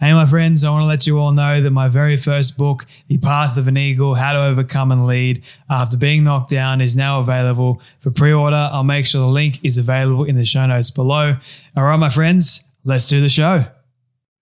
Hey, 0.00 0.12
my 0.12 0.26
friends, 0.26 0.62
I 0.62 0.70
want 0.70 0.84
to 0.84 0.86
let 0.86 1.08
you 1.08 1.18
all 1.18 1.32
know 1.32 1.60
that 1.60 1.72
my 1.72 1.88
very 1.88 2.16
first 2.16 2.56
book, 2.56 2.86
The 3.08 3.18
Path 3.18 3.56
of 3.56 3.66
an 3.66 3.76
Eagle 3.76 4.14
How 4.14 4.32
to 4.32 4.44
Overcome 4.44 4.92
and 4.92 5.08
Lead 5.08 5.42
After 5.68 5.96
Being 5.96 6.22
Knocked 6.22 6.50
Down, 6.50 6.80
is 6.80 6.94
now 6.94 7.18
available 7.18 7.82
for 7.98 8.12
pre 8.12 8.32
order. 8.32 8.70
I'll 8.70 8.84
make 8.84 9.06
sure 9.06 9.20
the 9.20 9.26
link 9.26 9.58
is 9.64 9.76
available 9.76 10.22
in 10.22 10.36
the 10.36 10.44
show 10.44 10.64
notes 10.66 10.92
below. 10.92 11.36
All 11.76 11.82
right, 11.82 11.96
my 11.96 12.10
friends, 12.10 12.68
let's 12.84 13.08
do 13.08 13.20
the 13.20 13.28
show. 13.28 13.64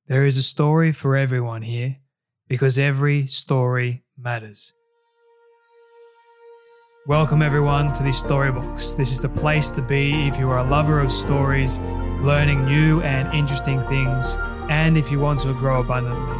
There 0.08 0.26
is 0.26 0.36
a 0.36 0.42
story 0.42 0.92
for 0.92 1.16
everyone 1.16 1.62
here 1.62 1.96
because 2.48 2.76
every 2.76 3.26
story 3.26 4.04
matters. 4.18 4.74
Welcome, 7.06 7.40
everyone, 7.40 7.94
to 7.94 8.02
the 8.02 8.10
Storybox. 8.10 8.94
This 8.94 9.10
is 9.10 9.22
the 9.22 9.30
place 9.30 9.70
to 9.70 9.80
be 9.80 10.28
if 10.28 10.38
you 10.38 10.50
are 10.50 10.58
a 10.58 10.64
lover 10.64 11.00
of 11.00 11.10
stories, 11.10 11.78
learning 12.20 12.66
new 12.66 13.00
and 13.00 13.32
interesting 13.32 13.82
things 13.84 14.36
and 14.68 14.96
if 14.96 15.10
you 15.10 15.18
want 15.18 15.40
to 15.40 15.52
grow 15.54 15.80
abundantly. 15.80 16.36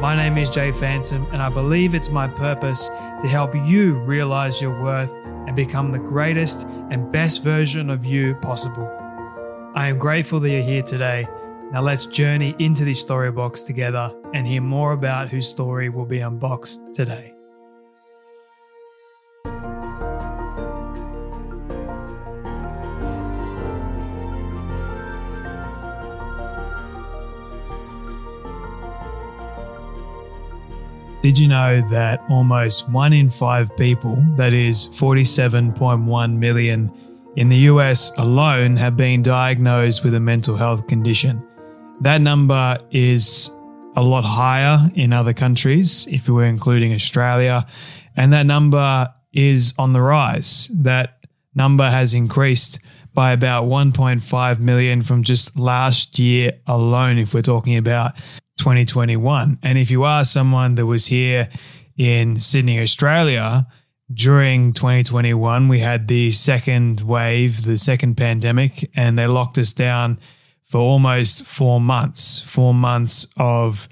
My 0.00 0.14
name 0.14 0.38
is 0.38 0.50
Jay 0.50 0.72
Phantom, 0.72 1.26
and 1.32 1.42
I 1.42 1.48
believe 1.48 1.94
it's 1.94 2.08
my 2.08 2.28
purpose 2.28 2.88
to 2.88 3.28
help 3.28 3.54
you 3.54 3.94
realize 4.00 4.60
your 4.60 4.80
worth 4.80 5.10
and 5.46 5.56
become 5.56 5.92
the 5.92 5.98
greatest 5.98 6.66
and 6.90 7.10
best 7.10 7.42
version 7.42 7.90
of 7.90 8.04
you 8.04 8.34
possible. 8.36 8.88
I 9.74 9.88
am 9.88 9.98
grateful 9.98 10.40
that 10.40 10.50
you're 10.50 10.62
here 10.62 10.82
today. 10.82 11.26
Now 11.72 11.82
let's 11.82 12.06
journey 12.06 12.54
into 12.58 12.84
the 12.84 12.94
story 12.94 13.30
box 13.32 13.62
together 13.62 14.14
and 14.34 14.46
hear 14.46 14.62
more 14.62 14.92
about 14.92 15.28
whose 15.28 15.48
story 15.48 15.88
will 15.88 16.06
be 16.06 16.20
unboxed 16.20 16.94
today. 16.94 17.37
Did 31.28 31.36
you 31.38 31.48
know 31.48 31.86
that 31.90 32.24
almost 32.30 32.88
one 32.88 33.12
in 33.12 33.28
five 33.28 33.76
people, 33.76 34.16
that 34.36 34.54
is 34.54 34.86
47.1 34.86 36.38
million 36.38 36.90
in 37.36 37.50
the 37.50 37.56
US 37.72 38.10
alone, 38.16 38.78
have 38.78 38.96
been 38.96 39.22
diagnosed 39.22 40.02
with 40.02 40.14
a 40.14 40.20
mental 40.20 40.56
health 40.56 40.86
condition? 40.86 41.46
That 42.00 42.22
number 42.22 42.78
is 42.92 43.50
a 43.94 44.02
lot 44.02 44.24
higher 44.24 44.90
in 44.94 45.12
other 45.12 45.34
countries, 45.34 46.06
if 46.10 46.28
we 46.28 46.34
were 46.34 46.46
including 46.46 46.94
Australia, 46.94 47.66
and 48.16 48.32
that 48.32 48.46
number 48.46 49.12
is 49.34 49.74
on 49.78 49.92
the 49.92 50.00
rise. 50.00 50.70
That 50.72 51.26
number 51.54 51.90
has 51.90 52.14
increased 52.14 52.80
by 53.12 53.32
about 53.32 53.64
1.5 53.64 54.60
million 54.60 55.02
from 55.02 55.24
just 55.24 55.58
last 55.58 56.18
year 56.18 56.52
alone, 56.66 57.18
if 57.18 57.34
we're 57.34 57.42
talking 57.42 57.76
about 57.76 58.14
2021. 58.58 59.58
And 59.62 59.78
if 59.78 59.90
you 59.90 60.04
are 60.04 60.24
someone 60.24 60.74
that 60.74 60.86
was 60.86 61.06
here 61.06 61.48
in 61.96 62.38
Sydney, 62.40 62.80
Australia, 62.80 63.66
during 64.12 64.72
2021, 64.72 65.68
we 65.68 65.80
had 65.80 66.08
the 66.08 66.30
second 66.30 67.00
wave, 67.02 67.64
the 67.64 67.78
second 67.78 68.16
pandemic, 68.16 68.90
and 68.96 69.18
they 69.18 69.26
locked 69.26 69.58
us 69.58 69.72
down 69.72 70.18
for 70.64 70.78
almost 70.78 71.44
four 71.44 71.80
months, 71.80 72.40
four 72.40 72.74
months 72.74 73.26
of 73.36 73.88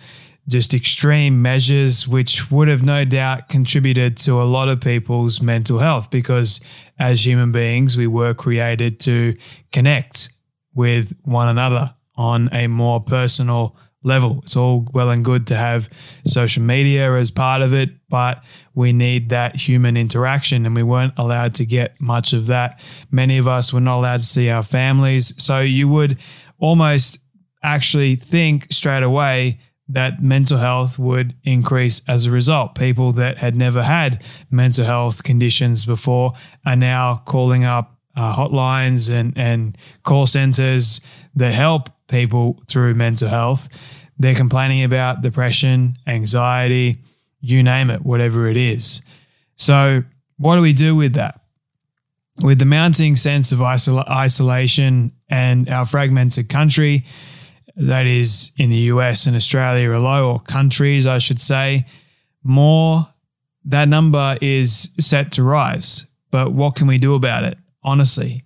just 0.48 0.74
extreme 0.74 1.42
measures, 1.42 2.06
which 2.06 2.50
would 2.50 2.68
have 2.68 2.82
no 2.82 3.04
doubt 3.04 3.48
contributed 3.48 4.16
to 4.16 4.40
a 4.40 4.44
lot 4.44 4.68
of 4.68 4.80
people's 4.80 5.42
mental 5.42 5.78
health 5.78 6.10
because 6.10 6.60
as 6.98 7.26
human 7.26 7.50
beings, 7.50 7.96
we 7.96 8.06
were 8.06 8.32
created 8.32 9.00
to 9.00 9.34
connect 9.72 10.30
with 10.74 11.12
one 11.24 11.48
another 11.48 11.94
on 12.14 12.48
a 12.52 12.68
more 12.68 13.00
personal 13.00 13.76
level. 14.06 14.40
It's 14.44 14.56
all 14.56 14.88
well 14.94 15.10
and 15.10 15.24
good 15.24 15.46
to 15.48 15.56
have 15.56 15.90
social 16.24 16.62
media 16.62 17.12
as 17.14 17.30
part 17.30 17.60
of 17.60 17.74
it, 17.74 17.90
but 18.08 18.42
we 18.74 18.92
need 18.92 19.28
that 19.30 19.56
human 19.56 19.96
interaction, 19.96 20.64
and 20.64 20.74
we 20.74 20.82
weren't 20.82 21.14
allowed 21.16 21.54
to 21.56 21.66
get 21.66 22.00
much 22.00 22.32
of 22.32 22.46
that. 22.46 22.80
Many 23.10 23.36
of 23.38 23.48
us 23.48 23.72
were 23.72 23.80
not 23.80 23.98
allowed 23.98 24.20
to 24.20 24.26
see 24.26 24.48
our 24.48 24.62
families. 24.62 25.34
So 25.42 25.60
you 25.60 25.88
would 25.88 26.18
almost 26.58 27.18
actually 27.62 28.14
think 28.16 28.72
straight 28.72 29.02
away 29.02 29.60
that 29.88 30.22
mental 30.22 30.58
health 30.58 30.98
would 30.98 31.34
increase 31.44 32.00
as 32.08 32.26
a 32.26 32.30
result. 32.30 32.74
People 32.74 33.12
that 33.12 33.38
had 33.38 33.54
never 33.54 33.82
had 33.82 34.22
mental 34.50 34.84
health 34.84 35.22
conditions 35.22 35.84
before 35.84 36.32
are 36.64 36.76
now 36.76 37.22
calling 37.24 37.64
up 37.64 37.96
uh, 38.16 38.34
hotlines 38.34 39.10
and, 39.10 39.36
and 39.36 39.76
call 40.02 40.26
centers 40.26 41.00
that 41.34 41.52
help 41.52 41.90
people 42.08 42.62
through 42.68 42.94
mental 42.94 43.28
health. 43.28 43.68
They're 44.18 44.34
complaining 44.34 44.82
about 44.82 45.22
depression, 45.22 45.96
anxiety, 46.06 46.98
you 47.40 47.62
name 47.62 47.90
it, 47.90 48.02
whatever 48.04 48.48
it 48.48 48.56
is. 48.56 49.02
So, 49.56 50.02
what 50.38 50.56
do 50.56 50.62
we 50.62 50.72
do 50.72 50.94
with 50.94 51.14
that? 51.14 51.40
With 52.42 52.58
the 52.58 52.64
mounting 52.66 53.16
sense 53.16 53.52
of 53.52 53.60
isol- 53.60 54.08
isolation 54.08 55.12
and 55.28 55.68
our 55.68 55.86
fragmented 55.86 56.48
country, 56.48 57.04
that 57.76 58.06
is 58.06 58.52
in 58.56 58.70
the 58.70 58.76
US 58.76 59.26
and 59.26 59.36
Australia 59.36 59.92
alone, 59.92 60.24
or 60.24 60.40
countries, 60.40 61.06
I 61.06 61.18
should 61.18 61.40
say, 61.40 61.86
more, 62.42 63.06
that 63.66 63.88
number 63.88 64.38
is 64.40 64.90
set 64.98 65.32
to 65.32 65.42
rise. 65.42 66.06
But 66.30 66.52
what 66.52 66.74
can 66.74 66.86
we 66.86 66.98
do 66.98 67.14
about 67.14 67.44
it? 67.44 67.58
Honestly, 67.82 68.42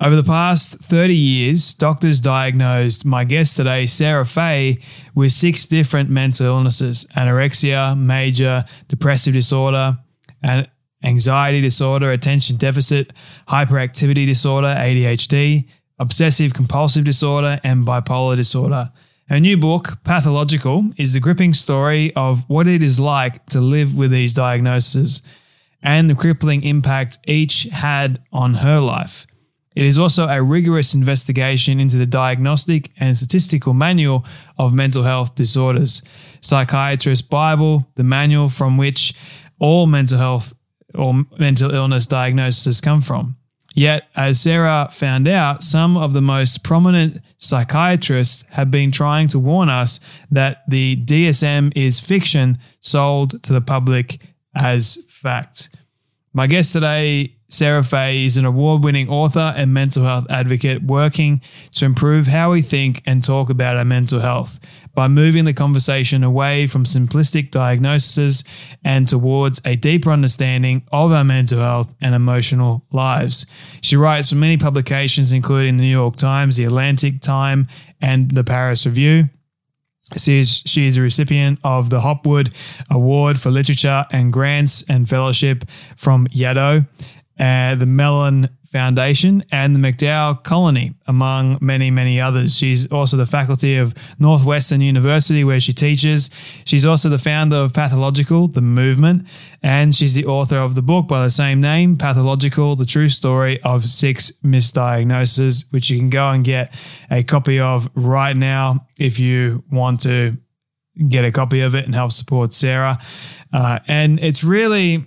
over 0.00 0.14
the 0.14 0.22
past 0.22 0.74
30 0.74 1.14
years, 1.14 1.72
doctors 1.72 2.20
diagnosed 2.20 3.06
my 3.06 3.24
guest 3.24 3.56
today, 3.56 3.86
Sarah 3.86 4.26
Fay, 4.26 4.78
with 5.14 5.32
six 5.32 5.64
different 5.64 6.10
mental 6.10 6.46
illnesses 6.46 7.06
anorexia, 7.16 7.98
major 7.98 8.64
depressive 8.88 9.32
disorder, 9.32 9.96
and 10.42 10.68
anxiety 11.02 11.62
disorder, 11.62 12.10
attention 12.12 12.56
deficit, 12.56 13.12
hyperactivity 13.48 14.26
disorder, 14.26 14.68
ADHD, 14.68 15.66
obsessive 15.98 16.52
compulsive 16.52 17.04
disorder, 17.04 17.58
and 17.64 17.86
bipolar 17.86 18.36
disorder. 18.36 18.90
Her 19.28 19.40
new 19.40 19.56
book, 19.56 20.04
Pathological, 20.04 20.90
is 20.98 21.14
the 21.14 21.20
gripping 21.20 21.54
story 21.54 22.14
of 22.14 22.48
what 22.48 22.68
it 22.68 22.82
is 22.82 23.00
like 23.00 23.44
to 23.46 23.60
live 23.60 23.96
with 23.96 24.10
these 24.10 24.34
diagnoses 24.34 25.22
and 25.82 26.10
the 26.10 26.14
crippling 26.14 26.62
impact 26.62 27.18
each 27.26 27.64
had 27.64 28.22
on 28.32 28.54
her 28.54 28.78
life. 28.78 29.26
It 29.76 29.84
is 29.84 29.98
also 29.98 30.26
a 30.26 30.42
rigorous 30.42 30.94
investigation 30.94 31.78
into 31.78 31.98
the 31.98 32.06
diagnostic 32.06 32.90
and 32.98 33.14
statistical 33.14 33.74
manual 33.74 34.24
of 34.58 34.74
mental 34.74 35.02
health 35.02 35.34
disorders, 35.34 36.02
Psychiatrist 36.40 37.28
Bible, 37.28 37.86
the 37.94 38.02
manual 38.02 38.48
from 38.48 38.78
which 38.78 39.14
all 39.58 39.86
mental 39.86 40.16
health 40.16 40.54
or 40.94 41.26
mental 41.38 41.74
illness 41.74 42.06
diagnoses 42.06 42.80
come 42.80 43.02
from. 43.02 43.36
Yet, 43.74 44.04
as 44.16 44.40
Sarah 44.40 44.88
found 44.90 45.28
out, 45.28 45.62
some 45.62 45.98
of 45.98 46.14
the 46.14 46.22
most 46.22 46.64
prominent 46.64 47.20
psychiatrists 47.36 48.44
have 48.48 48.70
been 48.70 48.90
trying 48.90 49.28
to 49.28 49.38
warn 49.38 49.68
us 49.68 50.00
that 50.30 50.62
the 50.66 50.96
DSM 51.04 51.76
is 51.76 52.00
fiction 52.00 52.56
sold 52.80 53.42
to 53.42 53.52
the 53.52 53.60
public 53.60 54.20
as 54.54 55.04
fact. 55.10 55.68
My 56.32 56.46
guest 56.46 56.72
today 56.72 57.35
Sarah 57.48 57.84
Fay 57.84 58.24
is 58.24 58.36
an 58.36 58.44
award 58.44 58.82
winning 58.82 59.08
author 59.08 59.54
and 59.56 59.72
mental 59.72 60.02
health 60.04 60.26
advocate 60.28 60.82
working 60.82 61.40
to 61.72 61.84
improve 61.84 62.26
how 62.26 62.50
we 62.50 62.60
think 62.60 63.02
and 63.06 63.22
talk 63.22 63.50
about 63.50 63.76
our 63.76 63.84
mental 63.84 64.18
health 64.18 64.58
by 64.94 65.06
moving 65.06 65.44
the 65.44 65.52
conversation 65.52 66.24
away 66.24 66.66
from 66.66 66.84
simplistic 66.84 67.50
diagnoses 67.50 68.42
and 68.82 69.06
towards 69.06 69.60
a 69.64 69.76
deeper 69.76 70.10
understanding 70.10 70.82
of 70.90 71.12
our 71.12 71.22
mental 71.22 71.60
health 71.60 71.94
and 72.00 72.14
emotional 72.14 72.84
lives. 72.90 73.46
She 73.82 73.96
writes 73.96 74.30
for 74.30 74.36
many 74.36 74.56
publications, 74.56 75.30
including 75.30 75.76
the 75.76 75.84
New 75.84 75.90
York 75.90 76.16
Times, 76.16 76.56
the 76.56 76.64
Atlantic 76.64 77.20
Time, 77.20 77.68
and 78.00 78.30
the 78.30 78.42
Paris 78.42 78.86
Review. 78.86 79.28
She 80.16 80.38
is, 80.38 80.62
she 80.64 80.86
is 80.86 80.96
a 80.96 81.02
recipient 81.02 81.58
of 81.64 81.90
the 81.90 82.00
Hopwood 82.00 82.54
Award 82.90 83.40
for 83.40 83.50
Literature 83.50 84.06
and 84.12 84.32
grants 84.32 84.84
and 84.88 85.08
fellowship 85.08 85.64
from 85.96 86.28
Yaddo 86.28 86.86
uh, 87.38 87.74
the 87.74 87.86
Mellon 87.86 88.48
Foundation 88.76 89.42
and 89.52 89.74
the 89.74 89.80
MacDowell 89.80 90.42
Colony, 90.42 90.94
among 91.06 91.58
many, 91.60 91.90
many 91.90 92.20
others. 92.20 92.54
She's 92.54 92.90
also 92.92 93.16
the 93.16 93.26
faculty 93.26 93.76
of 93.76 93.94
Northwestern 94.18 94.80
University, 94.80 95.44
where 95.44 95.60
she 95.60 95.72
teaches. 95.72 96.30
She's 96.64 96.84
also 96.84 97.08
the 97.08 97.18
founder 97.18 97.56
of 97.56 97.72
Pathological, 97.72 98.48
the 98.48 98.60
movement, 98.60 99.26
and 99.62 99.94
she's 99.94 100.14
the 100.14 100.26
author 100.26 100.56
of 100.56 100.74
the 100.74 100.82
book 100.82 101.08
by 101.08 101.22
the 101.22 101.30
same 101.30 101.60
name, 101.60 101.96
Pathological, 101.96 102.76
the 102.76 102.84
true 102.84 103.08
story 103.08 103.62
of 103.62 103.86
six 103.86 104.30
misdiagnoses, 104.44 105.64
which 105.70 105.88
you 105.88 105.98
can 105.98 106.10
go 106.10 106.30
and 106.30 106.44
get 106.44 106.74
a 107.10 107.22
copy 107.22 107.58
of 107.58 107.88
right 107.94 108.36
now 108.36 108.86
if 108.98 109.18
you 109.18 109.64
want 109.70 110.00
to 110.00 110.36
get 111.08 111.24
a 111.24 111.32
copy 111.32 111.60
of 111.60 111.74
it 111.74 111.84
and 111.84 111.94
help 111.94 112.12
support 112.12 112.52
Sarah. 112.52 112.98
Uh, 113.52 113.78
and 113.86 114.18
it's 114.20 114.42
really 114.44 115.06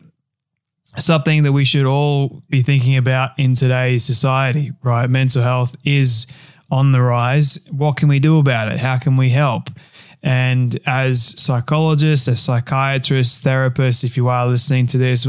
something 0.98 1.44
that 1.44 1.52
we 1.52 1.66
should 1.66 1.86
all 1.86 2.44
be 2.50 2.62
thinking 2.62 2.98
about 2.98 3.32
in 3.38 3.54
today's 3.54 4.04
society, 4.04 4.72
right? 4.84 5.10
Mental 5.10 5.42
health 5.42 5.76
is 5.84 6.28
on 6.72 6.92
the 6.92 7.02
rise. 7.02 7.66
What 7.72 7.98
can 7.98 8.10
we 8.10 8.20
do 8.20 8.40
about 8.40 8.72
it? 8.72 8.80
How 8.80 8.98
can 8.98 9.18
we 9.18 9.30
help? 9.30 9.70
And 10.22 10.78
as 10.86 11.40
psychologists, 11.42 12.28
as 12.28 12.42
psychiatrists, 12.42 13.42
therapists, 13.42 14.04
if 14.04 14.18
you 14.18 14.28
are 14.28 14.48
listening 14.48 14.88
to 14.88 14.98
this, 14.98 15.28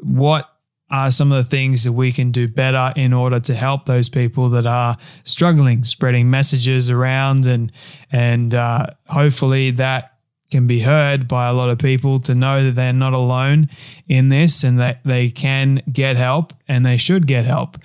what 0.00 0.50
are 0.90 1.10
some 1.10 1.32
of 1.32 1.38
the 1.38 1.50
things 1.50 1.84
that 1.84 1.92
we 1.92 2.12
can 2.12 2.30
do 2.30 2.46
better 2.46 2.92
in 2.96 3.12
order 3.12 3.40
to 3.40 3.54
help 3.54 3.86
those 3.86 4.08
people 4.08 4.48
that 4.50 4.66
are 4.66 4.96
struggling, 5.24 5.82
spreading 5.84 6.30
messages 6.30 6.88
around, 6.88 7.46
and 7.46 7.72
and 8.12 8.54
uh, 8.54 8.86
hopefully 9.08 9.72
that 9.72 10.15
can 10.50 10.66
be 10.66 10.80
heard 10.80 11.26
by 11.26 11.48
a 11.48 11.52
lot 11.52 11.70
of 11.70 11.78
people 11.78 12.18
to 12.20 12.34
know 12.34 12.64
that 12.64 12.74
they're 12.74 12.92
not 12.92 13.12
alone 13.12 13.68
in 14.08 14.28
this 14.28 14.64
and 14.64 14.78
that 14.78 15.00
they 15.04 15.30
can 15.30 15.82
get 15.92 16.16
help 16.16 16.52
and 16.68 16.84
they 16.84 16.96
should 16.96 17.26
get 17.26 17.44
help. 17.44 17.78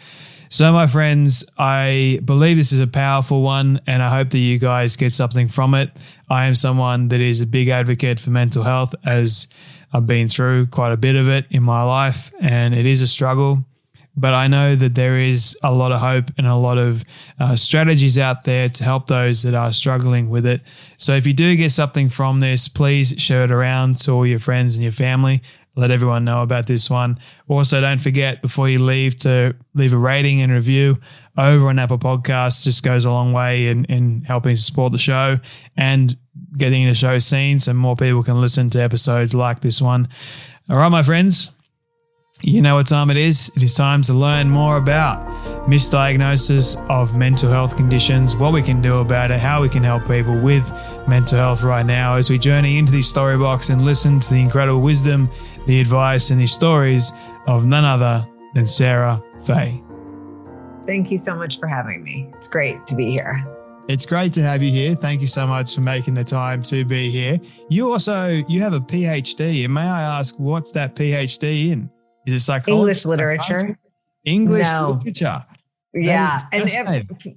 So, 0.50 0.72
my 0.74 0.86
friends, 0.86 1.50
I 1.58 2.20
believe 2.26 2.58
this 2.58 2.74
is 2.74 2.82
a 2.82 2.88
powerful 2.88 3.42
one 3.42 3.80
and 3.88 4.04
I 4.04 4.10
hope 4.10 4.32
that 4.32 4.40
you 4.40 4.60
guys 4.60 4.98
get 4.98 5.14
something 5.14 5.48
from 5.48 5.74
it. 5.74 5.92
I 6.30 6.46
am 6.46 6.56
someone 6.56 7.08
that 7.08 7.22
is 7.22 7.40
a 7.40 7.46
big 7.46 7.70
advocate 7.70 8.20
for 8.20 8.32
mental 8.32 8.64
health 8.64 8.94
as 9.06 9.48
I've 9.94 10.08
been 10.08 10.28
through 10.28 10.68
quite 10.68 10.92
a 10.92 10.98
bit 10.98 11.16
of 11.16 11.30
it 11.30 11.46
in 11.52 11.64
my 11.64 11.84
life 11.84 12.32
and 12.42 12.74
it 12.76 12.86
is 12.86 13.02
a 13.02 13.08
struggle 13.08 13.66
but 14.22 14.36
I 14.36 14.48
know 14.48 14.76
that 14.76 14.94
there 14.94 15.18
is 15.18 15.58
a 15.64 15.74
lot 15.74 15.92
of 15.92 16.00
hope 16.00 16.26
and 16.38 16.46
a 16.46 16.56
lot 16.56 16.78
of 16.78 17.04
uh, 17.40 17.56
strategies 17.56 18.20
out 18.20 18.44
there 18.44 18.70
to 18.70 18.84
help 18.84 19.08
those 19.08 19.42
that 19.42 19.56
are 19.56 19.74
struggling 19.74 20.30
with 20.30 20.46
it. 20.46 20.62
So 20.98 21.14
if 21.14 21.26
you 21.26 21.34
do 21.34 21.56
get 21.56 21.72
something 21.72 22.08
from 22.08 22.40
this, 22.40 22.68
please 22.68 23.16
share 23.18 23.44
it 23.44 23.52
around 23.52 23.98
to 24.02 24.12
all 24.12 24.28
your 24.28 24.40
friends 24.40 24.76
and 24.76 24.84
your 24.84 24.92
family. 24.92 25.42
Let 25.76 25.90
everyone 25.90 26.24
know 26.24 26.44
about 26.44 26.68
this 26.68 26.90
one. 26.90 27.18
Also, 27.48 27.82
don't 27.82 28.02
forget 28.02 28.42
before 28.42 28.70
you 28.70 28.80
leave 28.80 29.18
to 29.20 29.56
leave 29.74 29.94
a 29.94 29.98
rating 29.98 30.42
and 30.42 30.52
review 30.52 31.00
over 31.38 31.70
on 31.70 31.80
Apple 31.80 31.98
Podcasts. 31.98 32.64
Just 32.64 32.84
goes 32.84 33.06
a 33.06 33.10
long 33.10 33.34
way 33.34 33.68
in, 33.68 33.86
in 33.86 34.22
helping 34.22 34.56
support 34.56 34.92
the 34.92 35.00
show 35.00 35.40
and 35.78 36.16
getting 36.58 36.86
the 36.86 36.94
show 36.94 37.18
seen 37.20 37.60
so 37.60 37.74
more 37.74 37.96
people 37.96 38.22
can 38.22 38.40
listen 38.40 38.70
to 38.72 38.82
episodes 38.82 39.34
like 39.34 39.62
this 39.62 39.82
one. 39.82 40.08
All 40.70 40.76
right, 40.76 40.90
my 40.90 41.04
friends, 41.04 41.52
you 42.44 42.62
know 42.62 42.76
what 42.76 42.88
time 42.88 43.10
it 43.10 43.18
is? 43.18 43.52
It 43.56 43.64
is 43.64 43.74
time 43.74 44.02
to 44.04 44.14
learn 44.14 44.50
more 44.50 44.78
about 44.78 45.28
misdiagnosis 45.68 46.76
of 46.90 47.16
mental 47.16 47.50
health 47.50 47.76
conditions, 47.78 48.36
what 48.36 48.54
we 48.54 48.62
can 48.62 48.82
do 48.82 48.98
about 48.98 49.32
it, 49.32 49.40
how 49.40 49.62
we 49.62 49.70
can 49.70 49.84
help 49.84 50.08
people 50.08 50.40
with 50.40 50.68
mental 51.08 51.38
health 51.38 51.62
right 51.62 51.86
now 51.86 52.16
as 52.16 52.30
we 52.30 52.38
journey 52.40 52.78
into 52.78 52.92
the 52.92 53.02
story 53.02 53.38
box 53.38 53.70
and 53.70 53.84
listen 53.84 54.20
to 54.20 54.34
the 54.34 54.40
incredible 54.40 54.82
wisdom, 54.82 55.30
the 55.68 55.80
advice, 55.80 56.32
and 56.32 56.42
the 56.42 56.48
stories 56.48 57.12
of 57.48 57.66
none 57.66 57.86
other 57.86 58.28
than 58.54 58.66
Sarah 58.66 59.22
Fay. 59.46 59.82
Thank 60.86 61.12
you 61.12 61.18
so 61.18 61.36
much 61.36 61.60
for 61.60 61.68
having 61.68 62.04
me. 62.04 62.32
It's 62.36 62.48
great 62.48 62.88
to 62.88 62.96
be 62.96 63.12
here. 63.12 63.46
It's 63.88 64.06
great 64.06 64.34
to 64.34 64.44
have 64.44 64.64
you 64.64 64.72
here. 64.72 64.96
Thank 64.96 65.22
you 65.22 65.28
so 65.28 65.46
much 65.46 65.76
for 65.76 65.82
making 65.82 66.14
the 66.14 66.24
time 66.24 66.64
to 66.64 66.86
be 66.86 67.10
here. 67.10 67.40
You 67.70 67.92
also 67.92 68.44
you 68.48 68.62
have 68.62 68.74
a 68.74 68.80
PhD, 68.80 69.66
and 69.66 69.74
may 69.74 69.82
I 69.82 70.20
ask 70.20 70.36
what's 70.38 70.72
that 70.72 70.96
PhD 70.96 71.72
in? 71.72 71.90
Is 72.26 72.36
it 72.36 72.40
psychology? 72.42 72.80
English 72.80 73.06
literature. 73.06 73.78
English 74.26 74.64
no. 74.64 75.00
literature. 75.04 75.44
Yeah. 75.94 76.48
And 76.52 76.70
if, 76.70 77.28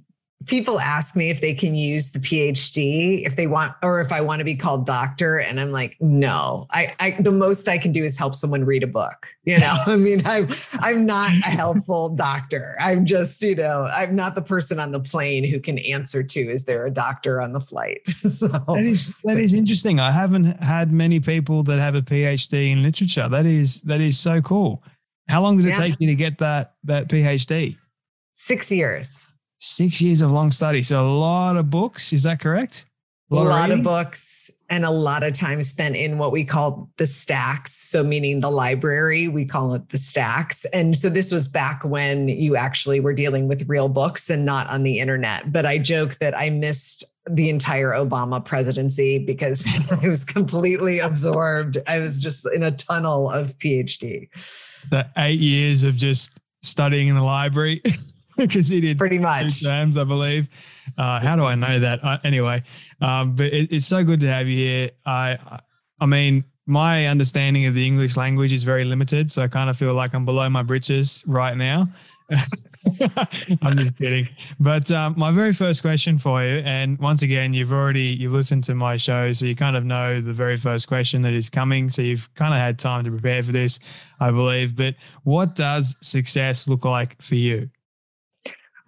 people 0.47 0.79
ask 0.79 1.15
me 1.15 1.29
if 1.29 1.41
they 1.41 1.53
can 1.53 1.75
use 1.75 2.11
the 2.11 2.19
PhD 2.19 3.25
if 3.25 3.35
they 3.35 3.47
want, 3.47 3.73
or 3.81 4.01
if 4.01 4.11
I 4.11 4.21
want 4.21 4.39
to 4.39 4.45
be 4.45 4.55
called 4.55 4.85
doctor. 4.85 5.39
And 5.39 5.59
I'm 5.59 5.71
like, 5.71 5.97
no, 5.99 6.67
I, 6.71 6.93
I 6.99 7.11
the 7.19 7.31
most 7.31 7.67
I 7.67 7.77
can 7.77 7.91
do 7.91 8.03
is 8.03 8.17
help 8.17 8.35
someone 8.35 8.63
read 8.65 8.83
a 8.83 8.87
book. 8.87 9.27
You 9.43 9.59
know, 9.59 9.75
I 9.87 9.95
mean, 9.95 10.25
I'm, 10.25 10.49
I'm 10.79 11.05
not 11.05 11.31
a 11.31 11.49
helpful 11.49 12.09
doctor. 12.09 12.75
I'm 12.79 13.05
just, 13.05 13.41
you 13.41 13.55
know, 13.55 13.83
I'm 13.91 14.15
not 14.15 14.35
the 14.35 14.41
person 14.41 14.79
on 14.79 14.91
the 14.91 14.99
plane 14.99 15.43
who 15.43 15.59
can 15.59 15.77
answer 15.79 16.23
to, 16.23 16.39
is 16.39 16.65
there 16.65 16.85
a 16.85 16.91
doctor 16.91 17.41
on 17.41 17.53
the 17.53 17.61
flight? 17.61 18.01
so 18.07 18.47
that 18.47 18.83
is, 18.83 19.17
that 19.23 19.37
is 19.37 19.53
interesting. 19.53 19.99
I 19.99 20.11
haven't 20.11 20.63
had 20.63 20.91
many 20.91 21.19
people 21.19 21.63
that 21.63 21.79
have 21.79 21.95
a 21.95 22.01
PhD 22.01 22.71
in 22.71 22.83
literature. 22.83 23.27
That 23.29 23.45
is, 23.45 23.81
that 23.81 24.01
is 24.01 24.19
so 24.19 24.41
cool. 24.41 24.83
How 25.27 25.41
long 25.41 25.57
did 25.57 25.65
it 25.65 25.69
yeah. 25.69 25.77
take 25.77 25.95
you 25.99 26.07
to 26.07 26.15
get 26.15 26.37
that, 26.37 26.75
that 26.83 27.07
PhD? 27.07 27.77
Six 28.31 28.71
years. 28.71 29.27
Six 29.65 29.99
years 29.99 30.21
of 30.21 30.29
long 30.29 30.51
study. 30.51 30.83
So 30.83 31.03
a 31.03 31.07
lot 31.07 31.57
of 31.57 31.71
books. 31.71 32.13
Is 32.13 32.21
that 32.21 32.39
correct? 32.39 32.85
A 33.31 33.35
lot, 33.35 33.45
a 33.45 33.49
lot 33.49 33.71
of 33.71 33.81
books 33.81 34.51
and 34.69 34.85
a 34.85 34.91
lot 34.91 35.23
of 35.23 35.33
time 35.33 35.63
spent 35.63 35.95
in 35.95 36.19
what 36.19 36.31
we 36.31 36.43
call 36.43 36.91
the 36.97 37.07
stacks. 37.07 37.71
So, 37.73 38.03
meaning 38.03 38.41
the 38.41 38.51
library, 38.51 39.27
we 39.27 39.43
call 39.43 39.73
it 39.73 39.89
the 39.89 39.97
stacks. 39.97 40.65
And 40.65 40.95
so, 40.95 41.09
this 41.09 41.31
was 41.31 41.47
back 41.47 41.83
when 41.83 42.27
you 42.27 42.55
actually 42.55 42.99
were 42.99 43.13
dealing 43.13 43.47
with 43.47 43.67
real 43.67 43.89
books 43.89 44.29
and 44.29 44.45
not 44.45 44.67
on 44.67 44.83
the 44.83 44.99
internet. 44.99 45.51
But 45.51 45.65
I 45.65 45.79
joke 45.79 46.17
that 46.19 46.37
I 46.37 46.51
missed 46.51 47.03
the 47.27 47.49
entire 47.49 47.89
Obama 47.89 48.45
presidency 48.45 49.17
because 49.17 49.67
I 50.03 50.07
was 50.07 50.23
completely 50.23 50.99
absorbed. 50.99 51.79
I 51.87 51.97
was 51.97 52.21
just 52.21 52.45
in 52.53 52.61
a 52.61 52.71
tunnel 52.71 53.31
of 53.31 53.57
PhD. 53.57 54.29
The 54.91 55.09
eight 55.17 55.39
years 55.39 55.83
of 55.83 55.95
just 55.95 56.37
studying 56.61 57.07
in 57.07 57.15
the 57.15 57.23
library. 57.23 57.81
because 58.37 58.67
he 58.67 58.81
did 58.81 58.97
pretty 58.97 59.19
much 59.19 59.63
terms, 59.63 59.97
I 59.97 60.03
believe. 60.03 60.49
Uh, 60.97 61.19
how 61.19 61.35
do 61.35 61.43
I 61.43 61.55
know 61.55 61.79
that? 61.79 62.03
Uh, 62.03 62.17
anyway, 62.23 62.63
um, 63.01 63.35
but 63.35 63.53
it, 63.53 63.71
it's 63.71 63.87
so 63.87 64.03
good 64.03 64.19
to 64.21 64.27
have 64.27 64.47
you 64.47 64.57
here. 64.57 64.91
I, 65.05 65.37
I 65.99 66.05
mean, 66.05 66.43
my 66.65 67.07
understanding 67.07 67.65
of 67.65 67.73
the 67.73 67.85
English 67.85 68.17
language 68.17 68.51
is 68.51 68.63
very 68.63 68.83
limited, 68.83 69.31
so 69.31 69.43
I 69.43 69.47
kind 69.47 69.69
of 69.69 69.77
feel 69.77 69.93
like 69.93 70.13
I'm 70.13 70.25
below 70.25 70.49
my 70.49 70.63
britches 70.63 71.23
right 71.27 71.55
now. 71.55 71.87
I'm 73.61 73.77
just 73.77 73.95
kidding. 73.97 74.27
But 74.59 74.89
um, 74.89 75.13
my 75.15 75.31
very 75.31 75.53
first 75.53 75.81
question 75.81 76.17
for 76.17 76.43
you, 76.43 76.61
and 76.65 76.97
once 76.99 77.21
again, 77.21 77.53
you've 77.53 77.71
already 77.71 78.01
you've 78.01 78.33
listened 78.33 78.63
to 78.65 78.75
my 78.75 78.97
show, 78.97 79.31
so 79.33 79.45
you 79.45 79.55
kind 79.55 79.75
of 79.75 79.85
know 79.85 80.21
the 80.21 80.33
very 80.33 80.57
first 80.57 80.87
question 80.87 81.21
that 81.21 81.33
is 81.33 81.49
coming. 81.49 81.89
So 81.89 82.01
you've 82.01 82.33
kind 82.33 82.53
of 82.53 82.59
had 82.59 82.79
time 82.79 83.05
to 83.05 83.11
prepare 83.11 83.43
for 83.43 83.51
this, 83.51 83.79
I 84.19 84.31
believe. 84.31 84.75
But 84.75 84.95
what 85.23 85.55
does 85.55 85.95
success 86.01 86.67
look 86.67 86.83
like 86.83 87.21
for 87.21 87.35
you? 87.35 87.69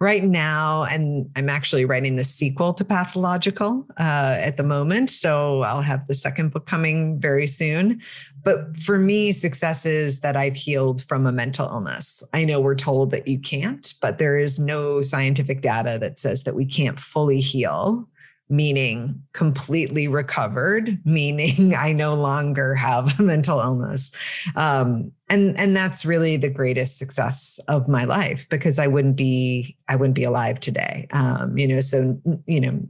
Right 0.00 0.22
now, 0.22 0.84
and 0.84 1.28
I'm 1.34 1.48
actually 1.48 1.84
writing 1.84 2.16
the 2.16 2.24
sequel 2.24 2.72
to 2.74 2.84
Pathological 2.84 3.84
uh, 3.98 4.36
at 4.38 4.56
the 4.56 4.62
moment. 4.62 5.10
So 5.10 5.62
I'll 5.62 5.82
have 5.82 6.06
the 6.06 6.14
second 6.14 6.52
book 6.52 6.66
coming 6.66 7.18
very 7.18 7.46
soon. 7.46 8.00
But 8.44 8.76
for 8.76 8.98
me, 8.98 9.32
success 9.32 9.84
is 9.84 10.20
that 10.20 10.36
I've 10.36 10.56
healed 10.56 11.02
from 11.02 11.26
a 11.26 11.32
mental 11.32 11.66
illness. 11.66 12.22
I 12.32 12.44
know 12.44 12.60
we're 12.60 12.76
told 12.76 13.10
that 13.10 13.26
you 13.26 13.38
can't, 13.38 13.92
but 14.00 14.18
there 14.18 14.38
is 14.38 14.60
no 14.60 15.00
scientific 15.00 15.62
data 15.62 15.98
that 16.00 16.18
says 16.18 16.44
that 16.44 16.54
we 16.54 16.64
can't 16.64 17.00
fully 17.00 17.40
heal 17.40 18.08
meaning 18.48 19.22
completely 19.32 20.08
recovered, 20.08 20.98
meaning 21.04 21.74
I 21.78 21.92
no 21.92 22.14
longer 22.14 22.74
have 22.74 23.18
a 23.18 23.22
mental 23.22 23.60
illness. 23.60 24.12
Um, 24.56 25.12
and 25.28 25.58
and 25.58 25.76
that's 25.76 26.06
really 26.06 26.36
the 26.36 26.48
greatest 26.48 26.98
success 26.98 27.60
of 27.68 27.88
my 27.88 28.04
life 28.04 28.48
because 28.48 28.78
I 28.78 28.86
wouldn't 28.86 29.16
be 29.16 29.76
I 29.88 29.96
wouldn't 29.96 30.16
be 30.16 30.24
alive 30.24 30.60
today. 30.60 31.06
Um, 31.10 31.58
you 31.58 31.68
know, 31.68 31.80
so 31.80 32.18
you 32.46 32.60
know, 32.60 32.80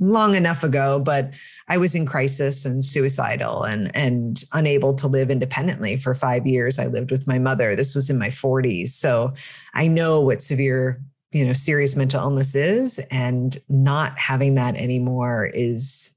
long 0.00 0.34
enough 0.34 0.64
ago, 0.64 0.98
but 0.98 1.32
I 1.68 1.78
was 1.78 1.94
in 1.94 2.04
crisis 2.04 2.64
and 2.64 2.84
suicidal 2.84 3.62
and 3.62 3.92
and 3.94 4.42
unable 4.52 4.94
to 4.94 5.06
live 5.06 5.30
independently 5.30 5.96
for 5.96 6.14
5 6.14 6.46
years. 6.46 6.80
I 6.80 6.86
lived 6.86 7.12
with 7.12 7.28
my 7.28 7.38
mother. 7.38 7.76
This 7.76 7.94
was 7.94 8.10
in 8.10 8.18
my 8.18 8.30
40s. 8.30 8.88
So 8.88 9.32
I 9.72 9.86
know 9.86 10.20
what 10.20 10.42
severe 10.42 11.00
you 11.34 11.44
know 11.44 11.52
serious 11.52 11.96
mental 11.96 12.22
illness 12.22 12.54
is 12.54 12.98
and 13.10 13.58
not 13.68 14.18
having 14.18 14.54
that 14.54 14.76
anymore 14.76 15.50
is 15.52 16.16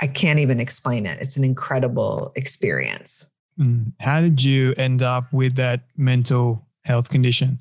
i 0.00 0.06
can't 0.08 0.40
even 0.40 0.58
explain 0.58 1.06
it. 1.06 1.20
It's 1.20 1.36
an 1.36 1.44
incredible 1.44 2.32
experience. 2.34 3.30
Mm. 3.60 3.92
how 4.00 4.20
did 4.20 4.42
you 4.42 4.74
end 4.76 5.00
up 5.00 5.32
with 5.32 5.54
that 5.54 5.82
mental 5.96 6.66
health 6.84 7.08
condition 7.08 7.60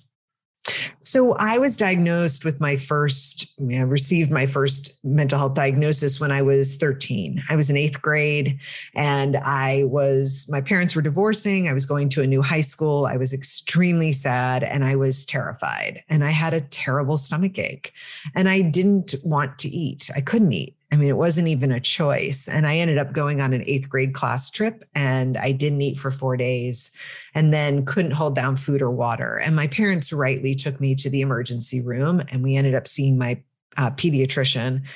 So 1.04 1.34
I 1.34 1.58
was 1.58 1.76
diagnosed 1.76 2.46
with 2.46 2.62
my 2.62 2.78
first, 2.78 3.54
I 3.72 3.80
received 3.80 4.32
my 4.32 4.46
first 4.46 4.92
mental 5.04 5.38
health 5.38 5.54
diagnosis 5.54 6.20
when 6.20 6.32
I 6.32 6.42
was 6.42 6.78
13. 6.78 7.44
I 7.50 7.56
was 7.56 7.70
in 7.70 7.76
eighth 7.76 8.02
grade 8.02 8.60
and 8.96 9.36
I 9.38 9.84
was, 9.86 10.48
my 10.50 10.62
parents 10.62 10.96
were 10.96 11.02
divorcing. 11.02 11.68
I 11.68 11.74
was 11.74 11.86
going 11.86 12.08
to 12.10 12.22
a 12.22 12.28
new 12.28 12.42
high 12.42 12.62
school. 12.62 13.06
I 13.06 13.18
was 13.18 13.34
extremely 13.34 14.14
sad 14.14 14.64
and 14.64 14.86
I 14.86 14.96
was 14.96 15.26
terrified. 15.26 16.04
And 16.10 16.24
I 16.24 16.32
had 16.32 16.54
a 16.54 16.62
terrible 16.62 17.18
stomach 17.18 17.60
ache 17.60 17.94
and 18.34 18.48
I 18.48 18.62
didn't 18.62 19.16
want 19.24 19.60
to 19.60 19.70
eat. 19.70 20.10
I 20.16 20.22
couldn't 20.22 20.54
eat. 20.54 20.76
I 20.94 20.96
mean, 20.96 21.10
it 21.10 21.18
wasn't 21.18 21.48
even 21.48 21.72
a 21.72 21.80
choice. 21.80 22.48
And 22.48 22.68
I 22.68 22.76
ended 22.76 23.00
up 23.00 23.14
going 23.14 23.42
on 23.42 23.52
an 23.52 23.64
eighth 23.66 23.90
grade 23.90 24.14
class 24.14 24.52
trip 24.52 24.88
and 24.94 25.38
I 25.40 25.52
didn't 25.52 25.82
eat 25.82 25.98
for 25.98 26.12
four 26.12 26.38
days 26.38 26.92
and 27.34 27.52
then 27.52 27.84
couldn't 27.84 28.12
hold 28.12 28.36
down 28.36 28.58
food 28.58 28.80
or 28.80 28.92
water. 28.92 29.38
And 29.38 29.56
my 29.56 29.66
parents 29.66 30.14
rightly 30.14 30.54
took 30.54 30.80
me 30.80 30.94
to 30.98 31.10
the 31.10 31.22
emergency 31.22 31.82
room 31.82 32.22
and 32.30 32.44
we 32.44 32.56
ended 32.56 32.76
up 32.76 32.88
seeing 32.88 33.18
my 33.18 33.42
uh, 33.76 33.90
pediatrician. 33.90 34.88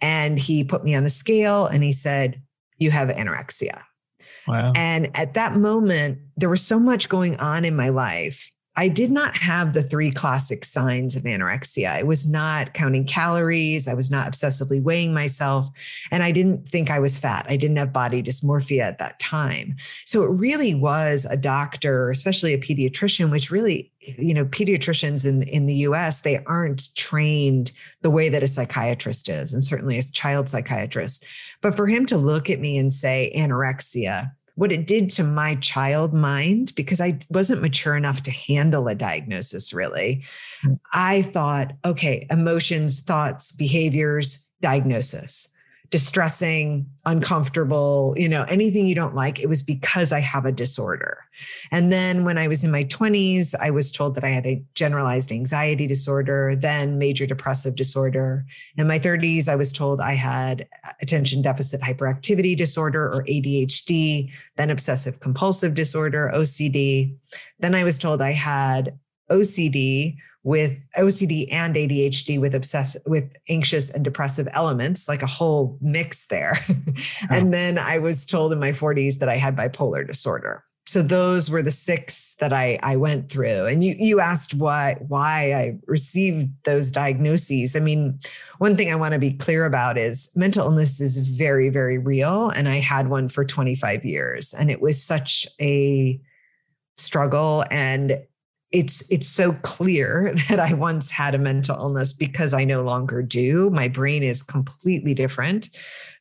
And 0.00 0.40
he 0.40 0.64
put 0.64 0.82
me 0.82 0.96
on 0.96 1.04
the 1.04 1.10
scale 1.10 1.66
and 1.66 1.84
he 1.84 1.92
said, 1.92 2.42
You 2.78 2.90
have 2.90 3.06
anorexia. 3.10 3.82
Wow. 4.48 4.72
And 4.74 5.16
at 5.16 5.34
that 5.34 5.54
moment, 5.54 6.18
there 6.36 6.50
was 6.50 6.66
so 6.66 6.80
much 6.80 7.08
going 7.08 7.36
on 7.36 7.64
in 7.64 7.76
my 7.76 7.90
life 7.90 8.50
I 8.76 8.88
did 8.88 9.12
not 9.12 9.36
have 9.36 9.72
the 9.72 9.82
three 9.82 10.10
classic 10.10 10.64
signs 10.64 11.14
of 11.14 11.22
anorexia. 11.22 11.90
I 11.90 12.02
was 12.02 12.26
not 12.26 12.74
counting 12.74 13.04
calories. 13.04 13.86
I 13.86 13.94
was 13.94 14.10
not 14.10 14.26
obsessively 14.26 14.82
weighing 14.82 15.14
myself. 15.14 15.68
And 16.10 16.24
I 16.24 16.32
didn't 16.32 16.68
think 16.68 16.90
I 16.90 16.98
was 16.98 17.18
fat. 17.18 17.46
I 17.48 17.56
didn't 17.56 17.76
have 17.76 17.92
body 17.92 18.20
dysmorphia 18.20 18.82
at 18.82 18.98
that 18.98 19.20
time. 19.20 19.76
So 20.06 20.24
it 20.24 20.30
really 20.30 20.74
was 20.74 21.24
a 21.30 21.36
doctor, 21.36 22.10
especially 22.10 22.52
a 22.52 22.58
pediatrician, 22.58 23.30
which 23.30 23.50
really, 23.50 23.92
you 24.18 24.34
know, 24.34 24.44
pediatricians 24.44 25.24
in, 25.24 25.44
in 25.44 25.66
the 25.66 25.76
US, 25.76 26.22
they 26.22 26.38
aren't 26.44 26.92
trained 26.96 27.70
the 28.02 28.10
way 28.10 28.28
that 28.28 28.42
a 28.42 28.48
psychiatrist 28.48 29.28
is, 29.28 29.54
and 29.54 29.62
certainly 29.62 29.98
a 29.98 30.02
child 30.02 30.48
psychiatrist. 30.48 31.24
But 31.62 31.76
for 31.76 31.86
him 31.86 32.06
to 32.06 32.18
look 32.18 32.50
at 32.50 32.60
me 32.60 32.76
and 32.76 32.92
say 32.92 33.32
anorexia, 33.36 34.32
what 34.56 34.72
it 34.72 34.86
did 34.86 35.10
to 35.10 35.24
my 35.24 35.56
child 35.56 36.14
mind 36.14 36.72
because 36.76 37.00
I 37.00 37.18
wasn't 37.28 37.62
mature 37.62 37.96
enough 37.96 38.22
to 38.22 38.30
handle 38.30 38.88
a 38.88 38.94
diagnosis 38.94 39.72
really. 39.72 40.24
Mm. 40.64 40.78
I 40.92 41.22
thought, 41.22 41.72
okay, 41.84 42.26
emotions, 42.30 43.00
thoughts, 43.00 43.52
behaviors, 43.52 44.48
diagnosis 44.60 45.48
distressing, 45.94 46.84
uncomfortable, 47.06 48.14
you 48.16 48.28
know, 48.28 48.42
anything 48.48 48.84
you 48.84 48.96
don't 48.96 49.14
like, 49.14 49.38
it 49.38 49.48
was 49.48 49.62
because 49.62 50.10
I 50.10 50.18
have 50.18 50.44
a 50.44 50.50
disorder. 50.50 51.18
And 51.70 51.92
then 51.92 52.24
when 52.24 52.36
I 52.36 52.48
was 52.48 52.64
in 52.64 52.72
my 52.72 52.82
20s, 52.82 53.54
I 53.54 53.70
was 53.70 53.92
told 53.92 54.16
that 54.16 54.24
I 54.24 54.30
had 54.30 54.44
a 54.44 54.60
generalized 54.74 55.30
anxiety 55.30 55.86
disorder, 55.86 56.56
then 56.56 56.98
major 56.98 57.26
depressive 57.26 57.76
disorder. 57.76 58.44
In 58.76 58.88
my 58.88 58.98
30s, 58.98 59.48
I 59.48 59.54
was 59.54 59.70
told 59.70 60.00
I 60.00 60.16
had 60.16 60.66
attention 61.00 61.42
deficit 61.42 61.80
hyperactivity 61.80 62.56
disorder 62.56 63.04
or 63.04 63.24
ADHD, 63.28 64.32
then 64.56 64.70
obsessive 64.70 65.20
compulsive 65.20 65.74
disorder, 65.74 66.32
OCD. 66.34 67.16
Then 67.60 67.76
I 67.76 67.84
was 67.84 67.98
told 67.98 68.20
I 68.20 68.32
had 68.32 68.98
OCD 69.30 70.16
with 70.44 70.78
OCD 70.98 71.48
and 71.50 71.74
ADHD 71.74 72.38
with 72.38 72.54
obsessive 72.54 73.02
with 73.06 73.32
anxious 73.48 73.90
and 73.90 74.04
depressive 74.04 74.46
elements, 74.52 75.08
like 75.08 75.22
a 75.22 75.26
whole 75.26 75.78
mix 75.80 76.26
there. 76.26 76.64
and 77.30 77.52
then 77.52 77.78
I 77.78 77.98
was 77.98 78.26
told 78.26 78.52
in 78.52 78.60
my 78.60 78.70
40s 78.70 79.18
that 79.18 79.28
I 79.28 79.36
had 79.36 79.56
bipolar 79.56 80.06
disorder. 80.06 80.62
So 80.86 81.00
those 81.00 81.50
were 81.50 81.62
the 81.62 81.70
six 81.70 82.34
that 82.40 82.52
I 82.52 82.78
I 82.82 82.96
went 82.96 83.30
through. 83.30 83.64
And 83.64 83.82
you 83.82 83.94
you 83.98 84.20
asked 84.20 84.52
why 84.52 84.96
why 85.08 85.54
I 85.54 85.78
received 85.86 86.50
those 86.64 86.92
diagnoses. 86.92 87.74
I 87.74 87.80
mean, 87.80 88.20
one 88.58 88.76
thing 88.76 88.92
I 88.92 88.96
want 88.96 89.12
to 89.14 89.18
be 89.18 89.32
clear 89.32 89.64
about 89.64 89.96
is 89.96 90.30
mental 90.36 90.66
illness 90.66 91.00
is 91.00 91.16
very 91.16 91.70
very 91.70 91.96
real 91.96 92.50
and 92.50 92.68
I 92.68 92.80
had 92.80 93.08
one 93.08 93.28
for 93.28 93.46
25 93.46 94.04
years 94.04 94.52
and 94.52 94.70
it 94.70 94.82
was 94.82 95.02
such 95.02 95.46
a 95.58 96.20
struggle 96.96 97.64
and 97.70 98.18
it's 98.74 99.08
it's 99.08 99.28
so 99.28 99.52
clear 99.62 100.34
that 100.48 100.60
I 100.60 100.74
once 100.74 101.10
had 101.10 101.34
a 101.34 101.38
mental 101.38 101.76
illness 101.76 102.12
because 102.12 102.52
I 102.52 102.64
no 102.64 102.82
longer 102.82 103.22
do. 103.22 103.70
My 103.70 103.88
brain 103.88 104.22
is 104.22 104.42
completely 104.42 105.14
different, 105.14 105.70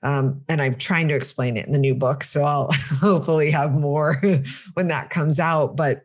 um, 0.04 0.42
and 0.48 0.62
I'm 0.62 0.76
trying 0.76 1.10
to 1.10 1.16
explain 1.16 1.58
it 1.58 1.66
in 1.66 1.74
the 1.74 1.80
new 1.80 1.96
book. 1.96 2.24
So 2.24 2.44
I'll 2.44 2.72
hopefully 3.02 3.52
have 3.52 3.74
more 3.74 4.22
when 4.76 4.88
that 4.88 5.10
comes 5.10 5.40
out. 5.40 5.76
But 5.76 6.04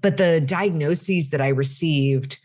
but 0.00 0.16
the 0.16 0.40
diagnoses 0.40 1.30
that 1.30 1.40
I 1.40 1.48
received 1.48 2.38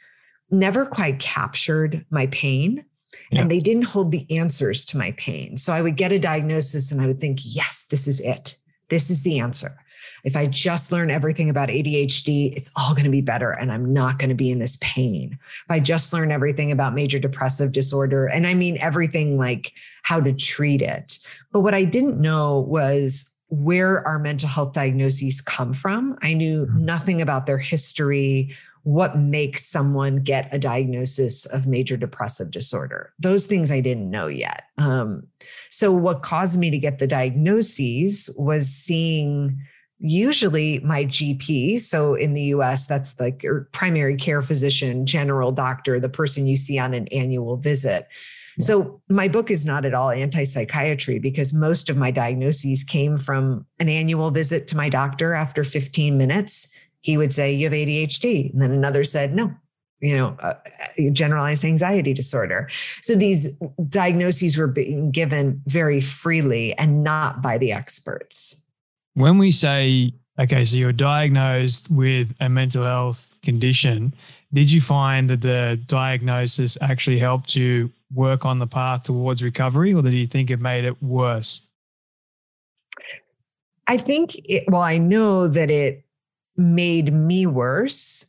never 0.51 0.85
quite 0.85 1.19
captured 1.19 2.05
my 2.11 2.27
pain. 2.27 2.85
Yeah. 3.31 3.41
And 3.41 3.51
they 3.51 3.59
didn't 3.59 3.83
hold 3.83 4.11
the 4.11 4.29
answers 4.37 4.85
to 4.85 4.97
my 4.97 5.11
pain. 5.13 5.57
So 5.57 5.73
I 5.73 5.81
would 5.81 5.95
get 5.95 6.11
a 6.11 6.19
diagnosis 6.19 6.91
and 6.91 7.01
I 7.01 7.07
would 7.07 7.19
think, 7.19 7.39
yes, 7.41 7.87
this 7.89 8.05
is 8.05 8.19
it. 8.19 8.57
This 8.89 9.09
is 9.09 9.23
the 9.23 9.39
answer 9.39 9.75
if 10.27 10.35
I 10.35 10.45
just 10.45 10.91
learn 10.91 11.09
everything 11.09 11.49
about 11.49 11.69
ADHD, 11.69 12.51
it's 12.53 12.69
all 12.75 12.93
going 12.93 13.05
to 13.05 13.09
be 13.09 13.21
better 13.21 13.51
and 13.51 13.71
I'm 13.71 13.93
not 13.93 14.19
going 14.19 14.27
to 14.27 14.35
be 14.35 14.51
in 14.51 14.59
this 14.59 14.77
pain. 14.81 15.39
If 15.41 15.65
I 15.69 15.79
just 15.79 16.11
learn 16.11 16.33
everything 16.33 16.69
about 16.69 16.93
major 16.93 17.17
depressive 17.17 17.71
disorder, 17.71 18.27
and 18.27 18.45
I 18.45 18.53
mean 18.53 18.77
everything 18.79 19.37
like 19.37 19.71
how 20.03 20.19
to 20.19 20.33
treat 20.33 20.81
it. 20.81 21.17
But 21.53 21.61
what 21.61 21.73
I 21.73 21.85
didn't 21.85 22.19
know 22.19 22.59
was 22.59 23.33
where 23.47 24.05
our 24.05 24.19
mental 24.19 24.49
health 24.49 24.73
diagnoses 24.73 25.39
come 25.39 25.73
from. 25.73 26.17
I 26.21 26.33
knew 26.33 26.65
mm-hmm. 26.65 26.83
nothing 26.83 27.21
about 27.21 27.45
their 27.45 27.57
history, 27.57 28.53
what 28.83 29.17
makes 29.17 29.63
someone 29.63 30.17
get 30.17 30.53
a 30.53 30.59
diagnosis 30.59 31.45
of 31.45 31.67
major 31.67 31.95
depressive 31.95 32.51
disorder. 32.51 33.13
Those 33.17 33.47
things 33.47 33.71
I 33.71 33.79
didn't 33.79 34.11
know 34.11 34.27
yet. 34.27 34.63
Um, 34.77 35.27
so, 35.69 35.93
what 35.93 36.21
caused 36.21 36.59
me 36.59 36.69
to 36.69 36.79
get 36.79 36.99
the 36.99 37.07
diagnoses 37.07 38.29
was 38.35 38.67
seeing 38.67 39.61
usually 39.99 40.79
my 40.79 41.05
GP. 41.05 41.79
So 41.79 42.13
in 42.13 42.33
the 42.33 42.43
US, 42.43 42.85
that's 42.85 43.19
like 43.19 43.43
your 43.43 43.67
primary 43.71 44.15
care 44.15 44.41
physician, 44.41 45.05
general 45.05 45.51
doctor, 45.51 45.99
the 45.99 46.09
person 46.09 46.47
you 46.47 46.55
see 46.55 46.77
on 46.77 46.93
an 46.93 47.07
annual 47.07 47.57
visit. 47.57 48.07
So 48.59 49.01
my 49.07 49.27
book 49.27 49.51
is 49.51 49.65
not 49.65 49.85
at 49.85 49.93
all 49.93 50.09
anti-psychiatry 50.09 51.19
because 51.19 51.53
most 51.53 51.89
of 51.91 51.97
my 51.97 52.09
diagnoses 52.09 52.83
came 52.83 53.17
from 53.17 53.67
an 53.79 53.87
annual 53.87 54.31
visit 54.31 54.67
to 54.67 54.77
my 54.77 54.89
doctor 54.89 55.33
after 55.35 55.63
15 55.63 56.17
minutes. 56.17 56.73
He 57.01 57.17
would 57.17 57.31
say, 57.31 57.53
You 57.53 57.65
have 57.65 57.73
ADHD. 57.73 58.51
And 58.51 58.61
then 58.61 58.71
another 58.71 59.03
said, 59.03 59.35
No, 59.35 59.53
you 59.99 60.15
know, 60.15 60.35
uh, 60.39 60.55
uh, 60.55 61.09
generalized 61.11 61.65
anxiety 61.65 62.13
disorder. 62.13 62.67
So 63.01 63.13
these 63.13 63.59
diagnoses 63.89 64.57
were 64.57 64.67
being 64.67 65.11
given 65.11 65.61
very 65.67 66.01
freely 66.01 66.75
and 66.79 67.03
not 67.03 67.43
by 67.43 67.59
the 67.59 67.71
experts 67.71 68.59
when 69.17 69.39
we 69.39 69.51
say, 69.51 70.13
okay, 70.37 70.63
so 70.63 70.75
you're 70.75 70.93
diagnosed 70.93 71.89
with 71.89 72.35
a 72.39 72.47
mental 72.47 72.83
health 72.83 73.33
condition, 73.41 74.13
did 74.53 74.71
you 74.71 74.79
find 74.79 75.27
that 75.31 75.41
the 75.41 75.79
diagnosis 75.87 76.77
actually 76.81 77.17
helped 77.17 77.55
you 77.55 77.91
work 78.13 78.45
on 78.45 78.59
the 78.59 78.67
path 78.67 79.01
towards 79.01 79.41
recovery, 79.41 79.91
or 79.91 80.03
did 80.03 80.13
you 80.13 80.27
think 80.27 80.51
it 80.51 80.61
made 80.61 80.85
it 80.85 81.01
worse? 81.01 81.61
I 83.87 83.97
think, 83.97 84.35
it, 84.45 84.65
well, 84.67 84.83
I 84.83 84.99
know 84.99 85.47
that 85.47 85.71
it 85.71 86.05
made 86.55 87.11
me 87.11 87.47
worse 87.47 88.23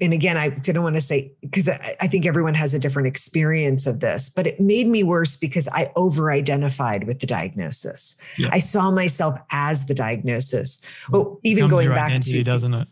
and 0.00 0.12
again, 0.12 0.36
I 0.36 0.48
didn't 0.50 0.82
want 0.82 0.96
to 0.96 1.00
say 1.00 1.32
because 1.40 1.68
I, 1.68 1.96
I, 2.00 2.06
think 2.06 2.24
everyone 2.24 2.54
has 2.54 2.72
a 2.72 2.78
different 2.78 3.08
experience 3.08 3.86
of 3.86 3.98
this, 4.00 4.30
but 4.30 4.46
it 4.46 4.60
made 4.60 4.86
me 4.86 5.02
worse 5.02 5.36
because 5.36 5.68
I 5.68 5.90
over 5.96 6.30
identified 6.30 7.06
with 7.06 7.18
the 7.18 7.26
diagnosis. 7.26 8.16
Yeah. 8.36 8.48
I 8.52 8.58
saw 8.58 8.90
myself 8.90 9.38
as 9.50 9.86
the 9.86 9.94
diagnosis. 9.94 10.80
Oh, 11.12 11.40
even 11.42 11.68
going 11.68 11.88
back 11.88 12.20
to 12.20 12.44
doesn't 12.44 12.74
it? 12.74 12.88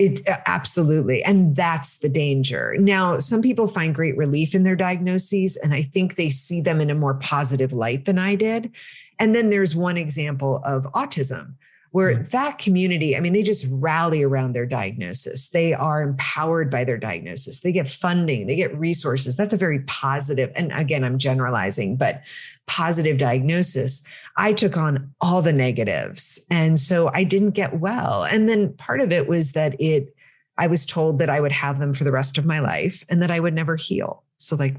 It 0.00 0.28
uh, 0.28 0.38
absolutely. 0.46 1.22
And 1.22 1.54
that's 1.54 1.98
the 1.98 2.08
danger. 2.08 2.74
Now, 2.78 3.18
some 3.18 3.42
people 3.42 3.66
find 3.66 3.94
great 3.94 4.16
relief 4.16 4.54
in 4.54 4.64
their 4.64 4.76
diagnoses, 4.76 5.56
and 5.56 5.72
I 5.72 5.82
think 5.82 6.16
they 6.16 6.30
see 6.30 6.60
them 6.60 6.80
in 6.80 6.90
a 6.90 6.94
more 6.94 7.14
positive 7.14 7.72
light 7.72 8.06
than 8.06 8.18
I 8.18 8.34
did. 8.34 8.74
And 9.18 9.34
then 9.34 9.50
there's 9.50 9.76
one 9.76 9.98
example 9.98 10.62
of 10.64 10.84
autism 10.94 11.54
where 11.92 12.14
mm-hmm. 12.14 12.24
that 12.24 12.58
community, 12.58 13.16
I 13.16 13.20
mean, 13.20 13.32
they 13.32 13.42
just 13.42 13.66
rally 13.70 14.22
around 14.22 14.54
their 14.54 14.66
diagnosis. 14.66 15.48
They 15.48 15.74
are 15.74 16.02
empowered 16.02 16.70
by 16.70 16.84
their 16.84 16.98
diagnosis. 16.98 17.60
They 17.60 17.72
get 17.72 17.88
funding, 17.88 18.46
they 18.46 18.56
get 18.56 18.76
resources. 18.78 19.36
That's 19.36 19.54
a 19.54 19.58
very 19.58 19.80
positive, 19.80 20.52
and 20.54 20.72
again, 20.72 21.04
I'm 21.04 21.18
generalizing, 21.18 21.96
but 21.96 22.22
positive 22.66 23.18
diagnosis. 23.18 24.04
I 24.36 24.52
took 24.52 24.76
on 24.76 25.12
all 25.20 25.42
the 25.42 25.52
negatives. 25.52 26.40
And 26.50 26.78
so 26.78 27.10
I 27.12 27.24
didn't 27.24 27.50
get 27.50 27.80
well. 27.80 28.24
And 28.24 28.48
then 28.48 28.74
part 28.74 29.00
of 29.00 29.10
it 29.10 29.26
was 29.26 29.52
that 29.52 29.80
it, 29.80 30.14
I 30.56 30.68
was 30.68 30.86
told 30.86 31.18
that 31.18 31.30
I 31.30 31.40
would 31.40 31.52
have 31.52 31.80
them 31.80 31.94
for 31.94 32.04
the 32.04 32.12
rest 32.12 32.38
of 32.38 32.46
my 32.46 32.60
life 32.60 33.04
and 33.08 33.22
that 33.22 33.30
I 33.30 33.40
would 33.40 33.54
never 33.54 33.76
heal. 33.76 34.22
So, 34.36 34.56
like, 34.56 34.76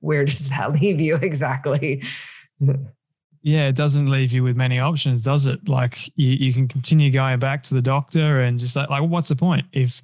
where 0.00 0.24
does 0.24 0.48
that 0.50 0.72
leave 0.80 1.00
you 1.00 1.16
exactly? 1.16 2.02
yeah, 3.44 3.68
it 3.68 3.76
doesn't 3.76 4.06
leave 4.06 4.32
you 4.32 4.42
with 4.42 4.56
many 4.56 4.78
options, 4.78 5.22
does 5.22 5.44
it? 5.46 5.68
Like 5.68 6.08
you, 6.16 6.30
you 6.30 6.52
can 6.52 6.66
continue 6.66 7.10
going 7.10 7.38
back 7.38 7.62
to 7.64 7.74
the 7.74 7.82
doctor 7.82 8.40
and 8.40 8.58
just 8.58 8.74
like, 8.74 8.88
like, 8.88 9.02
what's 9.02 9.28
the 9.28 9.36
point 9.36 9.66
if 9.72 10.00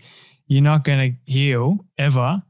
you're 0.47 0.63
not 0.63 0.85
going 0.85 1.13
to 1.13 1.33
heal 1.33 1.79
ever, 1.97 2.43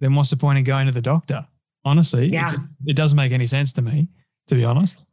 then 0.00 0.14
what's 0.14 0.30
the 0.30 0.36
point 0.38 0.58
of 0.58 0.64
going 0.64 0.86
to 0.86 0.92
the 0.92 1.02
doctor? 1.02 1.46
Honestly, 1.84 2.28
Yeah. 2.28 2.50
it, 2.50 2.60
it 2.86 2.96
doesn't 2.96 3.16
make 3.16 3.32
any 3.32 3.46
sense 3.46 3.72
to 3.74 3.82
me, 3.82 4.08
to 4.46 4.54
be 4.54 4.64
honest. 4.64 5.04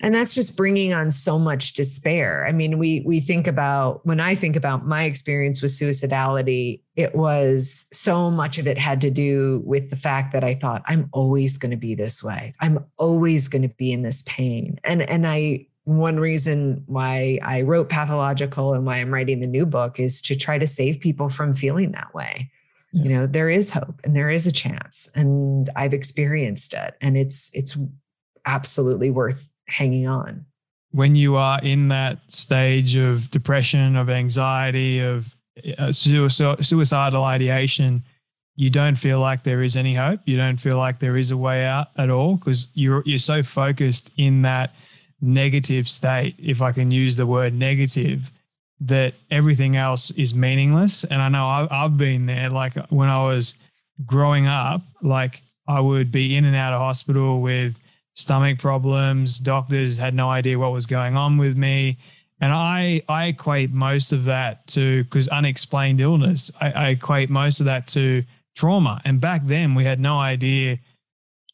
And 0.00 0.14
that's 0.14 0.34
just 0.34 0.56
bringing 0.56 0.92
on 0.92 1.10
so 1.10 1.38
much 1.38 1.72
despair. 1.72 2.46
I 2.46 2.52
mean 2.52 2.78
we 2.78 3.02
we 3.06 3.20
think 3.20 3.46
about 3.46 4.04
when 4.06 4.20
i 4.20 4.34
think 4.34 4.56
about 4.56 4.86
my 4.86 5.04
experience 5.04 5.62
with 5.62 5.70
suicidality 5.70 6.82
it 6.94 7.14
was 7.14 7.86
so 7.92 8.30
much 8.30 8.58
of 8.58 8.66
it 8.66 8.78
had 8.78 9.00
to 9.02 9.10
do 9.10 9.62
with 9.64 9.90
the 9.90 9.96
fact 9.96 10.32
that 10.32 10.44
i 10.44 10.54
thought 10.54 10.82
i'm 10.86 11.08
always 11.12 11.58
going 11.58 11.70
to 11.70 11.76
be 11.76 11.94
this 11.94 12.22
way. 12.22 12.54
I'm 12.60 12.84
always 12.96 13.48
going 13.48 13.62
to 13.62 13.68
be 13.68 13.92
in 13.92 14.02
this 14.02 14.22
pain. 14.26 14.78
And 14.84 15.02
and 15.02 15.26
i 15.26 15.66
one 15.84 16.18
reason 16.18 16.82
why 16.86 17.38
i 17.42 17.62
wrote 17.62 17.88
pathological 17.88 18.74
and 18.74 18.84
why 18.84 18.96
i'm 18.96 19.12
writing 19.12 19.40
the 19.40 19.46
new 19.46 19.64
book 19.64 20.00
is 20.00 20.20
to 20.22 20.34
try 20.34 20.58
to 20.58 20.66
save 20.66 21.00
people 21.00 21.28
from 21.28 21.54
feeling 21.54 21.92
that 21.92 22.12
way. 22.14 22.50
Yeah. 22.92 23.02
you 23.02 23.08
know 23.10 23.26
there 23.26 23.50
is 23.50 23.70
hope 23.70 24.00
and 24.04 24.14
there 24.14 24.30
is 24.30 24.46
a 24.46 24.52
chance 24.52 25.08
and 25.14 25.68
i've 25.76 25.94
experienced 25.94 26.74
it 26.74 26.94
and 27.00 27.16
it's 27.16 27.50
it's 27.52 27.76
absolutely 28.46 29.10
worth 29.10 29.50
hanging 29.66 30.06
on 30.06 30.46
when 30.96 31.14
you 31.14 31.36
are 31.36 31.60
in 31.62 31.88
that 31.88 32.18
stage 32.28 32.96
of 32.96 33.30
depression, 33.30 33.96
of 33.96 34.08
anxiety, 34.08 35.00
of 35.00 35.36
uh, 35.76 35.92
suicidal, 35.92 37.22
ideation, 37.22 38.02
you 38.54 38.70
don't 38.70 38.96
feel 38.96 39.20
like 39.20 39.44
there 39.44 39.62
is 39.62 39.76
any 39.76 39.94
hope. 39.94 40.20
You 40.24 40.38
don't 40.38 40.58
feel 40.58 40.78
like 40.78 40.98
there 40.98 41.18
is 41.18 41.30
a 41.30 41.36
way 41.36 41.66
out 41.66 41.88
at 41.98 42.08
all 42.08 42.36
because 42.36 42.68
you're 42.72 43.02
you're 43.04 43.18
so 43.18 43.42
focused 43.42 44.10
in 44.16 44.40
that 44.42 44.74
negative 45.20 45.86
state, 45.86 46.34
if 46.38 46.62
I 46.62 46.72
can 46.72 46.90
use 46.90 47.14
the 47.16 47.26
word 47.26 47.52
negative, 47.52 48.30
that 48.80 49.12
everything 49.30 49.76
else 49.76 50.10
is 50.12 50.34
meaningless. 50.34 51.04
And 51.04 51.20
I 51.20 51.28
know 51.28 51.44
I've, 51.44 51.68
I've 51.70 51.96
been 51.98 52.24
there. 52.24 52.48
Like 52.48 52.74
when 52.88 53.10
I 53.10 53.22
was 53.22 53.54
growing 54.06 54.46
up, 54.46 54.80
like 55.02 55.42
I 55.68 55.80
would 55.80 56.10
be 56.10 56.36
in 56.36 56.46
and 56.46 56.56
out 56.56 56.72
of 56.72 56.80
hospital 56.80 57.42
with 57.42 57.76
stomach 58.16 58.58
problems. 58.58 59.38
Doctors 59.38 59.96
had 59.96 60.14
no 60.14 60.28
idea 60.28 60.58
what 60.58 60.72
was 60.72 60.86
going 60.86 61.16
on 61.16 61.38
with 61.38 61.56
me. 61.56 61.98
And 62.40 62.52
I, 62.52 63.02
I 63.08 63.26
equate 63.28 63.70
most 63.72 64.12
of 64.12 64.24
that 64.24 64.66
to 64.68 65.04
because 65.04 65.28
unexplained 65.28 66.00
illness. 66.00 66.50
I, 66.60 66.72
I 66.72 66.88
equate 66.90 67.30
most 67.30 67.60
of 67.60 67.66
that 67.66 67.86
to 67.88 68.24
trauma. 68.54 69.00
And 69.04 69.20
back 69.20 69.42
then 69.44 69.74
we 69.74 69.84
had 69.84 70.00
no 70.00 70.18
idea, 70.18 70.78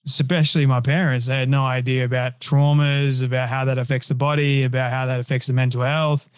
especially 0.07 0.67
my 0.67 0.81
parents, 0.81 1.27
they 1.27 1.39
had 1.39 1.49
no 1.49 1.65
idea 1.65 2.05
about 2.05 2.41
traumas, 2.41 3.25
about 3.25 3.49
how 3.49 3.65
that 3.65 3.79
affects 3.79 4.09
the 4.09 4.15
body, 4.15 4.65
about 4.65 4.93
how 4.93 5.07
that 5.07 5.21
affects 5.21 5.49
the 5.49 5.53
mental 5.53 5.83
health. 5.83 6.31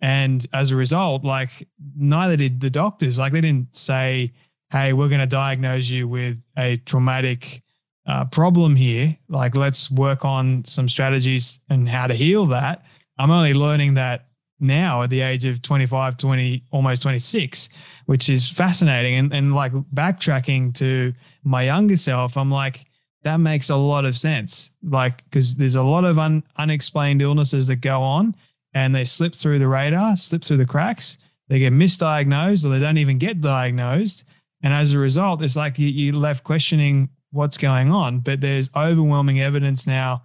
And 0.00 0.46
as 0.52 0.70
a 0.70 0.76
result, 0.76 1.24
like 1.24 1.68
neither 1.96 2.36
did 2.36 2.60
the 2.60 2.70
doctors. 2.70 3.18
Like 3.18 3.32
they 3.32 3.40
didn't 3.40 3.76
say, 3.76 4.32
hey, 4.70 4.92
we're 4.92 5.08
going 5.08 5.20
to 5.20 5.26
diagnose 5.26 5.88
you 5.88 6.06
with 6.06 6.36
a 6.56 6.76
traumatic 6.78 7.62
uh, 8.08 8.24
problem 8.24 8.74
here. 8.74 9.16
Like, 9.28 9.54
let's 9.54 9.90
work 9.90 10.24
on 10.24 10.64
some 10.64 10.88
strategies 10.88 11.60
and 11.68 11.88
how 11.88 12.06
to 12.06 12.14
heal 12.14 12.46
that. 12.46 12.84
I'm 13.18 13.30
only 13.30 13.54
learning 13.54 13.94
that 13.94 14.28
now 14.60 15.02
at 15.02 15.10
the 15.10 15.20
age 15.20 15.44
of 15.44 15.62
25, 15.62 16.16
20, 16.16 16.64
almost 16.72 17.02
26, 17.02 17.68
which 18.06 18.28
is 18.28 18.48
fascinating. 18.48 19.16
And, 19.16 19.32
and 19.32 19.54
like 19.54 19.72
backtracking 19.94 20.74
to 20.76 21.12
my 21.44 21.64
younger 21.64 21.96
self, 21.96 22.36
I'm 22.36 22.50
like, 22.50 22.86
that 23.24 23.38
makes 23.38 23.68
a 23.68 23.76
lot 23.76 24.04
of 24.04 24.16
sense. 24.16 24.70
Like, 24.82 25.22
because 25.24 25.56
there's 25.56 25.74
a 25.74 25.82
lot 25.82 26.04
of 26.04 26.18
un, 26.18 26.42
unexplained 26.56 27.20
illnesses 27.20 27.66
that 27.66 27.76
go 27.76 28.00
on 28.00 28.34
and 28.74 28.94
they 28.94 29.04
slip 29.04 29.34
through 29.34 29.58
the 29.58 29.68
radar, 29.68 30.16
slip 30.16 30.42
through 30.42 30.56
the 30.56 30.66
cracks. 30.66 31.18
They 31.48 31.58
get 31.58 31.72
misdiagnosed 31.72 32.64
or 32.64 32.68
they 32.68 32.80
don't 32.80 32.98
even 32.98 33.18
get 33.18 33.40
diagnosed. 33.40 34.24
And 34.62 34.72
as 34.72 34.92
a 34.92 34.98
result, 34.98 35.42
it's 35.42 35.56
like 35.56 35.78
you, 35.78 35.88
you're 35.88 36.14
left 36.14 36.44
questioning 36.44 37.10
what's 37.30 37.56
going 37.56 37.92
on. 37.92 38.20
But 38.20 38.40
there's 38.40 38.70
overwhelming 38.74 39.40
evidence 39.40 39.86
now 39.86 40.22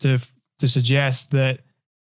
to 0.00 0.18
to 0.58 0.68
suggest 0.68 1.30
that 1.32 1.60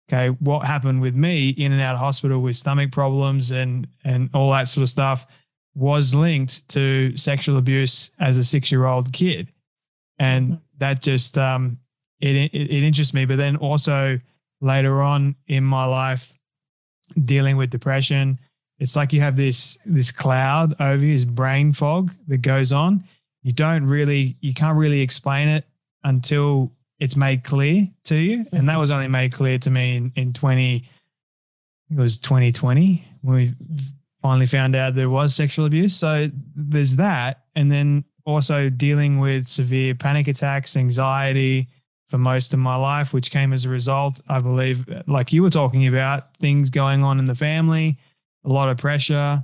okay, 0.10 0.30
what 0.40 0.66
happened 0.66 1.02
with 1.02 1.16
me 1.16 1.50
in 1.50 1.72
and 1.72 1.82
out 1.82 1.96
of 1.96 2.00
hospital 2.00 2.42
with 2.42 2.56
stomach 2.56 2.92
problems 2.92 3.52
and 3.52 3.88
and 4.04 4.30
all 4.34 4.52
that 4.52 4.68
sort 4.68 4.84
of 4.84 4.90
stuff 4.90 5.26
was 5.76 6.14
linked 6.14 6.68
to 6.70 7.16
sexual 7.18 7.58
abuse 7.58 8.12
as 8.20 8.38
a 8.38 8.44
six 8.44 8.72
year 8.72 8.86
old 8.86 9.12
kid, 9.14 9.52
and 10.20 10.60
that 10.78 11.02
just 11.02 11.38
um 11.38 11.78
it, 12.20 12.36
it 12.36 12.54
it 12.54 12.84
interests 12.84 13.14
me. 13.14 13.26
But 13.26 13.38
then 13.38 13.56
also 13.58 14.20
later 14.62 15.02
on 15.02 15.36
in 15.48 15.64
my 15.64 15.86
life, 15.86 16.34
dealing 17.26 17.58
with 17.58 17.70
depression, 17.70 18.40
it's 18.80 18.96
like 18.96 19.14
you 19.14 19.22
have 19.22 19.36
this 19.36 19.78
this 19.86 20.12
cloud 20.12 20.76
over 20.80 21.04
you, 21.04 21.14
this 21.14 21.26
brain 21.26 21.74
fog 21.74 22.12
that 22.28 22.40
goes 22.40 22.72
on. 22.72 23.04
You 23.44 23.52
don't 23.52 23.86
really, 23.86 24.38
you 24.42 24.54
can't 24.54 24.78
really 24.78 25.02
explain 25.02 25.48
it 25.50 25.66
until 26.04 26.72
it's 27.00 27.16
made 27.16 27.44
clear 27.44 27.88
to 28.06 28.16
you. 28.16 28.46
And 28.54 28.68
that 28.70 28.78
was 28.78 28.92
only 28.92 29.08
made 29.08 29.34
clear 29.34 29.60
to 29.60 29.70
me 29.70 29.98
in, 29.98 30.12
in 30.16 30.34
20, 30.34 30.90
it 31.92 31.98
was 31.98 32.18
2020 32.18 33.06
when 33.22 33.36
we 33.36 33.54
finally 34.22 34.46
found 34.46 34.76
out 34.76 34.96
there 34.96 35.10
was 35.10 35.36
sexual 35.36 35.66
abuse. 35.66 35.96
So 35.96 36.30
there's 36.56 36.96
that. 36.96 37.44
And 37.56 37.72
then 37.72 38.06
also 38.26 38.70
dealing 38.70 39.20
with 39.20 39.46
severe 39.46 39.94
panic 39.96 40.28
attacks, 40.30 40.78
anxiety 40.78 41.68
for 42.10 42.18
most 42.18 42.54
of 42.54 42.60
my 42.60 42.76
life, 42.76 43.12
which 43.14 43.32
came 43.32 43.52
as 43.52 43.66
a 43.66 43.70
result, 43.70 44.22
I 44.30 44.40
believe, 44.40 44.86
like 45.08 45.34
you 45.34 45.42
were 45.42 45.50
talking 45.50 45.88
about, 45.88 46.38
things 46.38 46.70
going 46.70 47.04
on 47.04 47.20
in 47.20 47.26
the 47.26 47.36
family, 47.36 47.98
a 48.46 48.50
lot 48.50 48.70
of 48.70 48.78
pressure, 48.78 49.44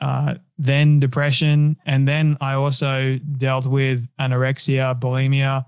uh, 0.00 0.34
then 0.58 1.00
depression. 1.00 1.76
And 1.86 2.06
then 2.06 2.36
I 2.40 2.54
also 2.54 3.18
dealt 3.38 3.66
with 3.66 4.06
anorexia, 4.20 4.98
bulimia, 4.98 5.64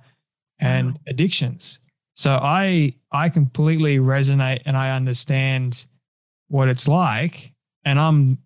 and 0.60 0.88
Wow. 0.88 1.00
addictions. 1.06 1.78
So 2.16 2.38
I 2.42 2.94
I 3.12 3.28
completely 3.28 3.98
resonate 3.98 4.62
and 4.66 4.76
I 4.76 4.94
understand 4.96 5.86
what 6.48 6.68
it's 6.68 6.88
like. 6.88 7.52
And 7.84 7.98
I'm 7.98 8.38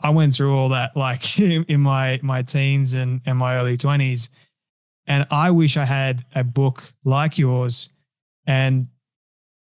I 0.00 0.10
went 0.10 0.34
through 0.34 0.54
all 0.54 0.68
that 0.70 0.96
like 0.96 1.38
in, 1.40 1.80
my 1.80 2.20
my 2.22 2.42
teens 2.42 2.92
and, 2.94 3.20
and 3.26 3.36
my 3.36 3.56
early 3.56 3.76
20s. 3.76 4.28
And 5.06 5.26
I 5.30 5.50
wish 5.50 5.76
I 5.76 5.84
had 5.84 6.24
a 6.34 6.44
book 6.44 6.92
like 7.04 7.38
yours 7.38 7.90
and 8.46 8.86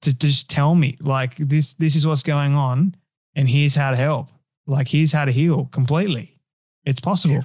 to 0.03 0.13
just 0.13 0.51
tell 0.51 0.75
me 0.75 0.97
like 1.01 1.37
this 1.37 1.75
this 1.75 1.97
is 1.97 2.07
what's 2.07 2.23
going 2.23 2.55
on 2.55 2.95
and 3.35 3.49
here's 3.49 3.75
how 3.75 3.91
to 3.91 3.97
help. 3.97 4.29
Like 4.69 4.87
here's 4.87 5.11
how 5.13 5.25
to 5.25 5.33
heal 5.33 5.65
completely. 5.73 6.39
It's 6.85 7.01
possible. 7.01 7.41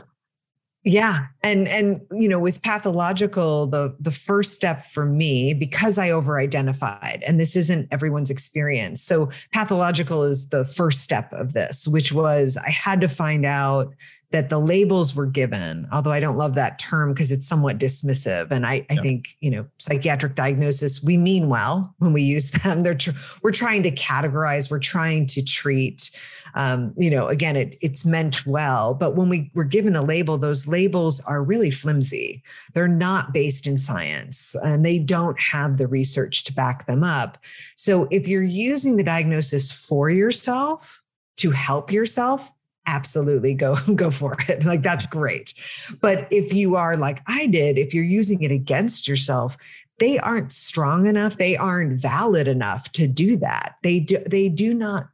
Yeah. 0.86 1.28
And 1.42 1.68
and 1.70 2.02
you 2.12 2.28
know, 2.28 2.40
with 2.40 2.62
pathological, 2.62 3.68
the 3.68 3.96
the 4.02 4.12
first 4.12 4.52
step 4.54 4.84
for 4.84 5.06
me, 5.06 5.54
because 5.54 5.98
I 5.98 6.12
over 6.12 6.38
identified, 6.38 7.24
and 7.26 7.40
this 7.40 7.56
isn't 7.56 7.88
everyone's 7.90 8.30
experience. 8.30 9.02
So 9.02 9.30
pathological 9.54 10.24
is 10.24 10.50
the 10.50 10.66
first 10.66 11.00
step 11.00 11.32
of 11.32 11.54
this, 11.54 11.88
which 11.88 12.12
was 12.12 12.58
I 12.58 12.70
had 12.70 13.00
to 13.00 13.08
find 13.08 13.46
out 13.46 13.94
that 14.32 14.50
the 14.50 14.60
labels 14.60 15.16
were 15.16 15.28
given, 15.28 15.88
although 15.92 16.12
I 16.12 16.20
don't 16.20 16.38
love 16.38 16.56
that 16.56 16.80
term 16.80 17.14
because 17.14 17.32
it's 17.32 17.48
somewhat 17.48 17.78
dismissive. 17.78 18.50
And 18.52 18.66
I, 18.66 18.86
I 18.90 18.96
Yeah. 18.96 19.02
think, 19.02 19.30
you 19.42 19.52
know, 19.52 19.68
psychiatric 19.80 20.34
diagnosis, 20.36 21.04
we 21.04 21.18
mean 21.18 21.50
well 21.50 21.94
when 22.00 22.12
we 22.14 22.24
use 22.24 22.50
them. 22.52 22.84
They're 22.84 22.96
tr- 22.96 23.12
we're 23.42 23.52
trying 23.52 23.84
to 23.84 23.92
categorize, 23.92 24.70
we're 24.72 24.80
trying 24.80 25.28
to 25.28 25.44
treat 25.44 26.10
um, 26.56 26.94
you 26.98 27.10
know, 27.10 27.28
again, 27.28 27.56
it, 27.56 27.78
it's 27.82 28.06
meant 28.06 28.46
well, 28.46 28.94
but 28.94 29.16
when 29.16 29.30
we 29.30 29.52
were 29.54 29.63
given 29.63 29.96
a 29.96 30.02
label, 30.02 30.38
those 30.38 30.68
labels 30.68 31.20
are 31.22 31.44
really 31.44 31.72
flimsy. 31.72 32.44
They're 32.74 32.88
not 32.88 33.34
based 33.34 33.66
in 33.66 33.78
science 33.78 34.56
and 34.63 34.86
they 34.86 35.00
don't 35.00 35.39
have 35.39 35.78
the 35.78 35.88
research 35.88 36.44
to 36.46 36.54
back 36.54 36.86
them 36.86 37.04
up. 37.04 37.38
So 37.76 38.08
if 38.12 38.28
you're 38.28 38.44
using 38.44 38.98
the 38.98 39.04
diagnosis 39.04 39.72
for 39.72 40.10
yourself 40.10 41.02
to 41.38 41.52
help 41.52 41.92
yourself, 41.92 42.52
absolutely 42.86 43.54
go 43.54 43.76
go 43.96 44.12
for 44.12 44.36
it 44.50 44.66
like 44.66 44.84
that's 44.84 45.06
great 45.06 45.54
but 46.02 46.28
if 46.32 46.54
you 46.54 46.76
are 46.76 46.98
like 46.98 47.22
i 47.28 47.46
did 47.46 47.78
if 47.78 47.94
you're 47.94 48.04
using 48.04 48.44
it 48.44 48.52
against 48.52 49.08
yourself 49.08 49.56
they 50.00 50.20
aren't 50.20 50.52
strong 50.52 51.06
enough 51.06 51.38
they 51.38 51.56
aren't 51.56 51.98
valid 51.98 52.46
enough 52.46 52.92
to 52.92 53.08
do 53.08 53.38
that 53.38 53.78
they 53.84 54.02
do 54.02 54.18
they 54.28 54.50
do 54.50 54.74
not 54.74 55.08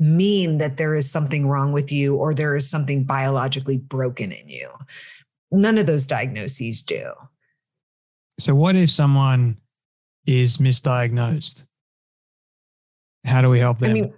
mean 0.00 0.58
that 0.58 0.78
there 0.78 0.94
is 0.94 1.08
something 1.10 1.46
wrong 1.46 1.72
with 1.72 1.92
you 1.92 2.16
or 2.16 2.34
there 2.34 2.56
is 2.56 2.68
something 2.68 3.04
biologically 3.04 3.76
broken 3.76 4.32
in 4.32 4.48
you. 4.48 4.68
None 5.52 5.78
of 5.78 5.86
those 5.86 6.06
diagnoses 6.06 6.82
do. 6.82 7.12
So 8.38 8.54
what 8.54 8.74
if 8.74 8.90
someone 8.90 9.58
is 10.26 10.56
misdiagnosed? 10.56 11.64
How 13.24 13.42
do 13.42 13.50
we 13.50 13.58
help 13.58 13.78
them? 13.78 13.90
I 13.90 13.92
mean, 13.92 14.14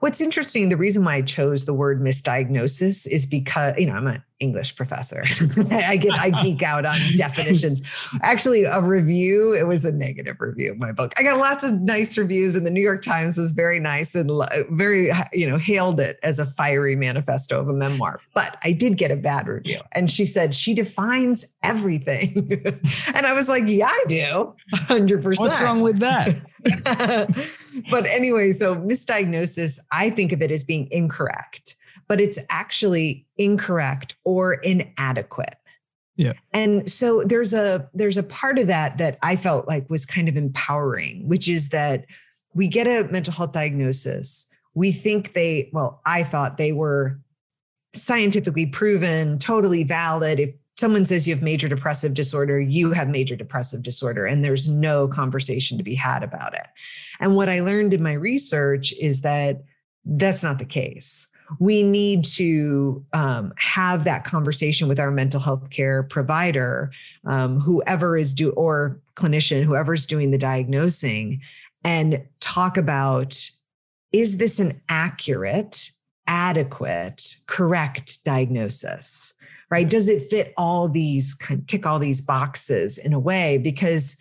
What's 0.00 0.20
interesting, 0.20 0.68
the 0.68 0.76
reason 0.76 1.04
why 1.04 1.16
I 1.16 1.22
chose 1.22 1.64
the 1.64 1.74
word 1.74 2.02
misdiagnosis 2.02 3.06
is 3.06 3.26
because, 3.26 3.74
you 3.78 3.86
know, 3.86 3.94
I'm 3.94 4.06
an 4.06 4.22
English 4.40 4.76
professor. 4.76 5.24
I 5.70 5.96
get, 5.96 6.12
I 6.12 6.30
geek 6.42 6.62
out 6.62 6.84
on 6.84 6.96
definitions. 7.16 7.82
Actually, 8.22 8.64
a 8.64 8.80
review, 8.80 9.54
it 9.54 9.66
was 9.66 9.84
a 9.84 9.92
negative 9.92 10.36
review 10.40 10.72
of 10.72 10.78
my 10.78 10.92
book. 10.92 11.12
I 11.16 11.22
got 11.22 11.38
lots 11.38 11.64
of 11.64 11.80
nice 11.80 12.18
reviews, 12.18 12.56
and 12.56 12.66
the 12.66 12.70
New 12.70 12.82
York 12.82 13.02
Times 13.02 13.38
was 13.38 13.52
very 13.52 13.80
nice 13.80 14.14
and 14.14 14.30
very, 14.70 15.10
you 15.32 15.48
know, 15.48 15.56
hailed 15.56 16.00
it 16.00 16.18
as 16.22 16.38
a 16.38 16.46
fiery 16.46 16.96
manifesto 16.96 17.60
of 17.60 17.68
a 17.68 17.72
memoir. 17.72 18.20
But 18.34 18.58
I 18.62 18.72
did 18.72 18.96
get 18.96 19.10
a 19.10 19.16
bad 19.16 19.46
review. 19.46 19.80
And 19.92 20.10
she 20.10 20.24
said, 20.24 20.54
she 20.54 20.74
defines 20.74 21.44
everything. 21.62 22.50
and 23.14 23.26
I 23.26 23.32
was 23.32 23.48
like, 23.48 23.64
yeah, 23.66 23.88
I 23.88 24.04
do. 24.08 24.54
100%. 24.74 25.38
What's 25.38 25.62
wrong 25.62 25.80
with 25.80 25.98
that? 26.00 26.36
but 27.90 28.06
anyway, 28.06 28.50
so 28.52 28.76
misdiagnosis, 28.76 29.78
I 29.92 30.10
think 30.10 30.32
of 30.32 30.42
it 30.42 30.50
as 30.50 30.64
being 30.64 30.88
incorrect, 30.90 31.76
but 32.08 32.20
it's 32.20 32.38
actually 32.50 33.26
incorrect 33.36 34.16
or 34.24 34.54
inadequate. 34.54 35.56
Yeah. 36.16 36.34
And 36.52 36.88
so 36.88 37.22
there's 37.24 37.52
a 37.52 37.88
there's 37.92 38.16
a 38.16 38.22
part 38.22 38.58
of 38.58 38.68
that 38.68 38.98
that 38.98 39.18
I 39.22 39.36
felt 39.36 39.66
like 39.66 39.90
was 39.90 40.06
kind 40.06 40.28
of 40.28 40.36
empowering, 40.36 41.28
which 41.28 41.48
is 41.48 41.70
that 41.70 42.06
we 42.54 42.68
get 42.68 42.86
a 42.86 43.10
mental 43.10 43.34
health 43.34 43.52
diagnosis. 43.52 44.46
We 44.74 44.92
think 44.92 45.32
they, 45.32 45.70
well, 45.72 46.00
I 46.06 46.22
thought 46.22 46.56
they 46.56 46.72
were 46.72 47.20
scientifically 47.94 48.66
proven, 48.66 49.38
totally 49.38 49.84
valid. 49.84 50.40
If 50.40 50.54
someone 50.76 51.06
says 51.06 51.26
you 51.26 51.34
have 51.34 51.42
major 51.42 51.68
depressive 51.68 52.14
disorder, 52.14 52.60
you 52.60 52.92
have 52.92 53.08
major 53.08 53.36
depressive 53.36 53.82
disorder, 53.82 54.24
and 54.26 54.44
there's 54.44 54.68
no 54.68 55.08
conversation 55.08 55.78
to 55.78 55.84
be 55.84 55.94
had 55.94 56.22
about 56.22 56.54
it. 56.54 56.66
And 57.20 57.36
what 57.36 57.48
I 57.48 57.60
learned 57.60 57.94
in 57.94 58.02
my 58.02 58.12
research 58.12 58.92
is 59.00 59.22
that 59.22 59.62
that's 60.04 60.42
not 60.42 60.58
the 60.58 60.64
case. 60.64 61.28
We 61.58 61.82
need 61.82 62.24
to 62.36 63.04
um, 63.12 63.52
have 63.58 64.04
that 64.04 64.24
conversation 64.24 64.88
with 64.88 64.98
our 64.98 65.10
mental 65.10 65.40
health 65.40 65.70
care 65.70 66.02
provider, 66.02 66.90
um, 67.24 67.60
whoever 67.60 68.16
is 68.16 68.34
do 68.34 68.50
or 68.50 69.00
clinician, 69.14 69.62
whoever's 69.64 70.06
doing 70.06 70.30
the 70.30 70.38
diagnosing, 70.38 71.42
and 71.82 72.24
talk 72.40 72.76
about 72.76 73.50
is 74.12 74.36
this 74.36 74.60
an 74.60 74.80
accurate, 74.88 75.90
adequate, 76.26 77.36
correct 77.46 78.24
diagnosis? 78.24 79.34
right? 79.70 79.90
Does 79.90 80.08
it 80.08 80.22
fit 80.22 80.54
all 80.56 80.88
these, 80.88 81.34
kind 81.34 81.66
tick 81.66 81.84
all 81.84 81.98
these 81.98 82.22
boxes 82.22 82.96
in 82.96 83.12
a 83.12 83.18
way? 83.18 83.58
Because 83.58 84.16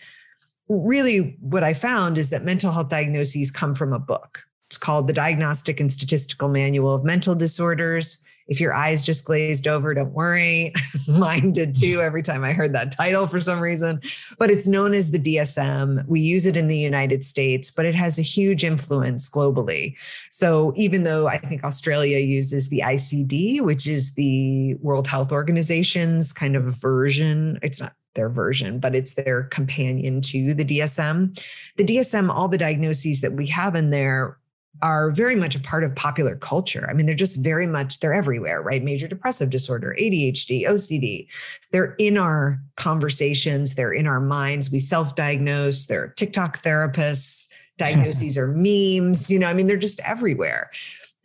really, 0.68 1.38
what 1.40 1.64
I 1.64 1.74
found 1.74 2.18
is 2.18 2.32
that 2.32 2.44
mental 2.44 2.72
health 2.72 2.90
diagnoses 2.90 3.52
come 3.52 3.76
from 3.76 3.94
a 3.94 4.00
book. 4.00 4.46
It's 4.74 4.78
called 4.80 5.06
the 5.06 5.14
Diagnostic 5.14 5.80
and 5.80 5.94
Statistical 5.94 6.50
Manual 6.50 6.96
of 6.96 7.04
Mental 7.04 7.36
Disorders. 7.36 8.18
If 8.48 8.60
your 8.60 8.74
eyes 8.74 9.06
just 9.06 9.24
glazed 9.24 9.68
over, 9.68 9.94
don't 9.94 10.14
worry. 10.14 10.74
Mine 11.08 11.52
did 11.52 11.76
too 11.76 12.02
every 12.02 12.24
time 12.24 12.44
I 12.44 12.54
heard 12.54 12.74
that 12.74 12.92
title 12.92 13.28
for 13.28 13.40
some 13.40 13.60
reason. 13.60 14.02
But 14.40 14.50
it's 14.50 14.68
known 14.68 14.96
as 14.96 15.12
the 15.12 15.20
DSM. 15.20 16.08
We 16.08 16.22
use 16.22 16.48
it 16.48 16.58
in 16.58 16.66
the 16.66 16.78
United 16.78 17.24
States, 17.24 17.70
but 17.70 17.86
it 17.86 17.94
has 17.94 18.18
a 18.18 18.24
huge 18.24 18.64
influence 18.64 19.30
globally. 19.30 19.96
So 20.32 20.74
even 20.76 21.04
though 21.04 21.28
I 21.28 21.38
think 21.38 21.64
Australia 21.64 22.18
uses 22.18 22.70
the 22.70 22.82
ICD, 22.84 23.62
which 23.62 23.86
is 23.86 24.16
the 24.16 24.74
World 24.82 25.06
Health 25.06 25.32
Organization's 25.32 26.34
kind 26.34 26.56
of 26.56 26.64
version, 26.82 27.60
it's 27.62 27.80
not 27.80 27.94
their 28.16 28.30
version, 28.30 28.80
but 28.80 28.96
it's 28.96 29.14
their 29.14 29.44
companion 29.44 30.22
to 30.22 30.56
the 30.56 30.66
DSM. 30.66 31.40
The 31.78 31.84
DSM, 31.84 32.30
all 32.30 32.48
the 32.48 32.58
diagnoses 32.58 33.22
that 33.22 33.34
we 33.34 33.48
have 33.48 33.76
in 33.76 33.92
there 33.92 34.38
are 34.82 35.12
very 35.12 35.36
much 35.36 35.56
a 35.56 35.60
part 35.60 35.84
of 35.84 35.96
popular 35.96 36.36
culture. 36.36 36.88
I 36.90 36.94
mean, 36.94 37.06
they're 37.06 37.16
just 37.16 37.40
very 37.40 37.68
much, 37.68 38.00
they're 38.00 38.14
everywhere, 38.14 38.62
right? 38.62 38.84
Major 38.84 39.08
depressive 39.08 39.50
disorder, 39.50 39.96
ADHD, 40.00 40.68
OCD. 40.68 41.28
They're 41.72 41.96
in 42.00 42.18
our 42.18 42.60
conversations, 42.76 43.76
they're 43.76 43.94
in 43.94 44.08
our 44.08 44.20
minds. 44.20 44.72
We 44.72 44.80
self 44.80 45.16
diagnose, 45.16 45.86
they're 45.86 46.10
TikTok 46.10 46.64
therapists, 46.64 47.48
diagnoses 47.78 48.38
are 48.38 48.48
memes, 48.48 49.32
you 49.32 49.40
know, 49.40 49.48
I 49.48 49.54
mean, 49.54 49.68
they're 49.68 49.78
just 49.78 50.00
everywhere. 50.02 50.70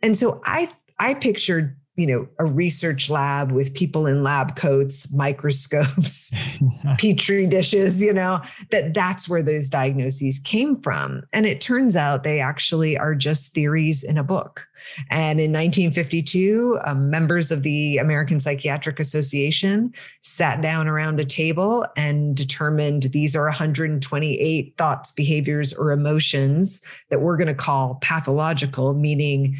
And 0.01 0.17
so 0.17 0.41
I, 0.45 0.71
I 0.97 1.13
pictured 1.13 1.75
you 1.99 2.07
know 2.07 2.27
a 2.39 2.45
research 2.45 3.09
lab 3.09 3.51
with 3.51 3.73
people 3.73 4.05
in 4.07 4.23
lab 4.23 4.55
coats 4.55 5.11
microscopes 5.13 6.31
petri 6.97 7.45
dishes 7.45 8.01
you 8.01 8.13
know 8.13 8.41
that 8.71 8.93
that's 8.93 9.27
where 9.27 9.43
those 9.43 9.69
diagnoses 9.69 10.39
came 10.39 10.79
from. 10.81 11.23
And 11.33 11.45
it 11.45 11.61
turns 11.61 11.95
out 11.95 12.23
they 12.23 12.39
actually 12.39 12.97
are 12.97 13.15
just 13.15 13.53
theories 13.53 14.03
in 14.03 14.17
a 14.17 14.23
book. 14.23 14.67
And 15.09 15.39
in 15.39 15.51
1952 15.51 16.79
um, 16.85 17.09
members 17.09 17.51
of 17.51 17.63
the 17.63 17.97
american 17.97 18.39
psychiatric 18.39 18.97
association 18.97 19.93
sat 20.21 20.61
down 20.61 20.87
around 20.87 21.19
a 21.19 21.25
table 21.25 21.85
and 21.97 22.33
determined 22.33 23.03
these 23.03 23.35
are 23.35 23.43
128 23.43 24.73
thoughts 24.77 25.11
behaviors 25.11 25.73
or 25.73 25.91
emotions 25.91 26.81
that 27.09 27.19
we're 27.19 27.35
going 27.35 27.47
to 27.47 27.53
call 27.53 27.95
pathological 27.95 28.93
meaning 28.93 29.57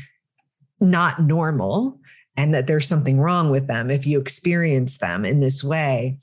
not 0.80 1.21
normal 1.21 1.99
and 2.39 2.54
that 2.54 2.67
there's 2.67 2.88
something 2.88 3.19
wrong 3.19 3.52
with 3.52 3.67
them 3.67 3.91
if 3.91 4.08
you 4.08 4.17
experience 4.17 4.99
them 4.99 5.25
in 5.25 5.41
this 5.41 5.62
way. 5.62 6.17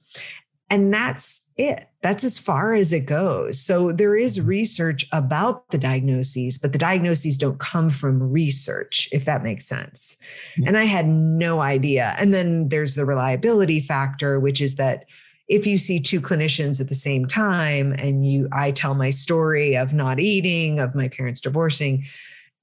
And 0.70 0.92
that's 0.92 1.42
it. 1.58 1.84
That's 2.00 2.24
as 2.24 2.38
far 2.38 2.74
as 2.74 2.90
it 2.90 3.04
goes. 3.04 3.60
So 3.60 3.92
there 3.92 4.16
is 4.16 4.38
mm-hmm. 4.38 4.48
research 4.48 5.06
about 5.12 5.68
the 5.68 5.78
diagnoses, 5.78 6.56
but 6.56 6.72
the 6.72 6.78
diagnoses 6.78 7.36
don't 7.36 7.60
come 7.60 7.90
from 7.90 8.32
research, 8.32 9.08
if 9.12 9.26
that 9.26 9.42
makes 9.42 9.66
sense. 9.66 10.16
And 10.64 10.78
I 10.78 10.84
had 10.84 11.06
no 11.06 11.60
idea. 11.60 12.16
And 12.18 12.32
then 12.32 12.70
there's 12.70 12.94
the 12.94 13.04
reliability 13.04 13.80
factor, 13.80 14.40
which 14.40 14.62
is 14.62 14.76
that 14.76 15.04
if 15.48 15.66
you 15.66 15.76
see 15.76 16.00
two 16.00 16.22
clinicians 16.22 16.80
at 16.80 16.88
the 16.88 16.94
same 16.94 17.26
time 17.26 17.94
and 17.98 18.26
you 18.26 18.48
I 18.52 18.70
tell 18.70 18.94
my 18.94 19.10
story 19.10 19.76
of 19.76 19.92
not 19.92 20.18
eating, 20.18 20.80
of 20.80 20.94
my 20.94 21.08
parents 21.08 21.42
divorcing, 21.42 22.06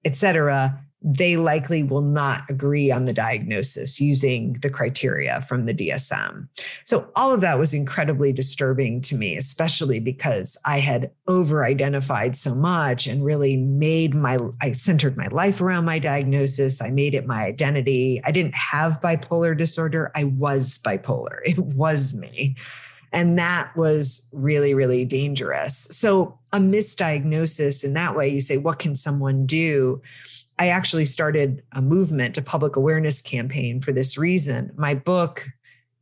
et 0.03 0.15
cetera, 0.15 0.83
they 1.03 1.35
likely 1.35 1.83
will 1.83 2.01
not 2.01 2.43
agree 2.49 2.89
on 2.89 3.05
the 3.05 3.13
diagnosis 3.13 3.99
using 3.99 4.53
the 4.61 4.69
criteria 4.69 5.41
from 5.41 5.65
the 5.65 5.73
DSM. 5.73 6.47
So, 6.85 7.09
all 7.15 7.31
of 7.31 7.41
that 7.41 7.59
was 7.59 7.73
incredibly 7.73 8.31
disturbing 8.31 9.01
to 9.01 9.17
me, 9.17 9.35
especially 9.35 9.99
because 9.99 10.57
I 10.65 10.79
had 10.79 11.11
over 11.27 11.65
identified 11.65 12.35
so 12.35 12.55
much 12.55 13.05
and 13.05 13.23
really 13.23 13.57
made 13.57 14.15
my, 14.15 14.37
I 14.61 14.71
centered 14.71 15.17
my 15.17 15.27
life 15.27 15.59
around 15.59 15.85
my 15.85 15.99
diagnosis. 15.99 16.81
I 16.81 16.89
made 16.89 17.13
it 17.13 17.27
my 17.27 17.43
identity. 17.43 18.21
I 18.23 18.31
didn't 18.31 18.55
have 18.55 19.01
bipolar 19.01 19.57
disorder, 19.57 20.11
I 20.15 20.23
was 20.23 20.79
bipolar. 20.79 21.39
It 21.45 21.59
was 21.59 22.15
me. 22.15 22.55
And 23.11 23.37
that 23.37 23.75
was 23.75 24.27
really, 24.31 24.73
really 24.73 25.05
dangerous. 25.05 25.87
So, 25.91 26.39
a 26.51 26.57
misdiagnosis 26.57 27.83
in 27.83 27.93
that 27.93 28.15
way, 28.15 28.29
you 28.29 28.41
say, 28.41 28.57
what 28.57 28.79
can 28.79 28.95
someone 28.95 29.45
do? 29.45 30.01
I 30.59 30.69
actually 30.69 31.05
started 31.05 31.63
a 31.71 31.81
movement, 31.81 32.37
a 32.37 32.41
public 32.41 32.75
awareness 32.75 33.21
campaign 33.21 33.81
for 33.81 33.91
this 33.91 34.17
reason. 34.17 34.71
My 34.75 34.93
book 34.93 35.47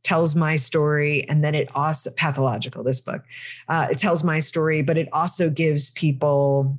tells 0.02 0.34
my 0.34 0.56
story, 0.56 1.28
and 1.28 1.44
then 1.44 1.54
it 1.54 1.68
also, 1.74 2.10
pathological, 2.16 2.82
this 2.82 3.00
book, 3.00 3.22
uh, 3.68 3.88
it 3.90 3.98
tells 3.98 4.24
my 4.24 4.40
story, 4.40 4.82
but 4.82 4.98
it 4.98 5.08
also 5.12 5.48
gives 5.48 5.90
people 5.92 6.78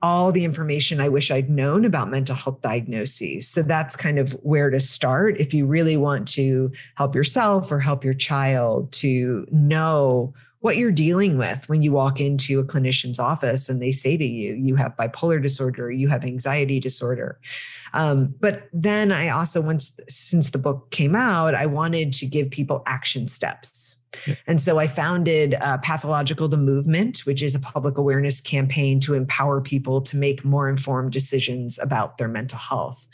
all 0.00 0.30
the 0.30 0.44
information 0.44 1.00
I 1.00 1.08
wish 1.08 1.30
I'd 1.30 1.50
known 1.50 1.84
about 1.84 2.10
mental 2.10 2.36
health 2.36 2.60
diagnoses. 2.60 3.48
So 3.48 3.62
that's 3.62 3.96
kind 3.96 4.18
of 4.18 4.32
where 4.42 4.70
to 4.70 4.78
start 4.78 5.38
if 5.38 5.52
you 5.52 5.66
really 5.66 5.96
want 5.96 6.28
to 6.28 6.70
help 6.94 7.14
yourself 7.16 7.72
or 7.72 7.80
help 7.80 8.04
your 8.04 8.14
child 8.14 8.92
to 8.92 9.46
know 9.50 10.34
what 10.60 10.76
you're 10.76 10.90
dealing 10.90 11.38
with 11.38 11.68
when 11.68 11.82
you 11.82 11.92
walk 11.92 12.20
into 12.20 12.58
a 12.58 12.64
clinician's 12.64 13.18
office 13.18 13.68
and 13.68 13.80
they 13.80 13.92
say 13.92 14.16
to 14.16 14.24
you, 14.24 14.54
you 14.54 14.74
have 14.74 14.96
bipolar 14.96 15.40
disorder, 15.40 15.90
you 15.90 16.08
have 16.08 16.24
anxiety 16.24 16.80
disorder. 16.80 17.38
Um, 17.94 18.34
but 18.40 18.68
then 18.72 19.12
I 19.12 19.28
also, 19.28 19.60
once 19.60 19.98
since 20.08 20.50
the 20.50 20.58
book 20.58 20.90
came 20.90 21.14
out, 21.14 21.54
I 21.54 21.66
wanted 21.66 22.12
to 22.14 22.26
give 22.26 22.50
people 22.50 22.82
action 22.86 23.28
steps. 23.28 23.96
And 24.46 24.60
so 24.60 24.78
I 24.78 24.86
founded 24.86 25.54
uh, 25.60 25.78
Pathological 25.78 26.48
the 26.48 26.56
Movement, 26.56 27.20
which 27.20 27.42
is 27.42 27.54
a 27.54 27.60
public 27.60 27.98
awareness 27.98 28.40
campaign 28.40 29.00
to 29.00 29.14
empower 29.14 29.60
people 29.60 30.00
to 30.02 30.16
make 30.16 30.44
more 30.44 30.68
informed 30.68 31.12
decisions 31.12 31.78
about 31.78 32.18
their 32.18 32.28
mental 32.28 32.58
health. 32.58 33.06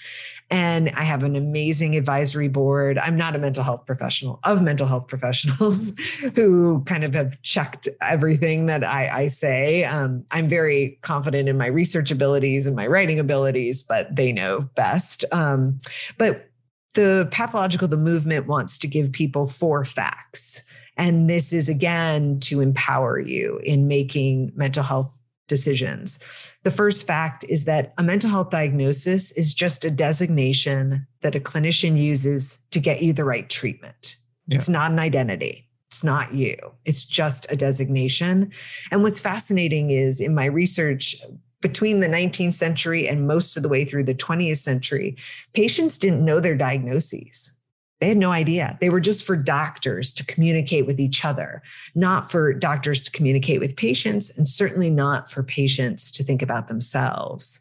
And 0.55 0.91
I 0.91 1.03
have 1.03 1.25
an 1.25 1.35
amazing 1.35 1.97
advisory 1.97 2.47
board. 2.47 2.97
I'm 2.97 3.17
not 3.17 3.35
a 3.35 3.41
mental 3.41 3.65
health 3.65 3.87
professional, 3.87 4.39
of 4.45 4.63
mental 4.63 4.87
health 4.87 5.09
professionals 5.09 5.95
who 6.37 6.85
kind 6.85 7.03
of 7.03 7.13
have 7.13 7.43
checked 7.43 7.89
everything 8.01 8.67
that 8.67 8.85
I, 8.85 9.09
I 9.09 9.27
say. 9.27 9.83
Um, 9.83 10.25
I'm 10.31 10.49
very 10.49 11.01
confident 11.03 11.49
in 11.49 11.59
my 11.59 11.67
research 11.67 12.13
abilities 12.13 12.69
and 12.69 12.77
my 12.77 12.87
writing 12.87 13.19
abilities, 13.19 13.83
but 13.83 14.15
they 14.15 14.31
know 14.31 14.69
best. 14.77 15.25
Um, 15.33 15.81
but 16.19 16.49
the 16.95 17.27
pathological, 17.33 17.89
the 17.89 17.97
movement 17.97 18.47
wants 18.47 18.79
to 18.79 18.87
give 18.87 19.11
people 19.11 19.49
four 19.49 19.85
facts. 19.85 20.63
And 20.97 21.29
this 21.29 21.53
is 21.53 21.69
again 21.69 22.39
to 22.43 22.61
empower 22.61 23.19
you 23.19 23.59
in 23.65 23.89
making 23.89 24.53
mental 24.55 24.85
health 24.85 25.21
decisions. 25.47 26.19
The 26.63 26.71
first 26.71 27.07
fact 27.07 27.45
is 27.49 27.65
that 27.65 27.93
a 27.99 28.03
mental 28.03 28.31
health 28.31 28.51
diagnosis 28.51 29.33
is 29.33 29.55
just 29.55 29.85
a 29.85 29.91
designation 29.91 31.07
that 31.21 31.35
a 31.35 31.41
clinician 31.41 31.99
uses 31.99 32.59
to 32.71 32.81
get 32.81 33.03
you 33.03 33.13
the 33.13 33.25
right 33.25 33.49
treatment. 33.49 34.17
Yeah. 34.47 34.57
It's 34.57 34.69
not 34.69 34.91
an 34.91 34.99
identity. 34.99 35.69
It's 35.89 36.05
not 36.05 36.35
you. 36.35 36.57
It's 36.85 37.05
just 37.05 37.47
a 37.51 37.57
designation. 37.57 38.53
And 38.91 39.03
what's 39.03 39.21
fascinating 39.21 39.91
is 39.91 40.21
in 40.21 40.35
my 40.35 40.47
research, 40.47 41.17
between 41.61 42.01
the 42.01 42.09
19th 42.09 42.53
century 42.53 43.09
and 43.09 43.27
most 43.27 43.57
of 43.57 43.63
the 43.63 43.71
way 43.71 43.87
through 43.87 44.05
the 44.05 44.15
20th 44.15 44.59
century, 44.59 45.17
patients 45.55 45.97
didn't 45.97 46.25
know 46.25 46.39
their 46.39 46.57
diagnoses. 46.57 47.53
They 48.01 48.09
had 48.09 48.19
no 48.19 48.33
idea. 48.33 48.77
They 48.81 48.91
were 48.91 49.01
just 49.01 49.25
for 49.25 49.37
doctors 49.37 50.13
to 50.15 50.27
communicate 50.27 50.87
with 50.87 51.01
each 51.01 51.25
other, 51.25 51.63
not 51.95 52.31
for 52.31 52.53
doctors 52.53 53.01
to 53.01 53.11
communicate 53.11 53.61
with 53.61 53.77
patients, 53.77 54.37
and 54.37 54.47
certainly 54.47 54.91
not 54.91 55.31
for 55.31 55.43
patients 55.43 56.11
to 56.13 56.25
think 56.25 56.43
about 56.43 56.69
themselves. 56.69 57.61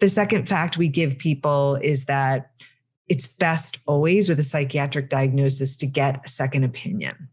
The 0.00 0.08
second 0.08 0.48
fact 0.48 0.76
we 0.76 0.88
give 0.88 1.18
people 1.18 1.76
is 1.76 2.06
that 2.06 2.50
it's 3.08 3.28
best 3.28 3.78
always 3.86 4.28
with 4.28 4.40
a 4.40 4.44
psychiatric 4.44 5.08
diagnosis 5.08 5.76
to 5.76 5.86
get 5.86 6.24
a 6.24 6.28
second 6.28 6.64
opinion. 6.64 7.28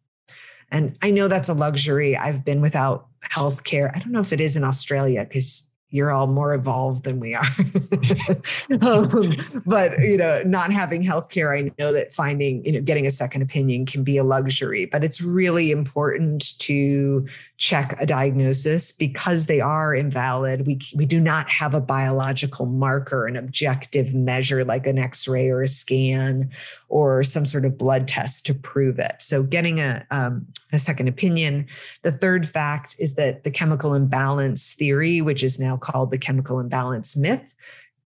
And 0.69 0.97
I 1.01 1.12
know 1.12 1.27
that's 1.27 1.49
a 1.49 1.53
luxury. 1.53 2.17
I've 2.17 2.43
been 2.43 2.62
without 2.62 3.08
health 3.21 3.63
care. 3.63 3.91
I 3.95 3.99
don't 3.99 4.12
know 4.12 4.21
if 4.21 4.34
it 4.34 4.41
is 4.41 4.56
in 4.56 4.63
Australia 4.63 5.23
because 5.23 5.67
you're 5.93 6.12
all 6.12 6.25
more 6.25 6.56
evolved 6.56 7.03
than 7.03 7.19
we 7.19 7.36
are. 7.36 7.45
um, 8.82 9.36
but 9.63 9.99
you 9.99 10.17
know, 10.17 10.41
not 10.43 10.73
having 10.73 11.03
healthcare, 11.03 11.56
I 11.56 11.71
know 11.77 11.93
that 11.93 12.12
finding, 12.12 12.65
you 12.65 12.71
know, 12.71 12.82
getting 12.82 13.06
a 13.06 13.12
second 13.12 13.43
opinion 13.43 13.86
can 13.86 14.03
be 14.03 14.17
a 14.17 14.23
luxury, 14.23 14.86
but 14.86 15.03
it's 15.03 15.21
really 15.21 15.69
important 15.69 16.58
to 16.60 17.27
check 17.57 17.95
a 17.99 18.05
diagnosis 18.05 18.91
because 18.91 19.45
they 19.45 19.61
are 19.61 19.93
invalid. 19.93 20.65
We 20.65 20.79
we 20.95 21.05
do 21.05 21.19
not 21.19 21.49
have 21.49 21.73
a 21.73 21.81
biological 21.81 22.65
marker, 22.65 23.27
an 23.27 23.35
objective 23.35 24.13
measure 24.13 24.65
like 24.65 24.87
an 24.87 24.97
X-ray 24.97 25.49
or 25.49 25.61
a 25.61 25.67
scan 25.67 26.51
or 26.89 27.23
some 27.23 27.45
sort 27.45 27.65
of 27.65 27.77
blood 27.77 28.07
test 28.07 28.45
to 28.47 28.53
prove 28.53 28.99
it. 28.99 29.21
So 29.21 29.43
getting 29.43 29.79
a 29.79 30.05
um, 30.11 30.47
a 30.73 30.79
second 30.79 31.07
opinion. 31.07 31.67
The 32.01 32.11
third 32.11 32.47
fact 32.49 32.95
is 32.99 33.15
that 33.15 33.43
the 33.43 33.51
chemical 33.51 33.93
imbalance 33.93 34.73
theory, 34.73 35.21
which 35.21 35.43
is 35.43 35.59
now 35.59 35.77
called 35.77 36.11
the 36.11 36.17
chemical 36.17 36.59
imbalance 36.59 37.15
myth, 37.15 37.53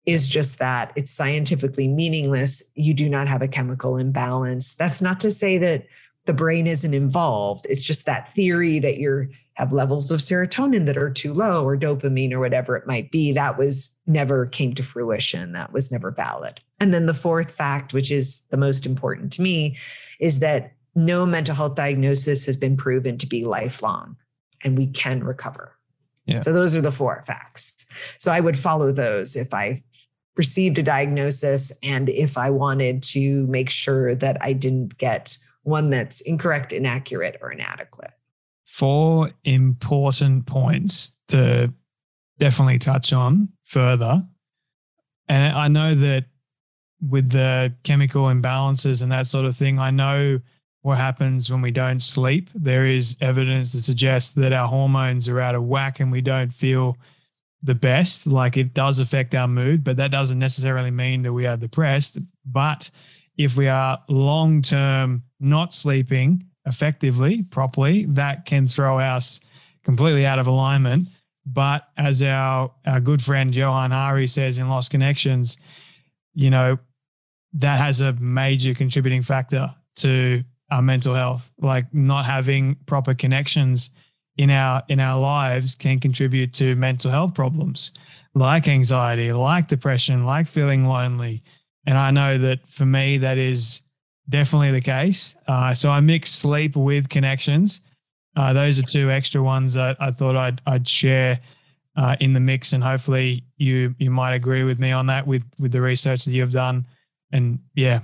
is 0.05 0.27
just 0.27 0.59
that 0.59 0.91
it's 0.95 1.11
scientifically 1.11 1.87
meaningless. 1.87 2.63
You 2.75 2.93
do 2.93 3.09
not 3.09 3.27
have 3.27 3.41
a 3.41 3.47
chemical 3.47 3.97
imbalance. 3.97 4.73
That's 4.75 5.01
not 5.01 5.19
to 5.21 5.31
say 5.31 5.57
that 5.57 5.85
the 6.27 6.33
brain 6.33 6.67
isn't 6.67 6.93
involved. 6.93 7.65
It's 7.69 7.85
just 7.85 8.05
that 8.05 8.33
theory 8.33 8.79
that 8.79 8.97
you 8.97 9.29
have 9.55 9.73
levels 9.73 10.11
of 10.11 10.19
serotonin 10.19 10.85
that 10.85 10.97
are 10.97 11.09
too 11.09 11.33
low 11.33 11.65
or 11.65 11.75
dopamine 11.75 12.31
or 12.31 12.39
whatever 12.39 12.75
it 12.75 12.85
might 12.85 13.09
be. 13.09 13.31
That 13.31 13.57
was 13.57 13.97
never 14.05 14.45
came 14.45 14.75
to 14.75 14.83
fruition. 14.83 15.53
That 15.53 15.73
was 15.73 15.91
never 15.91 16.11
valid. 16.11 16.59
And 16.79 16.93
then 16.93 17.07
the 17.07 17.13
fourth 17.15 17.51
fact, 17.51 17.91
which 17.91 18.11
is 18.11 18.41
the 18.51 18.57
most 18.57 18.85
important 18.85 19.31
to 19.33 19.41
me, 19.41 19.77
is 20.19 20.39
that 20.39 20.73
no 20.93 21.25
mental 21.25 21.55
health 21.55 21.73
diagnosis 21.73 22.45
has 22.45 22.55
been 22.55 22.77
proven 22.77 23.17
to 23.17 23.25
be 23.25 23.45
lifelong 23.45 24.15
and 24.63 24.77
we 24.77 24.87
can 24.87 25.23
recover. 25.23 25.73
Yeah. 26.25 26.41
So 26.41 26.53
those 26.53 26.75
are 26.75 26.81
the 26.81 26.91
four 26.91 27.23
facts. 27.25 27.85
So 28.19 28.31
I 28.31 28.41
would 28.41 28.59
follow 28.59 28.91
those 28.91 29.35
if 29.35 29.53
I 29.53 29.81
received 30.35 30.77
a 30.77 30.83
diagnosis 30.83 31.71
and 31.81 32.09
if 32.09 32.37
I 32.37 32.51
wanted 32.51 33.01
to 33.03 33.47
make 33.47 33.69
sure 33.69 34.13
that 34.15 34.37
I 34.41 34.53
didn't 34.53 34.97
get 34.97 35.37
one 35.67 35.89
that's 35.89 36.21
incorrect, 36.21 36.71
inaccurate, 36.71 37.37
or 37.41 37.51
inadequate. 37.51 38.11
Four 38.65 39.31
important 39.43 40.45
points 40.45 41.11
to 41.27 41.73
definitely 42.39 42.79
touch 42.79 43.11
on 43.11 43.49
further. 43.65 44.23
And 45.27 45.53
I 45.53 45.67
know 45.67 45.93
that 45.93 46.25
with 47.01 47.29
the 47.29 47.73
chemical 47.83 48.23
imbalances 48.23 49.01
and 49.01 49.11
that 49.11 49.27
sort 49.27 49.45
of 49.45 49.57
thing, 49.57 49.77
I 49.77 49.91
know 49.91 50.39
what 50.83 50.97
happens 50.97 51.51
when 51.51 51.61
we 51.61 51.71
don't 51.71 52.01
sleep. 52.01 52.49
There 52.55 52.85
is 52.85 53.17
evidence 53.19 53.73
that 53.73 53.81
suggests 53.81 54.31
that 54.35 54.53
our 54.53 54.69
hormones 54.69 55.27
are 55.27 55.41
out 55.41 55.55
of 55.55 55.65
whack 55.65 55.99
and 55.99 56.13
we 56.13 56.21
don't 56.21 56.53
feel 56.53 56.97
the 57.61 57.75
best. 57.75 58.25
Like 58.25 58.55
it 58.55 58.73
does 58.73 58.99
affect 58.99 59.35
our 59.35 59.49
mood, 59.49 59.83
but 59.83 59.97
that 59.97 60.11
doesn't 60.11 60.39
necessarily 60.39 60.91
mean 60.91 61.23
that 61.23 61.33
we 61.33 61.45
are 61.45 61.57
depressed. 61.57 62.19
But 62.45 62.89
if 63.37 63.57
we 63.57 63.67
are 63.67 64.01
long 64.07 64.61
term 64.61 65.23
not 65.39 65.73
sleeping 65.73 66.45
effectively, 66.65 67.43
properly, 67.43 68.05
that 68.05 68.45
can 68.45 68.67
throw 68.67 68.99
us 68.99 69.39
completely 69.83 70.25
out 70.25 70.39
of 70.39 70.47
alignment. 70.47 71.07
But 71.45 71.87
as 71.97 72.21
our, 72.21 72.71
our 72.85 72.99
good 72.99 73.21
friend 73.21 73.55
Johann 73.55 73.91
Hari 73.91 74.27
says 74.27 74.57
in 74.57 74.69
Lost 74.69 74.91
Connections, 74.91 75.57
you 76.33 76.49
know, 76.49 76.77
that 77.53 77.79
has 77.79 78.01
a 78.01 78.13
major 78.13 78.73
contributing 78.73 79.21
factor 79.21 79.73
to 79.97 80.43
our 80.69 80.81
mental 80.81 81.15
health. 81.15 81.51
Like 81.59 81.91
not 81.93 82.25
having 82.25 82.75
proper 82.85 83.13
connections 83.13 83.91
in 84.37 84.51
our 84.51 84.83
in 84.89 84.99
our 84.99 85.19
lives 85.19 85.73
can 85.73 85.99
contribute 85.99 86.53
to 86.53 86.75
mental 86.75 87.09
health 87.09 87.33
problems 87.33 87.91
like 88.35 88.67
anxiety, 88.67 89.31
like 89.33 89.67
depression, 89.67 90.25
like 90.25 90.47
feeling 90.47 90.85
lonely. 90.85 91.43
And 91.85 91.97
I 91.97 92.11
know 92.11 92.37
that 92.37 92.59
for 92.69 92.85
me, 92.85 93.17
that 93.17 93.37
is 93.37 93.81
definitely 94.29 94.71
the 94.71 94.81
case. 94.81 95.35
Uh, 95.47 95.73
so 95.73 95.89
I 95.89 95.99
mix 95.99 96.31
sleep 96.31 96.75
with 96.75 97.09
connections. 97.09 97.81
Uh, 98.35 98.53
those 98.53 98.77
are 98.79 98.83
two 98.83 99.09
extra 99.09 99.41
ones 99.41 99.73
that 99.73 99.97
I 99.99 100.11
thought 100.11 100.35
I'd 100.35 100.61
I'd 100.67 100.87
share 100.87 101.39
uh, 101.95 102.15
in 102.19 102.33
the 102.33 102.39
mix, 102.39 102.73
and 102.73 102.83
hopefully 102.83 103.43
you 103.57 103.95
you 103.97 104.11
might 104.11 104.35
agree 104.35 104.63
with 104.63 104.79
me 104.79 104.91
on 104.91 105.07
that 105.07 105.25
with 105.25 105.43
with 105.57 105.71
the 105.71 105.81
research 105.81 106.25
that 106.25 106.31
you've 106.31 106.51
done. 106.51 106.85
And 107.31 107.59
yeah, 107.73 108.01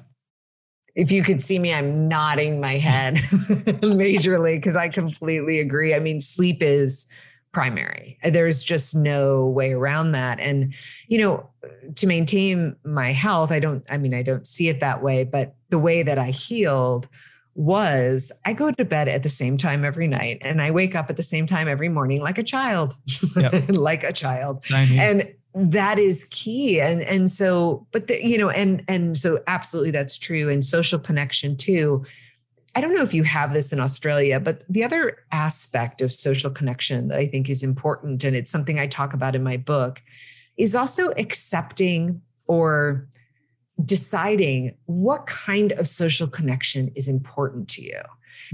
if 0.96 1.12
you 1.12 1.24
could 1.24 1.42
see 1.42 1.60
me, 1.60 1.74
I'm 1.74 2.08
nodding 2.08 2.60
my 2.60 2.74
head 2.74 3.16
majorly 3.18 4.58
because 4.58 4.76
I 4.76 4.88
completely 4.88 5.60
agree. 5.60 5.94
I 5.94 6.00
mean, 6.00 6.20
sleep 6.20 6.62
is 6.62 7.08
primary. 7.54 8.18
There's 8.24 8.64
just 8.64 8.96
no 8.96 9.46
way 9.46 9.72
around 9.72 10.12
that. 10.14 10.40
And, 10.40 10.74
you 11.08 11.20
know, 11.20 11.50
to 11.96 12.08
maintain 12.08 12.76
my 12.84 13.14
health, 13.14 13.52
I 13.52 13.60
don't, 13.60 13.86
I 13.90 13.98
mean, 13.98 14.14
I 14.14 14.24
don't 14.24 14.46
see 14.46 14.68
it 14.68 14.80
that 14.82 15.02
way, 15.02 15.24
but 15.24 15.56
the 15.70 15.80
way 15.80 16.04
that 16.04 16.18
I 16.18 16.32
healed 16.32 17.08
was 17.56 18.32
I 18.46 18.54
go 18.54 18.72
to 18.72 18.84
bed 18.84 19.08
at 19.08 19.22
the 19.22 19.30
same 19.30 19.60
time 19.60 19.86
every 19.86 20.08
night 20.08 20.40
and 20.42 20.60
I 20.60 20.72
wake 20.72 20.96
up 20.96 21.12
at 21.12 21.18
the 21.18 21.24
same 21.24 21.46
time 21.46 21.68
every 21.68 21.90
morning 21.90 22.22
like 22.22 22.40
a 22.40 22.44
child, 22.44 22.96
yep. 23.36 23.54
like 23.70 24.04
a 24.04 24.12
child. 24.12 24.66
And 24.72 25.32
that 25.56 26.00
is 26.00 26.26
key 26.32 26.82
and 26.82 27.04
and 27.04 27.30
so 27.30 27.86
but 27.92 28.08
the, 28.08 28.20
you 28.26 28.40
know 28.40 28.50
and 28.50 28.84
and 28.88 29.20
so 29.20 29.40
absolutely 29.46 29.92
that's 29.92 30.18
true 30.18 30.50
and 30.50 30.66
social 30.66 30.98
connection 30.98 31.56
too 31.56 32.04
i 32.76 32.82
don't 32.82 32.94
know 32.94 33.04
if 33.04 33.14
you 33.14 33.24
have 33.24 33.54
this 33.54 33.72
in 33.74 33.80
australia 33.80 34.40
but 34.40 34.64
the 34.70 34.84
other 34.84 35.18
aspect 35.32 36.02
of 36.02 36.12
social 36.12 36.52
connection 36.52 37.08
that 37.08 37.20
i 37.20 37.28
think 37.28 37.50
is 37.50 37.64
important 37.64 38.24
and 38.24 38.36
it's 38.36 38.52
something 38.52 38.80
i 38.80 38.88
talk 38.88 39.14
about 39.14 39.36
in 39.36 39.44
my 39.44 39.58
book 39.58 40.02
is 40.58 40.76
also 40.76 41.10
accepting 41.18 42.22
or 42.48 43.08
deciding 43.84 44.76
what 44.86 45.26
kind 45.26 45.72
of 45.74 45.88
social 45.88 46.28
connection 46.28 46.92
is 46.96 47.08
important 47.08 47.68
to 47.68 47.82
you 47.82 48.02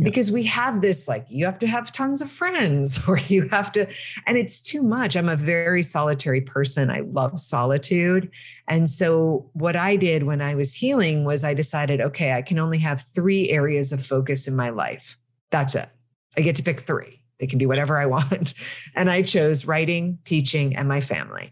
because 0.01 0.31
we 0.31 0.43
have 0.43 0.81
this 0.81 1.07
like 1.07 1.25
you 1.29 1.45
have 1.45 1.59
to 1.59 1.67
have 1.67 1.91
tons 1.91 2.21
of 2.21 2.29
friends 2.29 3.01
or 3.07 3.17
you 3.17 3.47
have 3.49 3.71
to 3.73 3.87
and 4.25 4.37
it's 4.37 4.61
too 4.61 4.81
much. 4.81 5.15
I'm 5.15 5.29
a 5.29 5.35
very 5.35 5.83
solitary 5.83 6.41
person. 6.41 6.89
I 6.89 7.01
love 7.01 7.39
solitude. 7.39 8.29
And 8.67 8.87
so 8.89 9.49
what 9.53 9.75
i 9.75 9.95
did 9.95 10.23
when 10.23 10.41
i 10.41 10.55
was 10.55 10.75
healing 10.75 11.25
was 11.25 11.43
i 11.43 11.53
decided 11.53 12.01
okay 12.01 12.33
i 12.33 12.41
can 12.41 12.59
only 12.59 12.79
have 12.79 13.01
three 13.01 13.49
areas 13.49 13.91
of 13.91 14.05
focus 14.05 14.47
in 14.47 14.55
my 14.55 14.69
life. 14.69 15.17
That's 15.51 15.75
it. 15.75 15.89
I 16.37 16.41
get 16.41 16.55
to 16.57 16.63
pick 16.63 16.81
three. 16.81 17.23
They 17.39 17.47
can 17.47 17.59
be 17.59 17.65
whatever 17.65 17.97
i 17.97 18.05
want. 18.17 18.53
And 18.95 19.09
i 19.09 19.21
chose 19.21 19.65
writing 19.65 20.19
teaching 20.25 20.75
and 20.75 20.87
my 20.87 21.01
family. 21.01 21.51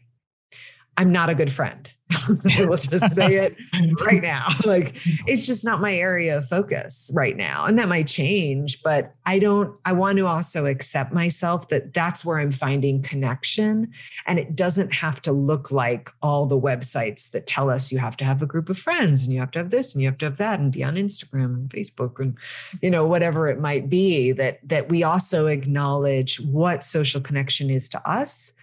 I'm 0.96 1.12
not 1.12 1.30
a 1.30 1.36
good 1.36 1.52
friend 1.52 1.90
we'll 2.60 2.78
just 2.78 3.14
say 3.14 3.36
it 3.36 3.58
right 4.06 4.22
now. 4.22 4.48
Like 4.66 4.98
it's 5.28 5.46
just 5.46 5.64
not 5.64 5.80
my 5.80 5.94
area 5.94 6.38
of 6.38 6.46
focus 6.46 7.10
right 7.14 7.38
now. 7.38 7.66
And 7.66 7.80
that 7.80 7.88
might 7.88 8.08
change, 8.08 8.84
but 8.84 9.14
I 9.26 9.40
don't, 9.40 9.78
I 9.86 9.94
want 9.94 10.18
to 10.18 10.28
also 10.28 10.66
accept 10.66 11.14
myself 11.14 11.70
that 11.70 11.94
that's 11.94 12.26
where 12.26 12.38
I'm 12.38 12.52
finding 12.52 13.02
connection. 13.02 13.94
And 14.26 14.40
it 14.40 14.56
doesn't 14.56 14.94
have 14.94 15.22
to 15.22 15.32
look 15.32 15.72
like 15.72 16.10
all 16.22 16.48
the 16.48 16.60
websites 16.60 17.32
that 17.32 17.48
tell 17.48 17.70
us 17.70 17.92
you 17.92 18.00
have 18.00 18.18
to 18.18 18.26
have 18.26 18.42
a 18.42 18.46
group 18.46 18.68
of 18.70 18.78
friends 18.78 19.24
and 19.24 19.34
you 19.34 19.40
have 19.40 19.52
to 19.52 19.60
have 19.60 19.70
this 19.70 19.96
and 19.96 20.02
you 20.02 20.10
have 20.10 20.18
to 20.18 20.26
have 20.26 20.38
that 20.38 20.60
and 20.60 20.72
be 20.72 20.84
on 20.84 20.96
Instagram 20.96 21.56
and 21.56 21.70
Facebook 21.70 22.20
and, 22.20 22.38
you 22.82 22.90
know, 22.90 23.06
whatever 23.06 23.48
it 23.48 23.60
might 23.60 23.90
be 23.90 24.34
that, 24.34 24.60
that 24.68 24.90
we 24.90 25.02
also 25.04 25.48
acknowledge 25.48 26.42
what 26.42 26.84
social 26.84 27.22
connection 27.22 27.70
is 27.70 27.88
to 27.90 28.10
us 28.10 28.54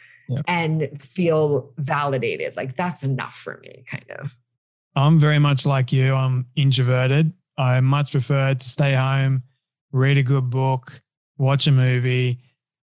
and 0.47 0.89
feel 1.01 1.73
validated. 1.79 2.57
Like 2.57 2.77
that's 2.77 3.03
enough 3.03 3.35
for 3.35 3.59
me, 3.63 3.85
kind 3.91 4.05
of. 4.19 4.37
I'm 4.97 5.19
very 5.19 5.39
much 5.39 5.67
like 5.67 5.93
you. 5.93 6.15
I'm 6.15 6.47
introverted. 6.57 7.33
I 7.59 7.81
much 7.81 8.13
prefer 8.13 8.55
to 8.55 8.69
stay 8.69 8.95
home, 8.95 9.43
read 9.93 10.17
a 10.17 10.23
good 10.23 10.51
book, 10.51 11.01
watch 11.39 11.67
a 11.67 11.73
movie, 11.73 12.41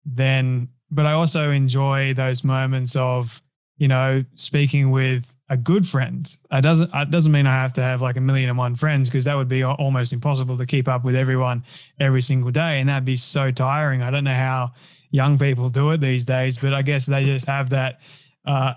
then, 0.06 0.70
but 0.92 1.06
I 1.06 1.14
also 1.14 1.52
enjoy 1.52 2.14
those 2.14 2.44
moments 2.44 2.96
of, 2.96 3.42
you 3.78 3.88
know, 3.88 4.24
speaking 4.36 4.92
with 4.92 5.32
a 5.50 5.58
good 5.58 5.88
friend. 5.88 6.36
It 6.52 6.62
doesn't 6.62 6.90
it 6.94 7.12
doesn't 7.12 7.32
mean 7.32 7.48
I 7.48 7.54
have 7.54 7.74
to 7.74 7.82
have 7.82 8.02
like 8.02 8.18
a 8.18 8.22
million 8.22 8.50
and 8.50 8.58
one 8.58 8.76
friends 8.76 9.10
because 9.10 9.26
that 9.26 9.36
would 9.36 9.48
be 9.48 9.64
almost 9.64 10.14
impossible 10.14 10.58
to 10.58 10.66
keep 10.66 10.88
up 10.88 11.04
with 11.04 11.16
everyone 11.16 11.64
every 12.00 12.22
single 12.22 12.52
day, 12.52 12.80
and 12.80 12.90
that'd 12.90 13.06
be 13.06 13.18
so 13.18 13.52
tiring. 13.52 14.02
I 14.02 14.12
don't 14.12 14.24
know 14.24 14.34
how 14.34 14.72
young 15.12 15.38
people 15.38 15.70
do 15.70 15.92
it 15.92 16.02
these 16.02 16.26
days, 16.26 16.58
but 16.58 16.74
I 16.74 16.82
guess 16.82 17.06
they 17.06 17.26
just 17.26 17.48
have 17.48 17.70
that 17.72 18.00
uh, 18.46 18.74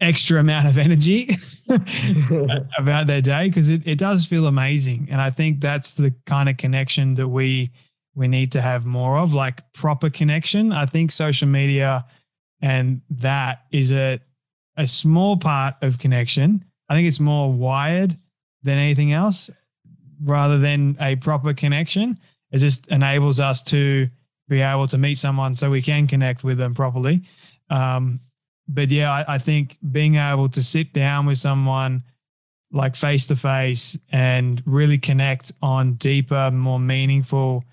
extra 0.00 0.40
amount 0.40 0.68
of 0.68 0.76
energy 0.76 1.28
about 2.78 3.06
their 3.06 3.22
day 3.22 3.48
because 3.48 3.68
it, 3.68 3.82
it 3.86 3.98
does 3.98 4.26
feel 4.26 4.46
amazing, 4.46 5.08
and 5.10 5.20
I 5.20 5.30
think 5.30 5.60
that's 5.60 5.94
the 5.94 6.14
kind 6.26 6.48
of 6.48 6.56
connection 6.56 7.14
that 7.16 7.28
we 7.28 7.70
we 8.16 8.28
need 8.28 8.52
to 8.52 8.60
have 8.60 8.86
more 8.86 9.18
of, 9.18 9.34
like 9.34 9.60
proper 9.72 10.08
connection. 10.08 10.72
I 10.72 10.86
think 10.86 11.10
social 11.10 11.48
media 11.48 12.04
and 12.64 13.02
that 13.10 13.64
is 13.70 13.92
a 13.92 14.18
a 14.76 14.88
small 14.88 15.36
part 15.36 15.74
of 15.82 15.98
connection. 15.98 16.64
I 16.88 16.94
think 16.94 17.06
it's 17.06 17.20
more 17.20 17.52
wired 17.52 18.18
than 18.64 18.78
anything 18.78 19.12
else 19.12 19.50
rather 20.22 20.58
than 20.58 20.96
a 20.98 21.14
proper 21.16 21.54
connection. 21.54 22.18
It 22.50 22.58
just 22.58 22.88
enables 22.88 23.38
us 23.38 23.62
to 23.64 24.08
be 24.48 24.60
able 24.60 24.86
to 24.88 24.98
meet 24.98 25.16
someone 25.18 25.56
so 25.56 25.70
we 25.70 25.82
can 25.82 26.06
connect 26.06 26.44
with 26.44 26.58
them 26.58 26.74
properly. 26.74 27.22
Um, 27.70 28.20
but 28.68 28.90
yeah, 28.90 29.10
I, 29.10 29.34
I 29.34 29.38
think 29.38 29.78
being 29.92 30.16
able 30.16 30.48
to 30.50 30.62
sit 30.62 30.92
down 30.92 31.26
with 31.26 31.38
someone 31.38 32.02
like 32.72 32.96
face 32.96 33.26
to 33.28 33.36
face 33.36 33.96
and 34.10 34.62
really 34.66 34.98
connect 34.98 35.52
on 35.62 35.94
deeper, 35.94 36.50
more 36.50 36.80
meaningful 36.80 37.64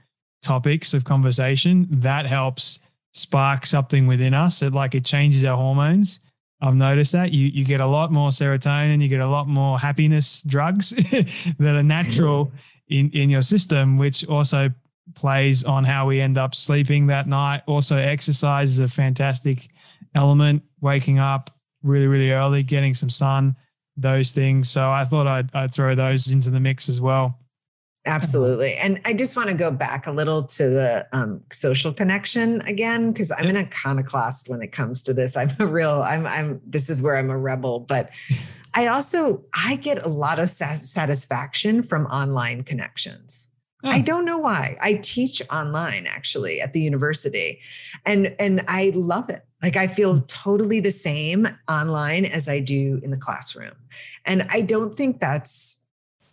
topics 0.41 0.93
of 0.93 1.03
conversation, 1.03 1.87
that 1.91 2.25
helps 2.25 2.79
spark 3.13 3.65
something 3.65 4.07
within 4.07 4.33
us. 4.33 4.61
It 4.61 4.73
like 4.73 4.95
it 4.95 5.05
changes 5.05 5.43
our 5.43 5.57
hormones 5.57 6.19
I've 6.61 6.75
noticed 6.75 7.11
that 7.13 7.33
you 7.33 7.47
you 7.47 7.65
get 7.65 7.81
a 7.81 7.85
lot 7.85 8.11
more 8.11 8.29
serotonin, 8.29 9.01
you 9.01 9.09
get 9.09 9.19
a 9.19 9.27
lot 9.27 9.47
more 9.47 9.79
happiness 9.79 10.43
drugs 10.43 10.89
that 11.59 11.75
are 11.75 11.83
natural 11.83 12.51
in 12.87 13.09
in 13.11 13.29
your 13.29 13.41
system, 13.41 13.97
which 13.97 14.25
also 14.27 14.69
plays 15.15 15.63
on 15.63 15.83
how 15.83 16.07
we 16.07 16.21
end 16.21 16.37
up 16.37 16.55
sleeping 16.55 17.07
that 17.07 17.27
night. 17.27 17.61
Also, 17.67 17.97
exercise 17.97 18.71
is 18.71 18.79
a 18.79 18.87
fantastic 18.87 19.69
element. 20.15 20.63
Waking 20.81 21.19
up 21.19 21.49
really 21.83 22.07
really 22.07 22.31
early, 22.31 22.63
getting 22.63 22.93
some 22.93 23.09
sun, 23.09 23.55
those 23.97 24.31
things. 24.31 24.69
So 24.69 24.89
I 24.89 25.05
thought 25.05 25.27
I'd, 25.27 25.49
I'd 25.53 25.73
throw 25.73 25.95
those 25.95 26.31
into 26.31 26.49
the 26.49 26.59
mix 26.59 26.89
as 26.89 27.01
well. 27.01 27.37
Absolutely. 28.07 28.75
And 28.77 28.99
I 29.05 29.13
just 29.13 29.37
want 29.37 29.49
to 29.49 29.53
go 29.55 29.69
back 29.69 30.07
a 30.07 30.11
little 30.11 30.41
to 30.43 30.69
the 30.69 31.07
um, 31.13 31.41
social 31.51 31.93
connection 31.93 32.61
again, 32.61 33.11
because 33.11 33.31
I'm 33.31 33.47
an 33.47 33.57
iconoclast 33.57 34.49
when 34.49 34.61
it 34.63 34.71
comes 34.71 35.03
to 35.03 35.13
this. 35.13 35.37
I'm 35.37 35.51
a 35.59 35.67
real, 35.67 36.01
I'm, 36.03 36.25
I'm, 36.25 36.61
this 36.65 36.89
is 36.89 37.03
where 37.03 37.15
I'm 37.15 37.29
a 37.29 37.37
rebel, 37.37 37.81
but 37.81 38.09
I 38.73 38.87
also, 38.87 39.43
I 39.53 39.75
get 39.75 40.03
a 40.03 40.07
lot 40.07 40.39
of 40.39 40.49
satisfaction 40.49 41.83
from 41.83 42.05
online 42.07 42.63
connections. 42.63 43.50
Oh. 43.83 43.89
I 43.89 44.01
don't 44.01 44.25
know 44.25 44.37
why. 44.37 44.77
I 44.81 44.95
teach 44.95 45.41
online 45.49 46.05
actually 46.05 46.61
at 46.61 46.73
the 46.73 46.81
university 46.81 47.59
and 48.05 48.35
and 48.39 48.63
I 48.67 48.91
love 48.95 49.29
it. 49.29 49.41
Like 49.61 49.75
I 49.75 49.87
feel 49.87 50.17
hmm. 50.17 50.25
totally 50.27 50.79
the 50.79 50.91
same 50.91 51.47
online 51.67 52.25
as 52.25 52.47
I 52.47 52.59
do 52.59 52.99
in 53.03 53.11
the 53.11 53.17
classroom. 53.17 53.73
And 54.25 54.45
I 54.49 54.61
don't 54.61 54.93
think 54.93 55.19
that's 55.19 55.81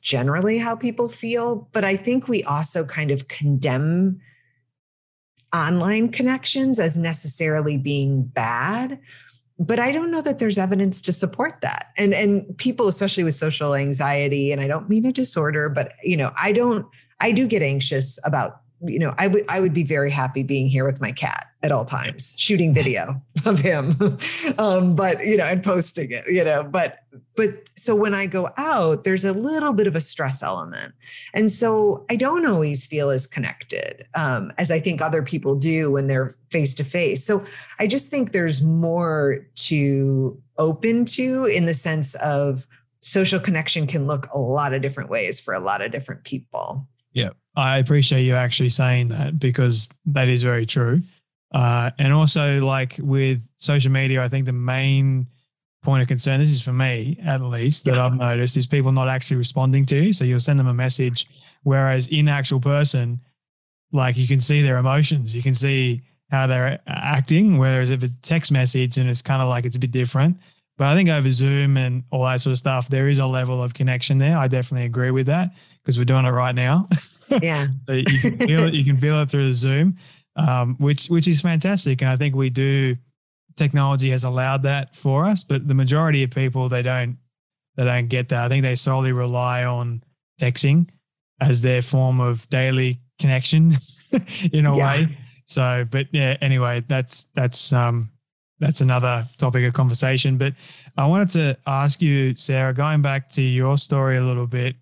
generally 0.00 0.58
how 0.58 0.76
people 0.76 1.08
feel. 1.08 1.68
But 1.72 1.84
I 1.84 1.96
think 1.96 2.28
we 2.28 2.42
also 2.44 2.84
kind 2.84 3.10
of 3.10 3.28
condemn 3.28 4.20
online 5.54 6.10
connections 6.10 6.78
as 6.78 6.98
necessarily 6.98 7.78
being 7.78 8.22
bad 8.22 8.98
but 9.58 9.78
i 9.80 9.90
don't 9.90 10.10
know 10.10 10.20
that 10.20 10.38
there's 10.38 10.58
evidence 10.58 11.00
to 11.00 11.10
support 11.10 11.58
that 11.62 11.86
and 11.96 12.12
and 12.12 12.56
people 12.58 12.86
especially 12.86 13.24
with 13.24 13.34
social 13.34 13.74
anxiety 13.74 14.52
and 14.52 14.60
i 14.60 14.66
don't 14.66 14.90
mean 14.90 15.06
a 15.06 15.12
disorder 15.12 15.70
but 15.70 15.92
you 16.02 16.18
know 16.18 16.30
i 16.36 16.52
don't 16.52 16.86
i 17.20 17.32
do 17.32 17.46
get 17.46 17.62
anxious 17.62 18.18
about 18.24 18.62
you 18.80 18.98
know, 18.98 19.14
I 19.18 19.26
would 19.26 19.44
I 19.48 19.60
would 19.60 19.74
be 19.74 19.82
very 19.82 20.10
happy 20.10 20.42
being 20.42 20.68
here 20.68 20.84
with 20.84 21.00
my 21.00 21.10
cat 21.10 21.48
at 21.62 21.72
all 21.72 21.84
times, 21.84 22.36
shooting 22.38 22.72
video 22.72 23.20
of 23.44 23.60
him, 23.60 23.96
um, 24.58 24.94
but 24.94 25.24
you 25.26 25.36
know, 25.36 25.44
and 25.44 25.62
posting 25.64 26.12
it, 26.12 26.24
you 26.28 26.44
know. 26.44 26.62
But 26.62 27.00
but 27.36 27.48
so 27.76 27.96
when 27.96 28.14
I 28.14 28.26
go 28.26 28.50
out, 28.56 29.04
there's 29.04 29.24
a 29.24 29.32
little 29.32 29.72
bit 29.72 29.88
of 29.88 29.96
a 29.96 30.00
stress 30.00 30.42
element, 30.42 30.94
and 31.34 31.50
so 31.50 32.04
I 32.08 32.16
don't 32.16 32.46
always 32.46 32.86
feel 32.86 33.10
as 33.10 33.26
connected 33.26 34.06
um, 34.14 34.52
as 34.58 34.70
I 34.70 34.78
think 34.78 35.02
other 35.02 35.22
people 35.22 35.56
do 35.56 35.90
when 35.90 36.06
they're 36.06 36.36
face 36.50 36.74
to 36.74 36.84
face. 36.84 37.24
So 37.24 37.44
I 37.80 37.88
just 37.88 38.10
think 38.10 38.30
there's 38.30 38.62
more 38.62 39.44
to 39.54 40.40
open 40.56 41.04
to 41.04 41.46
in 41.46 41.66
the 41.66 41.74
sense 41.74 42.14
of 42.16 42.66
social 43.00 43.40
connection 43.40 43.86
can 43.86 44.06
look 44.06 44.28
a 44.32 44.38
lot 44.38 44.72
of 44.72 44.82
different 44.82 45.10
ways 45.10 45.40
for 45.40 45.54
a 45.54 45.60
lot 45.60 45.82
of 45.82 45.90
different 45.90 46.24
people. 46.24 46.86
Yeah, 47.18 47.30
I 47.56 47.78
appreciate 47.78 48.22
you 48.22 48.34
actually 48.34 48.70
saying 48.70 49.08
that 49.08 49.38
because 49.38 49.88
that 50.06 50.28
is 50.28 50.42
very 50.42 50.64
true. 50.64 51.02
Uh, 51.52 51.90
and 51.98 52.12
also, 52.12 52.60
like 52.60 52.96
with 53.00 53.40
social 53.58 53.90
media, 53.90 54.22
I 54.22 54.28
think 54.28 54.46
the 54.46 54.52
main 54.52 55.26
point 55.82 56.02
of 56.02 56.08
concern, 56.08 56.40
this 56.40 56.50
is 56.50 56.60
for 56.60 56.72
me 56.72 57.18
at 57.24 57.42
least, 57.42 57.84
that 57.84 57.94
yeah. 57.94 58.06
I've 58.06 58.14
noticed 58.14 58.56
is 58.56 58.66
people 58.66 58.92
not 58.92 59.08
actually 59.08 59.38
responding 59.38 59.86
to 59.86 60.04
you. 60.04 60.12
So 60.12 60.24
you'll 60.24 60.40
send 60.40 60.58
them 60.58 60.66
a 60.66 60.74
message, 60.74 61.26
whereas 61.62 62.08
in 62.08 62.28
actual 62.28 62.60
person, 62.60 63.20
like 63.92 64.16
you 64.16 64.28
can 64.28 64.40
see 64.40 64.62
their 64.62 64.78
emotions, 64.78 65.34
you 65.34 65.42
can 65.42 65.54
see 65.54 66.02
how 66.30 66.46
they're 66.46 66.78
acting. 66.86 67.58
Whereas 67.58 67.90
if 67.90 68.02
it's 68.02 68.12
a 68.12 68.20
text 68.20 68.52
message 68.52 68.98
and 68.98 69.08
it's 69.08 69.22
kind 69.22 69.40
of 69.40 69.48
like 69.48 69.64
it's 69.64 69.76
a 69.76 69.80
bit 69.80 69.90
different. 69.90 70.36
But 70.76 70.88
I 70.88 70.94
think 70.94 71.08
over 71.08 71.32
Zoom 71.32 71.76
and 71.76 72.04
all 72.12 72.24
that 72.24 72.40
sort 72.40 72.52
of 72.52 72.58
stuff, 72.58 72.88
there 72.88 73.08
is 73.08 73.18
a 73.18 73.26
level 73.26 73.60
of 73.60 73.74
connection 73.74 74.18
there. 74.18 74.36
I 74.36 74.46
definitely 74.46 74.86
agree 74.86 75.10
with 75.10 75.26
that 75.26 75.50
because 75.88 75.98
we're 75.98 76.04
doing 76.04 76.26
it 76.26 76.30
right 76.32 76.54
now. 76.54 76.86
Yeah. 77.40 77.68
so 77.86 77.94
you 77.94 78.04
can 78.20 78.38
feel 78.40 78.66
it. 78.66 78.74
You 78.74 78.84
can 78.84 79.00
feel 79.00 79.22
it 79.22 79.30
through 79.30 79.46
the 79.46 79.54
Zoom, 79.54 79.96
um, 80.36 80.76
which 80.78 81.06
which 81.06 81.26
is 81.26 81.40
fantastic. 81.40 82.02
And 82.02 82.10
I 82.10 82.16
think 82.16 82.34
we 82.34 82.50
do. 82.50 82.94
Technology 83.56 84.10
has 84.10 84.24
allowed 84.24 84.62
that 84.64 84.94
for 84.94 85.24
us, 85.24 85.42
but 85.42 85.66
the 85.66 85.74
majority 85.74 86.22
of 86.22 86.30
people 86.30 86.68
they 86.68 86.82
don't 86.82 87.16
they 87.78 87.84
don't 87.84 88.08
get 88.08 88.28
that. 88.28 88.44
I 88.44 88.48
think 88.50 88.64
they 88.64 88.74
solely 88.74 89.12
rely 89.12 89.64
on 89.64 90.02
texting 90.38 90.88
as 91.40 91.62
their 91.62 91.80
form 91.80 92.20
of 92.20 92.46
daily 92.50 93.00
connection 93.18 93.74
in 94.52 94.66
a 94.66 94.76
yeah. 94.76 94.86
way. 94.86 95.18
So, 95.46 95.86
but 95.90 96.06
yeah. 96.12 96.36
Anyway, 96.42 96.84
that's 96.86 97.24
that's 97.34 97.72
um 97.72 98.10
that's 98.60 98.82
another 98.82 99.26
topic 99.38 99.64
of 99.64 99.72
conversation. 99.72 100.36
But 100.36 100.52
I 100.98 101.06
wanted 101.06 101.30
to 101.30 101.58
ask 101.66 102.02
you, 102.02 102.36
Sarah, 102.36 102.74
going 102.74 103.00
back 103.00 103.30
to 103.30 103.40
your 103.40 103.78
story 103.78 104.18
a 104.18 104.22
little 104.22 104.46
bit, 104.46 104.76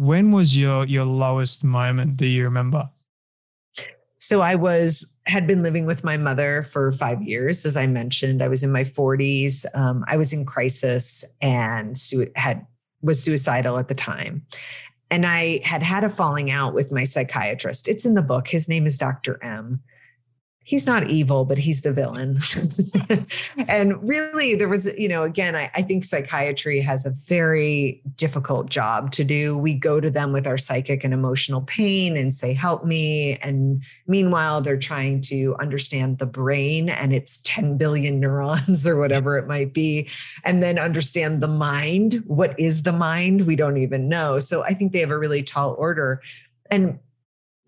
when 0.00 0.30
was 0.30 0.56
your 0.56 0.86
your 0.86 1.04
lowest 1.04 1.62
moment 1.62 2.16
do 2.16 2.26
you 2.26 2.44
remember? 2.44 2.88
So 4.18 4.40
I 4.40 4.54
was 4.54 5.04
had 5.26 5.46
been 5.46 5.62
living 5.62 5.84
with 5.84 6.02
my 6.02 6.16
mother 6.16 6.62
for 6.62 6.90
five 6.92 7.22
years, 7.22 7.66
as 7.66 7.76
I 7.76 7.86
mentioned. 7.86 8.42
I 8.42 8.48
was 8.48 8.62
in 8.62 8.72
my 8.72 8.82
40s. 8.82 9.66
Um, 9.74 10.02
I 10.08 10.16
was 10.16 10.32
in 10.32 10.46
crisis 10.46 11.22
and 11.42 11.98
su- 11.98 12.30
had 12.34 12.66
was 13.02 13.22
suicidal 13.22 13.78
at 13.78 13.88
the 13.88 13.94
time. 13.94 14.46
And 15.10 15.26
I 15.26 15.60
had 15.64 15.82
had 15.82 16.02
a 16.02 16.08
falling 16.08 16.50
out 16.50 16.72
with 16.72 16.90
my 16.90 17.04
psychiatrist. 17.04 17.86
It's 17.86 18.06
in 18.06 18.14
the 18.14 18.22
book. 18.22 18.48
His 18.48 18.70
name 18.70 18.86
is 18.86 18.96
Dr. 18.96 19.38
M 19.44 19.82
he's 20.70 20.86
not 20.86 21.10
evil, 21.10 21.44
but 21.44 21.58
he's 21.58 21.82
the 21.82 21.92
villain. 21.92 22.38
and 23.68 24.00
really, 24.08 24.54
there 24.54 24.68
was, 24.68 24.86
you 24.96 25.08
know, 25.08 25.24
again, 25.24 25.56
I, 25.56 25.68
I, 25.74 25.82
think 25.82 26.04
psychiatry 26.04 26.80
has 26.80 27.04
a 27.04 27.10
very 27.10 28.00
difficult 28.14 28.70
job 28.70 29.10
to 29.12 29.24
do. 29.24 29.58
We 29.58 29.74
go 29.74 29.98
to 29.98 30.08
them 30.08 30.32
with 30.32 30.46
our 30.46 30.56
psychic 30.56 31.02
and 31.02 31.12
emotional 31.12 31.62
pain 31.62 32.16
and 32.16 32.32
say, 32.32 32.54
help 32.54 32.84
me. 32.84 33.36
And 33.38 33.82
meanwhile, 34.06 34.60
they're 34.60 34.78
trying 34.78 35.22
to 35.22 35.56
understand 35.58 36.18
the 36.18 36.26
brain 36.26 36.88
and 36.88 37.12
its 37.12 37.40
10 37.42 37.76
billion 37.76 38.20
neurons 38.20 38.86
or 38.86 38.96
whatever 38.96 39.36
it 39.38 39.48
might 39.48 39.74
be, 39.74 40.08
and 40.44 40.62
then 40.62 40.78
understand 40.78 41.40
the 41.40 41.48
mind. 41.48 42.22
What 42.28 42.56
is 42.60 42.84
the 42.84 42.92
mind? 42.92 43.44
We 43.44 43.56
don't 43.56 43.78
even 43.78 44.08
know. 44.08 44.38
So 44.38 44.62
I 44.62 44.74
think 44.74 44.92
they 44.92 45.00
have 45.00 45.10
a 45.10 45.18
really 45.18 45.42
tall 45.42 45.74
order. 45.76 46.22
And 46.70 47.00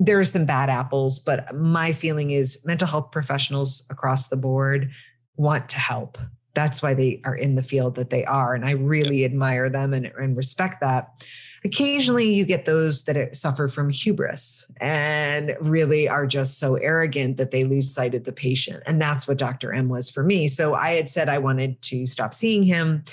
there 0.05 0.19
are 0.19 0.25
some 0.25 0.45
bad 0.45 0.69
apples, 0.69 1.21
but 1.21 1.55
my 1.55 1.93
feeling 1.93 2.33
is 2.33 2.61
mental 2.65 2.89
health 2.89 3.13
professionals 3.13 3.85
across 3.89 4.29
the 4.29 4.37
board 4.37 4.91
want 5.37 5.69
to 5.71 5.79
help. 5.79 6.19
That's 6.55 6.83
why 6.83 6.93
they 6.95 7.21
are 7.25 7.35
in 7.35 7.55
the 7.55 7.63
field 7.63 7.95
that 7.95 8.11
they 8.11 8.25
are. 8.25 8.55
And 8.55 8.65
I 8.65 8.73
really 8.73 9.25
admire 9.25 9.71
them 9.71 9.95
and, 9.95 10.07
and 10.07 10.37
respect 10.37 10.81
that. 10.81 11.25
occasionally 11.65 12.35
you 12.35 12.45
get 12.45 12.65
those 12.65 13.05
that 13.05 13.37
suffer 13.37 13.69
from 13.69 13.89
hubris 13.89 14.67
and 14.81 15.57
really 15.61 16.09
are 16.09 16.27
just 16.27 16.59
so 16.59 16.75
arrogant 16.75 17.37
that 17.37 17.53
they 17.53 17.63
lose 17.63 17.95
sight 17.95 18.15
of 18.15 18.25
the 18.25 18.33
patient. 18.33 18.83
And 18.85 19.01
that's 19.01 19.29
what 19.29 19.39
Dr. 19.39 19.73
M 19.73 19.89
was 19.89 20.11
for 20.11 20.25
me. 20.25 20.49
So 20.49 20.75
I 20.75 20.95
had 20.95 21.09
said 21.09 21.29
I 21.29 21.39
wanted 21.39 21.81
to 21.83 22.07
stop 22.07 22.35
seeing 22.35 22.65
him. 22.65 23.05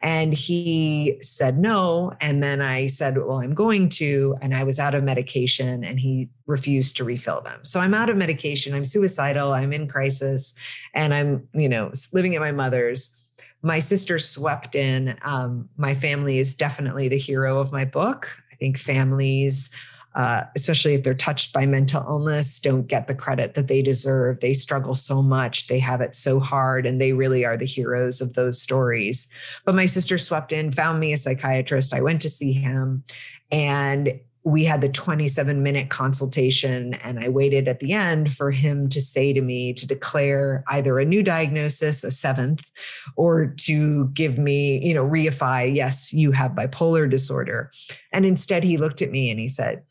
And 0.00 0.32
he 0.32 1.18
said 1.20 1.58
no. 1.58 2.12
And 2.20 2.42
then 2.42 2.60
I 2.60 2.86
said, 2.86 3.18
Well, 3.18 3.40
I'm 3.40 3.54
going 3.54 3.88
to. 3.90 4.36
And 4.40 4.54
I 4.54 4.64
was 4.64 4.78
out 4.78 4.94
of 4.94 5.02
medication 5.02 5.84
and 5.84 5.98
he 5.98 6.28
refused 6.46 6.96
to 6.96 7.04
refill 7.04 7.40
them. 7.40 7.64
So 7.64 7.80
I'm 7.80 7.94
out 7.94 8.10
of 8.10 8.16
medication. 8.16 8.74
I'm 8.74 8.84
suicidal. 8.84 9.52
I'm 9.52 9.72
in 9.72 9.88
crisis 9.88 10.54
and 10.94 11.12
I'm, 11.12 11.48
you 11.52 11.68
know, 11.68 11.92
living 12.12 12.34
at 12.34 12.40
my 12.40 12.52
mother's 12.52 13.14
my 13.62 13.78
sister 13.78 14.18
swept 14.18 14.74
in. 14.74 15.18
Um, 15.22 15.68
my 15.76 15.94
family 15.94 16.38
is 16.38 16.54
definitely 16.54 17.08
the 17.08 17.18
hero 17.18 17.58
of 17.58 17.72
my 17.72 17.84
book. 17.84 18.28
I 18.52 18.56
think 18.56 18.78
families, 18.78 19.70
uh, 20.14 20.44
especially 20.56 20.94
if 20.94 21.04
they're 21.04 21.14
touched 21.14 21.52
by 21.52 21.66
mental 21.66 22.04
illness, 22.08 22.58
don't 22.58 22.86
get 22.86 23.06
the 23.06 23.14
credit 23.14 23.54
that 23.54 23.68
they 23.68 23.82
deserve. 23.82 24.40
They 24.40 24.54
struggle 24.54 24.94
so 24.94 25.22
much, 25.22 25.66
they 25.66 25.78
have 25.78 26.00
it 26.00 26.16
so 26.16 26.40
hard, 26.40 26.86
and 26.86 27.00
they 27.00 27.12
really 27.12 27.44
are 27.44 27.56
the 27.56 27.66
heroes 27.66 28.20
of 28.20 28.34
those 28.34 28.60
stories. 28.60 29.28
But 29.64 29.74
my 29.74 29.86
sister 29.86 30.18
swept 30.18 30.52
in, 30.52 30.72
found 30.72 31.00
me 31.00 31.12
a 31.12 31.16
psychiatrist. 31.16 31.94
I 31.94 32.00
went 32.00 32.22
to 32.22 32.28
see 32.28 32.52
him, 32.52 33.04
and 33.50 34.20
we 34.44 34.64
had 34.64 34.80
the 34.80 34.88
27 34.88 35.62
minute 35.62 35.90
consultation 35.90 36.94
and 36.94 37.18
i 37.20 37.28
waited 37.28 37.68
at 37.68 37.80
the 37.80 37.92
end 37.92 38.32
for 38.32 38.50
him 38.50 38.88
to 38.88 39.00
say 39.00 39.32
to 39.32 39.40
me 39.40 39.72
to 39.74 39.86
declare 39.86 40.64
either 40.68 40.98
a 40.98 41.04
new 41.04 41.22
diagnosis 41.22 42.02
a 42.02 42.10
seventh 42.10 42.70
or 43.16 43.46
to 43.58 44.08
give 44.08 44.38
me 44.38 44.84
you 44.84 44.94
know 44.94 45.04
reify 45.04 45.72
yes 45.74 46.12
you 46.12 46.32
have 46.32 46.52
bipolar 46.52 47.10
disorder 47.10 47.70
and 48.12 48.24
instead 48.24 48.64
he 48.64 48.78
looked 48.78 49.02
at 49.02 49.10
me 49.10 49.30
and 49.30 49.38
he 49.40 49.48
said 49.48 49.82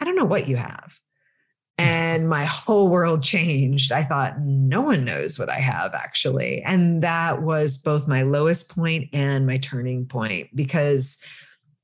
i 0.00 0.04
don't 0.04 0.16
know 0.16 0.24
what 0.24 0.48
you 0.48 0.56
have 0.56 0.98
and 1.80 2.28
my 2.28 2.44
whole 2.44 2.90
world 2.90 3.22
changed. 3.22 3.90
I 3.90 4.04
thought, 4.04 4.38
no 4.40 4.82
one 4.82 5.02
knows 5.02 5.38
what 5.38 5.48
I 5.48 5.60
have 5.60 5.94
actually. 5.94 6.60
And 6.62 7.02
that 7.02 7.40
was 7.40 7.78
both 7.78 8.06
my 8.06 8.22
lowest 8.22 8.68
point 8.68 9.08
and 9.14 9.46
my 9.46 9.56
turning 9.56 10.04
point 10.04 10.48
because 10.54 11.16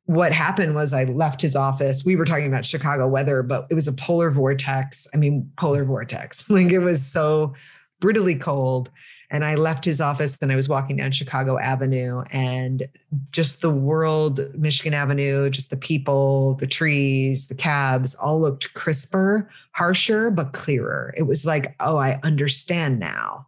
what 0.05 0.33
happened 0.33 0.75
was 0.75 0.93
I 0.93 1.05
left 1.05 1.41
his 1.41 1.57
office. 1.57 2.05
We 2.05 2.15
were 2.15 2.27
talking 2.27 2.47
about 2.47 2.67
Chicago 2.67 3.09
weather, 3.09 3.43
but 3.43 3.67
it 3.71 3.75
was 3.75 3.89
a 3.89 3.93
polar 3.93 4.31
vortex. 4.31 5.07
I 5.15 5.17
mean, 5.17 5.51
polar 5.59 5.85
vortex. 5.85 6.51
Like 6.57 6.73
it 6.73 6.81
was 6.81 7.05
so 7.05 7.55
brutally 7.99 8.37
cold. 8.37 8.91
And 9.31 9.45
I 9.45 9.55
left 9.57 9.85
his 9.85 10.01
office 10.01 10.39
and 10.41 10.53
I 10.53 10.57
was 10.57 10.69
walking 10.69 10.97
down 10.97 11.13
Chicago 11.13 11.59
Avenue 11.59 12.23
and 12.31 12.87
just 13.33 13.61
the 13.61 13.71
world, 13.71 14.41
Michigan 14.55 14.95
Avenue, 14.95 15.51
just 15.51 15.71
the 15.71 15.77
people, 15.77 16.55
the 16.55 16.67
trees, 16.67 17.49
the 17.49 17.55
cabs 17.55 18.15
all 18.15 18.41
looked 18.41 18.73
crisper, 18.75 19.51
harsher, 19.73 20.31
but 20.31 20.53
clearer. 20.53 21.13
It 21.17 21.25
was 21.25 21.45
like, 21.45 21.75
oh, 21.81 21.97
I 21.97 22.21
understand 22.23 22.99
now 22.99 23.47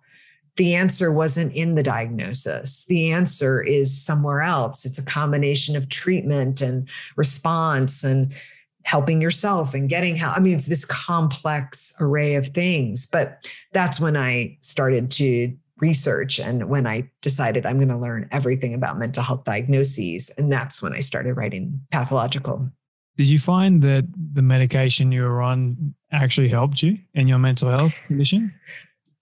the 0.58 0.74
answer 0.74 1.10
wasn't 1.10 1.54
in 1.54 1.76
the 1.76 1.82
diagnosis. 1.84 2.84
The 2.86 3.12
answer 3.12 3.62
is 3.62 3.96
somewhere 3.96 4.42
else. 4.42 4.84
It's 4.84 4.98
a 4.98 5.04
combination 5.04 5.76
of 5.76 5.88
treatment 5.88 6.60
and 6.60 6.88
response 7.16 8.02
and 8.02 8.34
helping 8.82 9.22
yourself 9.22 9.72
and 9.72 9.88
getting 9.88 10.16
help. 10.16 10.36
I 10.36 10.40
mean, 10.40 10.54
it's 10.54 10.66
this 10.66 10.84
complex 10.84 11.94
array 12.00 12.34
of 12.34 12.48
things. 12.48 13.06
But 13.06 13.48
that's 13.72 14.00
when 14.00 14.16
I 14.16 14.58
started 14.60 15.10
to 15.12 15.56
research 15.80 16.38
and 16.38 16.68
when 16.68 16.86
I 16.86 17.10
decided 17.22 17.66
I'm 17.66 17.76
going 17.76 17.88
to 17.88 17.98
learn 17.98 18.28
everything 18.30 18.74
about 18.74 18.98
mental 18.98 19.22
health 19.22 19.44
diagnoses. 19.44 20.30
And 20.38 20.52
that's 20.52 20.82
when 20.82 20.92
I 20.92 21.00
started 21.00 21.34
writing 21.34 21.80
pathological. 21.90 22.70
Did 23.16 23.28
you 23.28 23.38
find 23.38 23.82
that 23.82 24.04
the 24.32 24.42
medication 24.42 25.10
you 25.10 25.22
were 25.22 25.42
on 25.42 25.94
actually 26.12 26.48
helped 26.48 26.82
you 26.82 26.98
in 27.14 27.26
your 27.26 27.38
mental 27.38 27.70
health 27.70 27.94
condition? 28.06 28.54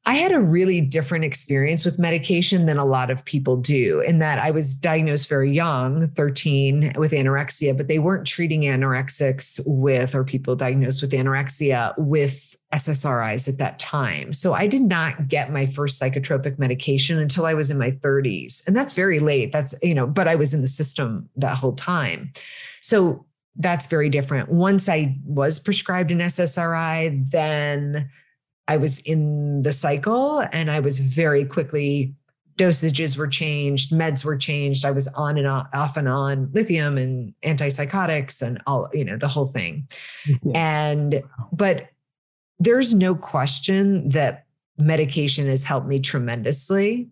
I 0.09 0.15
had 0.15 0.31
a 0.31 0.41
really 0.41 0.81
different 0.81 1.25
experience 1.25 1.85
with 1.85 1.99
medication 1.99 2.67
than 2.67 2.79
a 2.79 2.85
lot 2.85 3.11
of 3.11 3.25
people 3.25 3.57
do, 3.57 4.01
in 4.01 4.21
that 4.21 4.39
I 4.39 4.53
was 4.53 4.73
diagnosed 4.73 5.29
very 5.29 5.53
young, 5.53 6.07
13, 6.07 6.93
with 6.97 7.11
anorexia, 7.11 7.77
but 7.77 7.89
they 7.89 7.99
weren't 7.99 8.25
treating 8.25 8.63
anorexics 8.63 9.61
with, 9.67 10.15
or 10.15 10.23
people 10.23 10.55
diagnosed 10.55 11.03
with 11.03 11.11
anorexia 11.11 11.93
with 11.99 12.55
SSRIs 12.73 13.49
at 13.49 13.59
that 13.59 13.81
time. 13.81 14.33
So 14.33 14.55
I 14.55 14.69
did 14.69 14.83
not 14.83 15.27
get 15.27 15.53
my 15.53 15.67
first 15.67 16.01
psychotropic 16.01 16.57
medication 16.57 17.19
until 17.19 17.45
I 17.45 17.55
was 17.55 17.73
in 17.73 17.79
my 17.79 17.91
30s. 17.91 18.65
And 18.67 18.77
that's 18.77 18.95
very 18.95 19.19
late. 19.19 19.51
That's, 19.51 19.75
you 19.83 19.95
know, 19.95 20.07
but 20.07 20.29
I 20.29 20.37
was 20.37 20.55
in 20.55 20.61
the 20.61 20.69
system 20.69 21.29
that 21.35 21.59
whole 21.59 21.75
time. 21.75 22.31
So 22.81 23.27
that's 23.57 23.87
very 23.87 24.09
different. 24.09 24.51
Once 24.51 24.89
I 24.89 25.19
was 25.25 25.59
prescribed 25.59 26.13
an 26.13 26.19
SSRI, 26.19 27.29
then 27.31 28.09
I 28.69 28.77
was 28.77 29.01
in 29.01 29.63
the 29.63 29.73
cycle 29.73 30.45
and 30.53 30.71
I 30.71 30.81
was 30.81 31.01
very 31.01 31.45
quickly 31.45 32.15
dosages 32.57 33.17
were 33.17 33.29
changed, 33.29 33.93
meds 33.93 34.25
were 34.25 34.37
changed. 34.37 34.85
I 34.85 34.91
was 34.91 35.09
on 35.09 35.37
and 35.37 35.47
off 35.47 35.69
off 35.75 35.97
and 35.97 36.09
on 36.09 36.51
lithium 36.53 36.97
and 36.97 37.35
antipsychotics 37.43 38.41
and 38.43 38.63
all, 38.67 38.89
you 38.93 39.05
know, 39.05 39.17
the 39.17 39.29
whole 39.29 39.47
thing. 39.47 39.89
And, 40.55 41.23
but 41.53 41.91
there's 42.59 42.95
no 42.95 43.15
question 43.15 44.09
that 44.11 44.47
medication 44.79 45.49
has 45.49 45.65
helped 45.65 45.87
me 45.87 46.01
tremendously. 46.01 47.09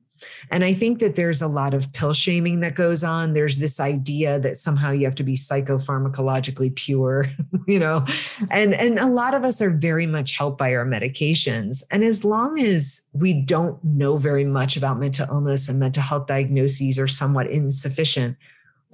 And 0.51 0.64
I 0.64 0.72
think 0.72 0.99
that 0.99 1.16
there's 1.16 1.43
a 1.43 1.49
lot 1.49 1.75
of 1.75 1.93
pill 1.93 2.12
shaming 2.12 2.61
that 2.61 2.75
goes 2.75 3.03
on. 3.03 3.33
There's 3.33 3.59
this 3.59 3.81
idea 3.81 4.39
that 4.41 4.57
somehow 4.57 4.91
you 4.91 5.05
have 5.05 5.14
to 5.16 5.22
be 5.22 5.35
psychopharmacologically 5.35 6.75
pure, 6.75 7.27
you 7.66 7.79
know, 7.79 8.05
and, 8.51 8.75
and 8.75 8.99
a 8.99 9.07
lot 9.07 9.35
of 9.35 9.45
us 9.45 9.61
are 9.62 9.70
very 9.70 10.07
much 10.07 10.37
helped 10.37 10.59
by 10.59 10.75
our 10.75 10.87
medications. 10.87 11.83
And 11.91 12.05
as 12.05 12.25
long 12.25 12.59
as 12.59 13.01
we 13.12 13.33
don't 13.33 13.83
know 13.85 14.16
very 14.16 14.45
much 14.45 14.77
about 14.77 14.99
mental 14.99 15.27
illness 15.29 15.68
and 15.68 15.79
mental 15.79 16.03
health 16.03 16.27
diagnoses 16.27 16.99
are 16.99 17.09
somewhat 17.09 17.49
insufficient, 17.49 18.37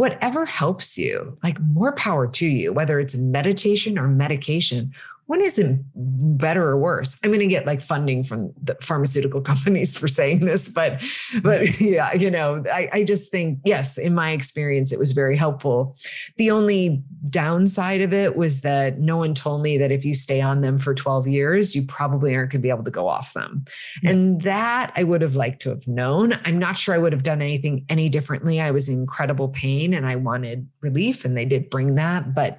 whatever 0.01 0.47
helps 0.47 0.97
you, 0.97 1.37
like 1.43 1.61
more 1.61 1.93
power 1.95 2.27
to 2.27 2.47
you, 2.47 2.73
whether 2.73 2.99
it's 2.99 3.17
meditation 3.17 3.99
or 3.99 4.09
medication, 4.09 4.95
when 5.31 5.41
is 5.43 5.61
it 5.61 5.79
better 5.95 6.71
or 6.71 6.77
worse? 6.77 7.17
I'm 7.23 7.31
going 7.31 7.39
to 7.39 7.47
get 7.47 7.65
like 7.65 7.81
funding 7.81 8.25
from 8.25 8.53
the 8.61 8.75
pharmaceutical 8.81 9.41
companies 9.53 9.97
for 9.97 10.09
saying 10.09 10.45
this, 10.45 10.67
but 10.67 11.01
but 11.41 11.81
yeah, 11.81 12.13
you 12.15 12.33
know, 12.33 12.65
I, 12.67 12.89
I 12.93 13.05
just 13.05 13.31
think 13.31 13.61
yes, 13.65 13.97
in 13.97 14.13
my 14.13 14.33
experience, 14.33 14.93
it 14.93 14.99
was 14.99 15.13
very 15.13 15.37
helpful. 15.37 15.97
The 16.37 16.51
only 16.51 17.05
downside 17.29 18.01
of 18.01 18.13
it 18.13 18.35
was 18.35 18.63
that 18.63 18.99
no 18.99 19.19
one 19.19 19.35
told 19.35 19.63
me 19.63 19.79
that 19.79 19.93
if 19.93 20.05
you 20.05 20.15
stay 20.15 20.41
on 20.41 20.63
them 20.63 20.81
for 20.81 20.97
12 20.97 21.29
years, 21.29 21.77
you 21.77 21.83
probably 21.87 22.35
aren't 22.35 22.51
going 22.51 22.61
to 22.61 22.63
be 22.65 22.71
able 22.71 22.83
to 22.83 22.91
go 22.91 23.07
off 23.07 23.33
them, 23.33 23.65
yeah. 24.03 24.11
and 24.11 24.41
that 24.41 24.93
I 24.97 25.05
would 25.05 25.23
have 25.23 25.37
liked 25.37 25.63
to 25.63 25.71
have 25.71 25.87
known. 25.87 26.33
I'm 26.45 26.59
not 26.59 26.77
sure 26.77 26.93
I 26.93 26.99
would 26.99 27.13
have 27.13 27.23
done 27.23 27.41
anything 27.41 27.85
any 27.89 28.09
differently. 28.09 28.61
I 28.61 28.73
was 28.73 28.89
in 28.89 28.99
incredible 28.99 29.51
pain 29.51 29.95
and 29.95 30.09
I 30.09 30.17
wanted 30.17 30.69
relief, 30.81 31.25
and 31.25 31.37
they 31.37 31.45
did 31.45 31.71
bring 31.71 31.95
that, 31.95 32.35
but 32.35 32.59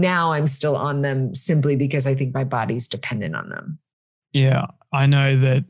now 0.00 0.32
I'm 0.32 0.46
still 0.46 0.76
on 0.76 1.02
them 1.02 1.34
simply 1.34 1.76
because 1.76 2.06
I 2.06 2.14
think 2.14 2.34
my 2.34 2.44
body's 2.44 2.88
dependent 2.88 3.34
on 3.34 3.48
them. 3.48 3.78
Yeah, 4.32 4.66
I 4.92 5.06
know 5.06 5.38
that 5.40 5.64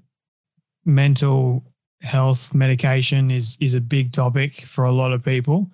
mental 0.85 1.65
health 2.01 2.55
medication 2.55 3.31
is 3.31 3.57
is 3.61 3.75
a 3.75 3.81
big 3.81 4.13
topic 4.13 4.63
for 4.63 4.85
a 4.85 4.93
lot 4.93 5.13
of 5.13 5.25
people. 5.25 5.71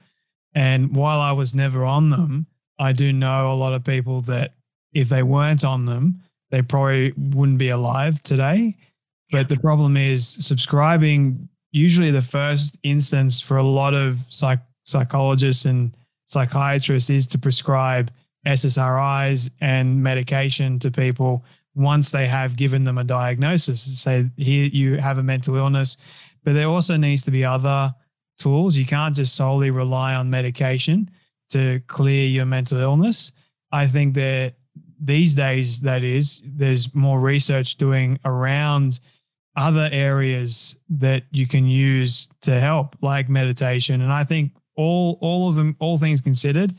And 0.54 0.94
while 0.94 1.20
I 1.20 1.32
was 1.32 1.54
never 1.54 1.84
on 1.84 2.10
them, 2.10 2.46
I 2.78 2.92
do 2.92 3.12
know 3.12 3.52
a 3.52 3.54
lot 3.54 3.72
of 3.72 3.84
people 3.84 4.20
that 4.22 4.54
if 4.92 5.08
they 5.08 5.22
weren't 5.22 5.64
on 5.64 5.84
them, 5.84 6.22
they 6.50 6.62
probably 6.62 7.12
wouldn't 7.16 7.58
be 7.58 7.70
alive 7.70 8.22
today. 8.22 8.76
But 9.32 9.48
the 9.48 9.58
problem 9.58 9.96
is 9.96 10.28
subscribing 10.28 11.48
usually 11.72 12.12
the 12.12 12.22
first 12.22 12.76
instance 12.84 13.40
for 13.40 13.56
a 13.56 13.62
lot 13.62 13.94
of 13.94 14.18
psych- 14.28 14.60
psychologists 14.84 15.64
and 15.64 15.96
psychiatrists 16.26 17.10
is 17.10 17.26
to 17.26 17.38
prescribe 17.38 18.12
SSRIs 18.46 19.50
and 19.60 20.02
medication 20.02 20.78
to 20.80 20.90
people 20.90 21.44
once 21.74 22.10
they 22.10 22.26
have 22.26 22.56
given 22.56 22.84
them 22.84 22.98
a 22.98 23.04
diagnosis. 23.04 23.82
Say, 24.00 24.30
here 24.36 24.66
you 24.66 24.96
have 24.96 25.18
a 25.18 25.22
mental 25.22 25.56
illness, 25.56 25.96
but 26.44 26.54
there 26.54 26.68
also 26.68 26.96
needs 26.96 27.22
to 27.24 27.30
be 27.30 27.44
other 27.44 27.94
tools. 28.38 28.76
You 28.76 28.86
can't 28.86 29.16
just 29.16 29.34
solely 29.34 29.70
rely 29.70 30.14
on 30.14 30.30
medication 30.30 31.10
to 31.50 31.80
clear 31.86 32.26
your 32.26 32.46
mental 32.46 32.78
illness. 32.78 33.32
I 33.72 33.86
think 33.86 34.14
that 34.14 34.54
these 35.00 35.34
days, 35.34 35.80
that 35.80 36.04
is, 36.04 36.40
there's 36.44 36.94
more 36.94 37.20
research 37.20 37.76
doing 37.76 38.18
around 38.24 39.00
other 39.56 39.88
areas 39.92 40.76
that 40.88 41.24
you 41.30 41.46
can 41.46 41.66
use 41.66 42.28
to 42.42 42.58
help, 42.58 42.96
like 43.02 43.28
meditation. 43.28 44.00
And 44.00 44.12
I 44.12 44.24
think 44.24 44.52
all 44.76 45.18
all 45.20 45.48
of 45.48 45.54
them, 45.54 45.76
all 45.78 45.98
things 45.98 46.20
considered, 46.20 46.74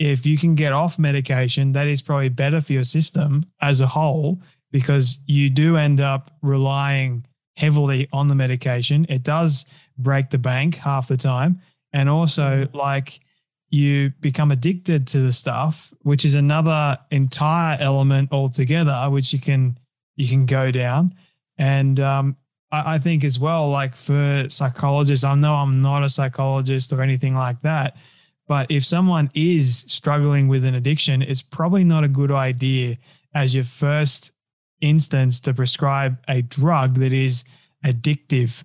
if 0.00 0.24
you 0.24 0.38
can 0.38 0.54
get 0.54 0.72
off 0.72 0.98
medication, 0.98 1.72
that 1.72 1.86
is 1.86 2.00
probably 2.00 2.30
better 2.30 2.62
for 2.62 2.72
your 2.72 2.84
system 2.84 3.44
as 3.60 3.82
a 3.82 3.86
whole 3.86 4.40
because 4.72 5.18
you 5.26 5.50
do 5.50 5.76
end 5.76 6.00
up 6.00 6.30
relying 6.40 7.26
heavily 7.58 8.08
on 8.10 8.26
the 8.26 8.34
medication. 8.34 9.04
It 9.10 9.22
does 9.22 9.66
break 9.98 10.30
the 10.30 10.38
bank 10.38 10.76
half 10.76 11.06
the 11.06 11.18
time. 11.18 11.60
And 11.92 12.08
also, 12.08 12.66
like, 12.72 13.20
you 13.68 14.10
become 14.20 14.50
addicted 14.50 15.06
to 15.08 15.20
the 15.20 15.34
stuff, 15.34 15.92
which 16.02 16.24
is 16.24 16.34
another 16.34 16.98
entire 17.10 17.76
element 17.78 18.32
altogether, 18.32 19.06
which 19.10 19.34
you 19.34 19.38
can 19.38 19.78
you 20.16 20.28
can 20.28 20.46
go 20.46 20.70
down. 20.70 21.14
And 21.58 22.00
um, 22.00 22.36
I, 22.72 22.94
I 22.94 22.98
think 22.98 23.22
as 23.22 23.38
well, 23.38 23.68
like 23.68 23.96
for 23.96 24.46
psychologists, 24.48 25.24
I 25.24 25.34
know 25.34 25.54
I'm 25.54 25.82
not 25.82 26.02
a 26.02 26.08
psychologist 26.08 26.90
or 26.92 27.02
anything 27.02 27.34
like 27.34 27.60
that, 27.62 27.96
but 28.50 28.68
if 28.68 28.84
someone 28.84 29.30
is 29.32 29.84
struggling 29.86 30.48
with 30.48 30.64
an 30.64 30.74
addiction, 30.74 31.22
it's 31.22 31.40
probably 31.40 31.84
not 31.84 32.02
a 32.02 32.08
good 32.08 32.32
idea 32.32 32.98
as 33.32 33.54
your 33.54 33.62
first 33.62 34.32
instance 34.80 35.38
to 35.38 35.54
prescribe 35.54 36.18
a 36.26 36.42
drug 36.42 36.96
that 36.96 37.12
is 37.12 37.44
addictive 37.86 38.64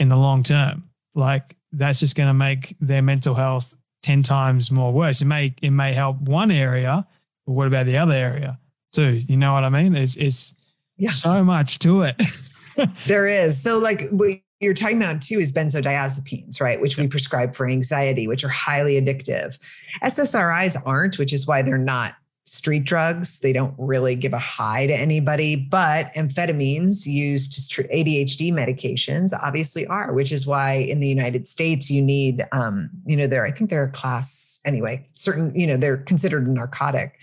in 0.00 0.08
the 0.08 0.16
long 0.16 0.42
term. 0.42 0.90
Like 1.14 1.56
that's 1.70 2.00
just 2.00 2.16
going 2.16 2.26
to 2.26 2.34
make 2.34 2.74
their 2.80 3.00
mental 3.00 3.36
health 3.36 3.76
10 4.02 4.24
times 4.24 4.72
more 4.72 4.92
worse. 4.92 5.22
It 5.22 5.26
may 5.26 5.54
it 5.62 5.70
may 5.70 5.92
help 5.92 6.20
one 6.20 6.50
area, 6.50 7.06
but 7.46 7.52
what 7.52 7.68
about 7.68 7.86
the 7.86 7.98
other 7.98 8.12
area 8.12 8.58
too? 8.90 9.20
You 9.28 9.36
know 9.36 9.52
what 9.52 9.62
I 9.62 9.68
mean? 9.68 9.94
It's 9.94 10.16
it's 10.16 10.52
yeah. 10.96 11.10
so 11.10 11.44
much 11.44 11.78
to 11.78 12.02
it. 12.02 12.20
there 13.06 13.28
is. 13.28 13.62
So 13.62 13.78
like 13.78 14.08
what 14.10 14.40
you're 14.60 14.74
talking 14.74 14.96
about 14.96 15.22
too 15.22 15.38
is 15.38 15.52
benzodiazepines, 15.52 16.60
right? 16.60 16.80
Which 16.80 16.96
we 16.96 17.06
prescribe 17.06 17.54
for 17.54 17.68
anxiety, 17.68 18.26
which 18.26 18.44
are 18.44 18.48
highly 18.48 19.00
addictive. 19.00 19.58
SSRIs 20.02 20.76
aren't, 20.86 21.18
which 21.18 21.32
is 21.32 21.46
why 21.46 21.62
they're 21.62 21.76
not 21.78 22.14
street 22.46 22.84
drugs. 22.84 23.40
They 23.40 23.52
don't 23.52 23.74
really 23.76 24.14
give 24.14 24.32
a 24.32 24.38
high 24.38 24.86
to 24.86 24.94
anybody, 24.94 25.56
but 25.56 26.12
amphetamines 26.14 27.06
used 27.06 27.52
to 27.54 27.68
treat 27.68 27.90
ADHD 27.90 28.52
medications 28.52 29.32
obviously 29.38 29.86
are, 29.88 30.12
which 30.12 30.32
is 30.32 30.46
why 30.46 30.74
in 30.74 31.00
the 31.00 31.08
United 31.08 31.48
States 31.48 31.90
you 31.90 32.00
need, 32.00 32.46
um, 32.52 32.88
you 33.04 33.16
know, 33.16 33.26
they're 33.26 33.44
I 33.44 33.50
think 33.50 33.68
they're 33.68 33.84
a 33.84 33.90
class 33.90 34.60
anyway. 34.64 35.06
Certain, 35.14 35.54
you 35.58 35.66
know, 35.66 35.76
they're 35.76 35.98
considered 35.98 36.46
a 36.46 36.50
narcotic. 36.50 37.18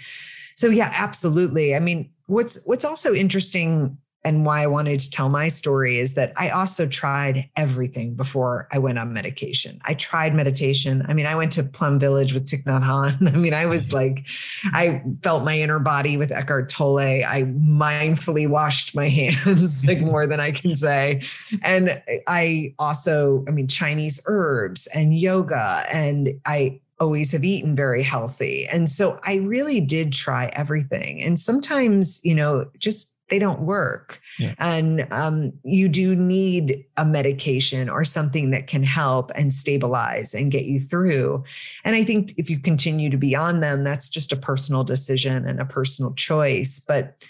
So 0.55 0.67
yeah, 0.67 0.91
absolutely. 0.93 1.73
I 1.73 1.79
mean, 1.79 2.11
what's 2.27 2.63
what's 2.65 2.85
also 2.85 3.13
interesting 3.13 3.97
and 4.25 4.45
why 4.45 4.63
I 4.63 4.67
wanted 4.67 4.99
to 4.99 5.09
tell 5.09 5.29
my 5.29 5.47
story 5.47 5.99
is 5.99 6.13
that 6.13 6.33
I 6.37 6.49
also 6.49 6.87
tried 6.87 7.49
everything 7.55 8.15
before 8.15 8.67
I 8.71 8.79
went 8.79 8.97
on 8.97 9.11
medication. 9.11 9.81
I 9.83 9.95
tried 9.95 10.33
meditation. 10.33 11.05
I 11.07 11.13
mean, 11.13 11.25
I 11.25 11.35
went 11.35 11.51
to 11.53 11.63
Plum 11.63 11.99
Village 11.99 12.33
with 12.33 12.45
Thich 12.45 12.63
Nhat 12.63 12.83
Hanh. 12.83 13.33
I 13.33 13.37
mean, 13.37 13.53
I 13.53 13.65
was 13.65 13.91
like, 13.91 14.25
I 14.65 15.03
felt 15.21 15.43
my 15.43 15.59
inner 15.59 15.79
body 15.79 16.15
with 16.17 16.31
Eckhart 16.31 16.69
Tolle. 16.69 16.99
I 16.99 17.43
mindfully 17.43 18.47
washed 18.47 18.95
my 18.95 19.09
hands, 19.09 19.85
like 19.85 19.99
more 19.99 20.25
than 20.25 20.39
I 20.39 20.51
can 20.51 20.73
say. 20.73 21.21
And 21.61 22.01
I 22.27 22.73
also, 22.79 23.43
I 23.47 23.51
mean, 23.51 23.67
Chinese 23.67 24.21
herbs 24.25 24.87
and 24.87 25.17
yoga. 25.17 25.85
And 25.91 26.39
I 26.45 26.79
always 26.99 27.31
have 27.33 27.43
eaten 27.43 27.75
very 27.75 28.03
healthy. 28.03 28.65
And 28.67 28.89
so 28.89 29.19
I 29.23 29.35
really 29.35 29.81
did 29.81 30.13
try 30.13 30.47
everything. 30.53 31.21
And 31.21 31.37
sometimes, 31.37 32.21
you 32.23 32.33
know, 32.33 32.69
just 32.77 33.12
they 33.33 33.39
don't 33.39 33.61
work. 33.61 34.21
Yeah. 34.37 34.53
And 34.59 35.07
um, 35.11 35.53
you 35.63 35.89
do 35.89 36.15
need 36.15 36.85
a 36.97 37.03
medication 37.03 37.89
or 37.89 38.03
something 38.03 38.51
that 38.51 38.67
can 38.67 38.83
help 38.83 39.31
and 39.33 39.51
stabilize 39.51 40.35
and 40.35 40.51
get 40.51 40.65
you 40.65 40.79
through. 40.79 41.43
And 41.83 41.95
I 41.95 42.03
think 42.03 42.35
if 42.37 42.47
you 42.47 42.59
continue 42.59 43.09
to 43.09 43.17
be 43.17 43.35
on 43.35 43.59
them, 43.59 43.83
that's 43.83 44.07
just 44.07 44.31
a 44.31 44.35
personal 44.35 44.83
decision 44.83 45.47
and 45.47 45.59
a 45.59 45.65
personal 45.65 46.13
choice. 46.13 46.79
But 46.87 47.25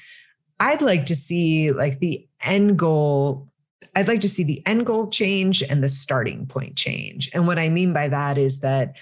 I'd 0.60 0.82
like 0.82 1.06
to 1.06 1.16
see 1.16 1.72
like 1.72 2.00
the 2.00 2.28
end 2.42 2.78
goal. 2.78 3.48
I'd 3.96 4.10
like 4.10 4.20
to 4.22 4.30
see 4.30 4.44
the 4.44 4.62
end 4.66 4.86
goal 4.86 5.10
change 5.10 5.64
and 5.64 5.82
the 5.82 5.88
starting 5.88 6.48
point 6.48 6.76
change. 6.76 7.32
And 7.34 7.48
what 7.48 7.60
I 7.60 7.70
mean 7.70 7.94
by 7.94 8.10
that 8.10 8.38
is 8.38 8.60
that 8.60 8.98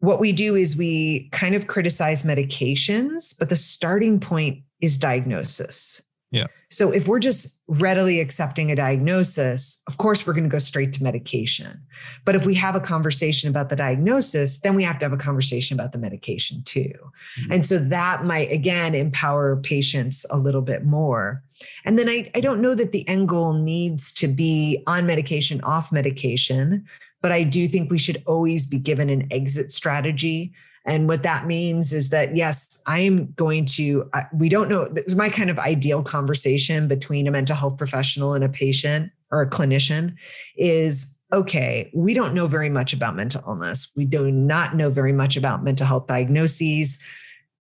what 0.00 0.20
we 0.20 0.34
do 0.34 0.54
is 0.54 0.76
we 0.76 1.30
kind 1.30 1.54
of 1.54 1.68
criticize 1.68 2.22
medications, 2.22 3.34
but 3.38 3.48
the 3.48 3.56
starting 3.56 4.20
point 4.20 4.62
is 4.82 4.98
diagnosis. 4.98 6.02
Yeah. 6.34 6.46
So 6.68 6.90
if 6.90 7.06
we're 7.06 7.20
just 7.20 7.60
readily 7.68 8.18
accepting 8.18 8.72
a 8.72 8.76
diagnosis, 8.76 9.80
of 9.86 9.98
course, 9.98 10.26
we're 10.26 10.32
going 10.32 10.44
to 10.44 10.50
go 10.50 10.58
straight 10.58 10.92
to 10.94 11.02
medication. 11.02 11.80
But 12.24 12.34
if 12.34 12.44
we 12.44 12.54
have 12.54 12.74
a 12.74 12.80
conversation 12.80 13.48
about 13.48 13.68
the 13.68 13.76
diagnosis, 13.76 14.58
then 14.58 14.74
we 14.74 14.82
have 14.82 14.98
to 14.98 15.04
have 15.04 15.12
a 15.12 15.16
conversation 15.16 15.78
about 15.78 15.92
the 15.92 15.98
medication 15.98 16.62
too. 16.64 16.92
Mm-hmm. 17.40 17.52
And 17.52 17.64
so 17.64 17.78
that 17.78 18.24
might, 18.24 18.50
again, 18.50 18.96
empower 18.96 19.56
patients 19.56 20.26
a 20.30 20.36
little 20.36 20.62
bit 20.62 20.84
more. 20.84 21.44
And 21.84 21.96
then 21.98 22.08
I, 22.08 22.28
I 22.34 22.40
don't 22.40 22.60
know 22.60 22.74
that 22.74 22.90
the 22.90 23.08
end 23.08 23.28
goal 23.28 23.52
needs 23.52 24.10
to 24.14 24.26
be 24.26 24.82
on 24.88 25.06
medication, 25.06 25.60
off 25.60 25.92
medication, 25.92 26.84
but 27.22 27.30
I 27.30 27.44
do 27.44 27.68
think 27.68 27.90
we 27.90 27.98
should 27.98 28.22
always 28.26 28.66
be 28.66 28.78
given 28.78 29.08
an 29.08 29.28
exit 29.30 29.70
strategy 29.70 30.52
and 30.86 31.08
what 31.08 31.22
that 31.22 31.46
means 31.46 31.92
is 31.92 32.10
that, 32.10 32.36
yes, 32.36 32.80
I 32.86 33.00
am 33.00 33.32
going 33.32 33.64
to, 33.66 34.10
we 34.34 34.48
don't 34.48 34.68
know, 34.68 34.88
my 35.14 35.30
kind 35.30 35.48
of 35.48 35.58
ideal 35.58 36.02
conversation 36.02 36.88
between 36.88 37.26
a 37.26 37.30
mental 37.30 37.56
health 37.56 37.78
professional 37.78 38.34
and 38.34 38.44
a 38.44 38.48
patient 38.48 39.10
or 39.30 39.40
a 39.40 39.48
clinician 39.48 40.14
is 40.56 41.18
okay, 41.32 41.90
we 41.94 42.14
don't 42.14 42.34
know 42.34 42.46
very 42.46 42.70
much 42.70 42.92
about 42.92 43.16
mental 43.16 43.42
illness. 43.46 43.90
We 43.96 44.04
do 44.04 44.30
not 44.30 44.76
know 44.76 44.90
very 44.90 45.12
much 45.12 45.36
about 45.36 45.64
mental 45.64 45.86
health 45.86 46.06
diagnoses. 46.06 47.02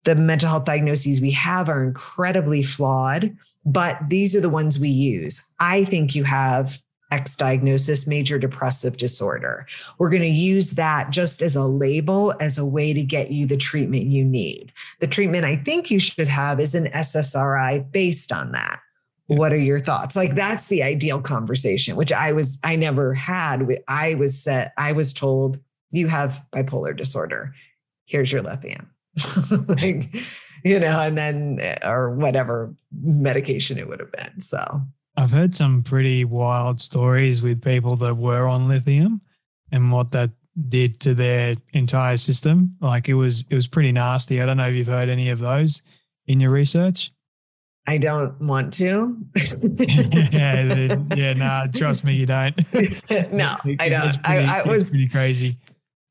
The 0.04 0.16
mental 0.16 0.50
health 0.50 0.66
diagnoses 0.66 1.22
we 1.22 1.32
have 1.32 1.70
are 1.70 1.84
incredibly 1.84 2.64
flawed, 2.64 3.36
but 3.66 4.00
these 4.10 4.36
are 4.36 4.42
the 4.42 4.50
ones 4.50 4.80
we 4.80 4.90
use. 4.90 5.42
I 5.60 5.84
think 5.84 6.16
you 6.16 6.24
have 6.24 6.82
X 7.12 7.36
diagnosis, 7.36 8.08
major 8.08 8.40
depressive 8.40 8.98
disorder. 8.98 9.66
We're 9.98 10.10
going 10.10 10.22
to 10.22 10.28
use 10.28 10.72
that 10.72 11.12
just 11.12 11.42
as 11.42 11.56
a 11.56 11.66
label, 11.66 12.34
as 12.40 12.58
a 12.58 12.66
way 12.66 12.94
to 12.94 13.04
get 13.04 13.32
you 13.32 13.46
the 13.46 13.58
treatment 13.58 14.06
you 14.06 14.24
need. 14.24 14.72
The 15.00 15.08
treatment 15.08 15.46
I 15.46 15.58
think 15.58 15.92
you 15.92 16.00
should 16.00 16.28
have 16.28 16.60
is 16.60 16.74
an 16.74 16.86
SSRI 16.88 17.92
based 17.92 18.32
on 18.32 18.54
that. 18.54 18.80
What 19.28 19.54
are 19.54 19.58
your 19.58 19.80
thoughts? 19.80 20.16
Like 20.16 20.36
that's 20.36 20.68
the 20.68 20.84
ideal 20.84 21.22
conversation, 21.22 21.96
which 21.96 22.12
I 22.12 22.34
was, 22.34 22.60
I 22.64 22.76
never 22.76 23.14
had. 23.14 23.66
I 23.88 24.16
was 24.16 24.42
set, 24.42 24.74
I 24.78 24.92
was 24.92 25.14
told 25.14 25.60
you 25.92 26.08
have 26.08 26.44
bipolar 26.52 26.96
disorder. 26.96 27.54
Here's 28.06 28.32
your 28.32 28.42
lithium. 28.42 28.90
like, 29.68 30.14
you 30.66 30.80
know, 30.80 31.00
and 31.00 31.18
then, 31.18 31.60
eh, 31.62 31.78
or 31.84 32.12
whatever 32.12 32.74
medication 33.02 33.78
it 33.78 33.88
would 33.88 34.00
have 34.00 34.12
been. 34.12 34.40
So 34.42 34.82
I've 35.18 35.32
heard 35.32 35.54
some 35.54 35.84
pretty 35.84 36.26
wild 36.26 36.80
stories 36.80 37.42
with 37.42 37.62
people 37.62 37.96
that 37.98 38.16
were 38.16 38.48
on 38.48 38.68
lithium 38.68 39.22
and 39.72 39.92
what 39.92 40.12
that 40.12 40.32
did 40.70 41.00
to 41.02 41.14
their 41.14 41.56
entire 41.74 42.18
system. 42.18 42.76
Like 42.82 43.10
it 43.10 43.14
was 43.14 43.46
it 43.50 43.56
was 43.56 43.68
pretty 43.68 43.92
nasty. 43.92 44.42
I 44.42 44.46
don't 44.46 44.58
know 44.58 44.68
if 44.68 44.76
you've 44.76 44.88
heard 44.88 45.10
any 45.10 45.30
of 45.30 45.40
those 45.40 45.82
in 46.28 46.40
your 46.40 46.52
research. 46.52 47.12
I 47.88 47.98
don't 47.98 48.40
want 48.42 48.72
to. 48.74 49.18
yeah, 49.80 50.96
yeah, 51.16 51.34
nah, 51.34 51.68
trust 51.68 52.04
me, 52.04 52.14
you 52.14 52.26
don't. 52.26 52.56
no, 53.34 53.56
I 53.80 53.90
don't. 53.90 54.24
Pretty, 54.24 54.46
I, 54.46 54.62
I 54.62 54.68
was 54.68 54.90
pretty 54.90 55.10
crazy. 55.10 55.58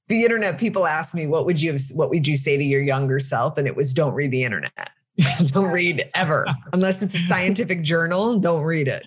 The 0.09 0.22
internet 0.24 0.59
people 0.59 0.86
asked 0.86 1.14
me, 1.14 1.26
"What 1.26 1.46
would 1.46 1.62
you 1.62 1.72
have, 1.72 1.80
what 1.94 2.11
would 2.11 2.26
you 2.26 2.34
say 2.34 2.57
to 2.57 2.64
your 2.64 2.82
younger 2.82 3.18
self?" 3.20 3.57
And 3.57 3.68
it 3.68 3.76
was, 3.76 3.94
"Don't 3.94 4.14
read 4.14 4.32
the 4.32 4.42
internet." 4.42 4.90
don't 5.52 5.70
read 5.70 6.08
ever 6.14 6.46
unless 6.72 7.02
it's 7.02 7.14
a 7.14 7.18
scientific 7.18 7.82
journal. 7.82 8.38
Don't 8.38 8.62
read 8.62 8.88
it. 8.88 9.06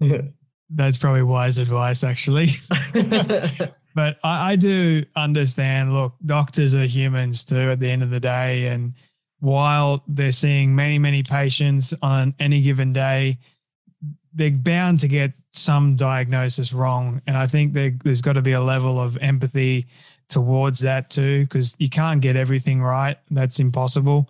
That's 0.70 0.98
probably 0.98 1.22
wise 1.22 1.58
advice, 1.58 2.02
actually. 2.02 2.50
but 3.94 4.18
I, 4.24 4.52
I, 4.52 4.56
do 4.56 5.04
understand. 5.14 5.92
Look, 5.92 6.14
doctors 6.26 6.74
are 6.74 6.86
humans 6.86 7.44
too. 7.44 7.70
At 7.70 7.80
the 7.80 7.90
end 7.90 8.02
of 8.02 8.10
the 8.10 8.20
day, 8.20 8.68
and 8.68 8.94
while 9.40 10.02
they're 10.08 10.32
seeing 10.32 10.74
many, 10.74 10.98
many 10.98 11.22
patients 11.22 11.92
on 12.02 12.34
any 12.40 12.62
given 12.62 12.92
day, 12.92 13.38
they're 14.32 14.50
bound 14.50 14.98
to 15.00 15.08
get 15.08 15.32
some 15.52 15.96
diagnosis 15.96 16.72
wrong. 16.72 17.20
And 17.26 17.36
I 17.36 17.46
think 17.46 17.72
there, 17.72 17.92
there's 18.02 18.20
got 18.20 18.32
to 18.32 18.42
be 18.42 18.52
a 18.52 18.60
level 18.60 18.98
of 18.98 19.16
empathy 19.18 19.86
towards 20.28 20.80
that 20.80 21.10
too, 21.10 21.44
because 21.44 21.76
you 21.78 21.90
can't 21.90 22.20
get 22.20 22.36
everything 22.36 22.82
right. 22.82 23.18
That's 23.30 23.60
impossible. 23.60 24.28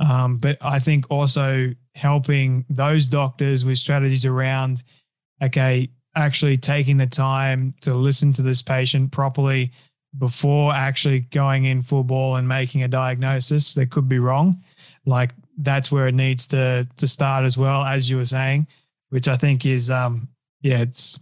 Um, 0.00 0.38
but 0.38 0.58
I 0.60 0.78
think 0.78 1.06
also 1.10 1.72
helping 1.94 2.64
those 2.68 3.06
doctors 3.06 3.64
with 3.64 3.78
strategies 3.78 4.24
around, 4.24 4.82
okay, 5.42 5.90
actually 6.16 6.56
taking 6.56 6.96
the 6.96 7.06
time 7.06 7.74
to 7.80 7.94
listen 7.94 8.32
to 8.32 8.42
this 8.42 8.62
patient 8.62 9.12
properly 9.12 9.72
before 10.18 10.72
actually 10.72 11.20
going 11.20 11.64
in 11.64 11.82
full 11.82 12.04
ball 12.04 12.36
and 12.36 12.46
making 12.46 12.82
a 12.82 12.88
diagnosis 12.88 13.74
that 13.74 13.90
could 13.90 14.08
be 14.08 14.18
wrong. 14.18 14.62
Like 15.06 15.32
that's 15.58 15.90
where 15.90 16.08
it 16.08 16.14
needs 16.14 16.46
to 16.48 16.86
to 16.96 17.08
start 17.08 17.44
as 17.44 17.58
well, 17.58 17.82
as 17.82 18.08
you 18.08 18.16
were 18.16 18.24
saying, 18.24 18.66
which 19.10 19.28
I 19.28 19.36
think 19.36 19.66
is 19.66 19.90
um 19.90 20.28
yeah, 20.62 20.80
it's 20.80 21.18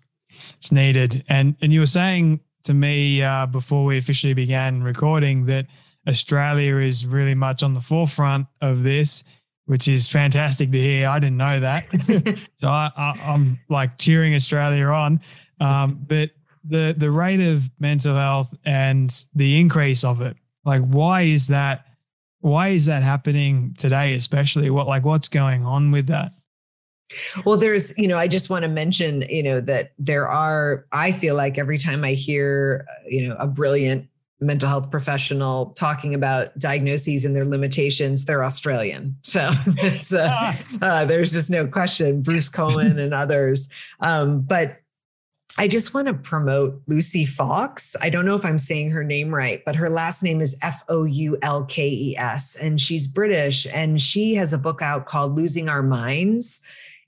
it's 0.58 0.72
needed. 0.72 1.24
And 1.28 1.56
and 1.62 1.72
you 1.72 1.80
were 1.80 1.86
saying 1.86 2.40
to 2.64 2.74
me 2.74 3.22
uh, 3.22 3.46
before 3.46 3.84
we 3.84 3.98
officially 3.98 4.34
began 4.34 4.82
recording 4.82 5.46
that 5.46 5.66
Australia 6.09 6.76
is 6.76 7.07
really 7.07 7.34
much 7.34 7.62
on 7.62 7.74
the 7.74 7.80
forefront 7.80 8.46
of 8.61 8.82
this, 8.82 9.24
which 9.66 9.88
is 9.88 10.09
fantastic 10.09 10.72
to 10.72 10.78
hear. 10.78 11.09
I 11.09 11.18
didn't 11.18 11.36
know 11.36 11.61
that. 11.61 11.84
so 12.57 12.68
I, 12.68 12.90
am 13.22 13.59
like 13.68 13.98
cheering 13.98 14.34
Australia 14.34 14.86
on. 14.86 15.20
Um, 15.61 16.05
but 16.09 16.30
the 16.64 16.94
the 16.96 17.11
rate 17.11 17.40
of 17.40 17.70
mental 17.78 18.14
health 18.14 18.55
and 18.64 19.24
the 19.34 19.59
increase 19.59 20.05
of 20.05 20.20
it. 20.20 20.36
Like, 20.64 20.82
why 20.82 21.22
is 21.22 21.48
that? 21.48 21.86
Why 22.40 22.68
is 22.68 22.86
that 22.86 23.03
happening 23.03 23.74
today, 23.78 24.14
especially? 24.14 24.70
What 24.70 24.86
like 24.86 25.05
what's 25.05 25.28
going 25.28 25.64
on 25.64 25.90
with 25.90 26.09
that? 26.09 26.32
Well, 27.44 27.57
there's, 27.57 27.96
you 27.98 28.09
know, 28.09 28.18
I 28.18 28.26
just 28.26 28.50
want 28.50 28.62
to 28.62 28.70
mention, 28.70 29.22
you 29.28 29.42
know, 29.42 29.61
that 29.61 29.92
there 29.98 30.28
are, 30.28 30.86
I 30.92 31.12
feel 31.12 31.34
like 31.34 31.59
every 31.59 31.78
time 31.78 32.05
I 32.05 32.12
hear, 32.12 32.86
you 33.07 33.28
know, 33.28 33.36
a 33.38 33.46
brilliant 33.46 34.09
mental 34.43 34.68
health 34.68 34.90
professional 34.90 35.66
talking 35.70 36.14
about 36.14 36.57
diagnoses 36.59 37.24
and 37.24 37.34
their 37.34 37.45
limitations, 37.45 38.24
they're 38.24 38.45
Australian. 38.45 39.16
So 39.22 39.53
it's, 39.66 40.12
uh, 40.12 40.28
ah. 40.32 40.66
uh, 40.82 41.05
there's 41.05 41.32
just 41.32 41.51
no 41.51 41.66
question, 41.66 42.22
Bruce 42.22 42.49
Cohen 42.49 42.99
and 42.99 43.14
others. 43.22 43.68
Um, 44.01 44.43
but 44.43 44.78
I 45.59 45.68
just 45.68 45.93
want 45.93 46.09
to 46.09 46.14
promote 46.14 46.80
Lucy 46.86 47.26
Foulkes. 47.26 47.95
I 48.01 48.09
don't 48.09 48.24
know 48.24 48.36
if 48.36 48.45
I'm 48.45 48.59
saying 48.59 48.90
her 48.93 49.05
name 49.05 49.34
right, 49.34 49.62
but 49.66 49.76
her 49.76 49.90
last 49.90 50.22
name 50.22 50.40
is 50.40 50.57
F 50.62 50.82
O 50.88 51.05
U 51.05 51.36
L 51.43 51.64
K 51.64 51.88
E 51.88 52.16
S, 52.16 52.57
and 52.57 52.80
she's 52.80 53.07
British. 53.07 53.66
And 53.66 54.01
she 54.01 54.34
has 54.36 54.55
a 54.55 54.59
book 54.59 54.80
out 54.80 55.05
called 55.05 55.36
Losing 55.36 55.68
Our 55.68 55.82
Minds 55.82 56.61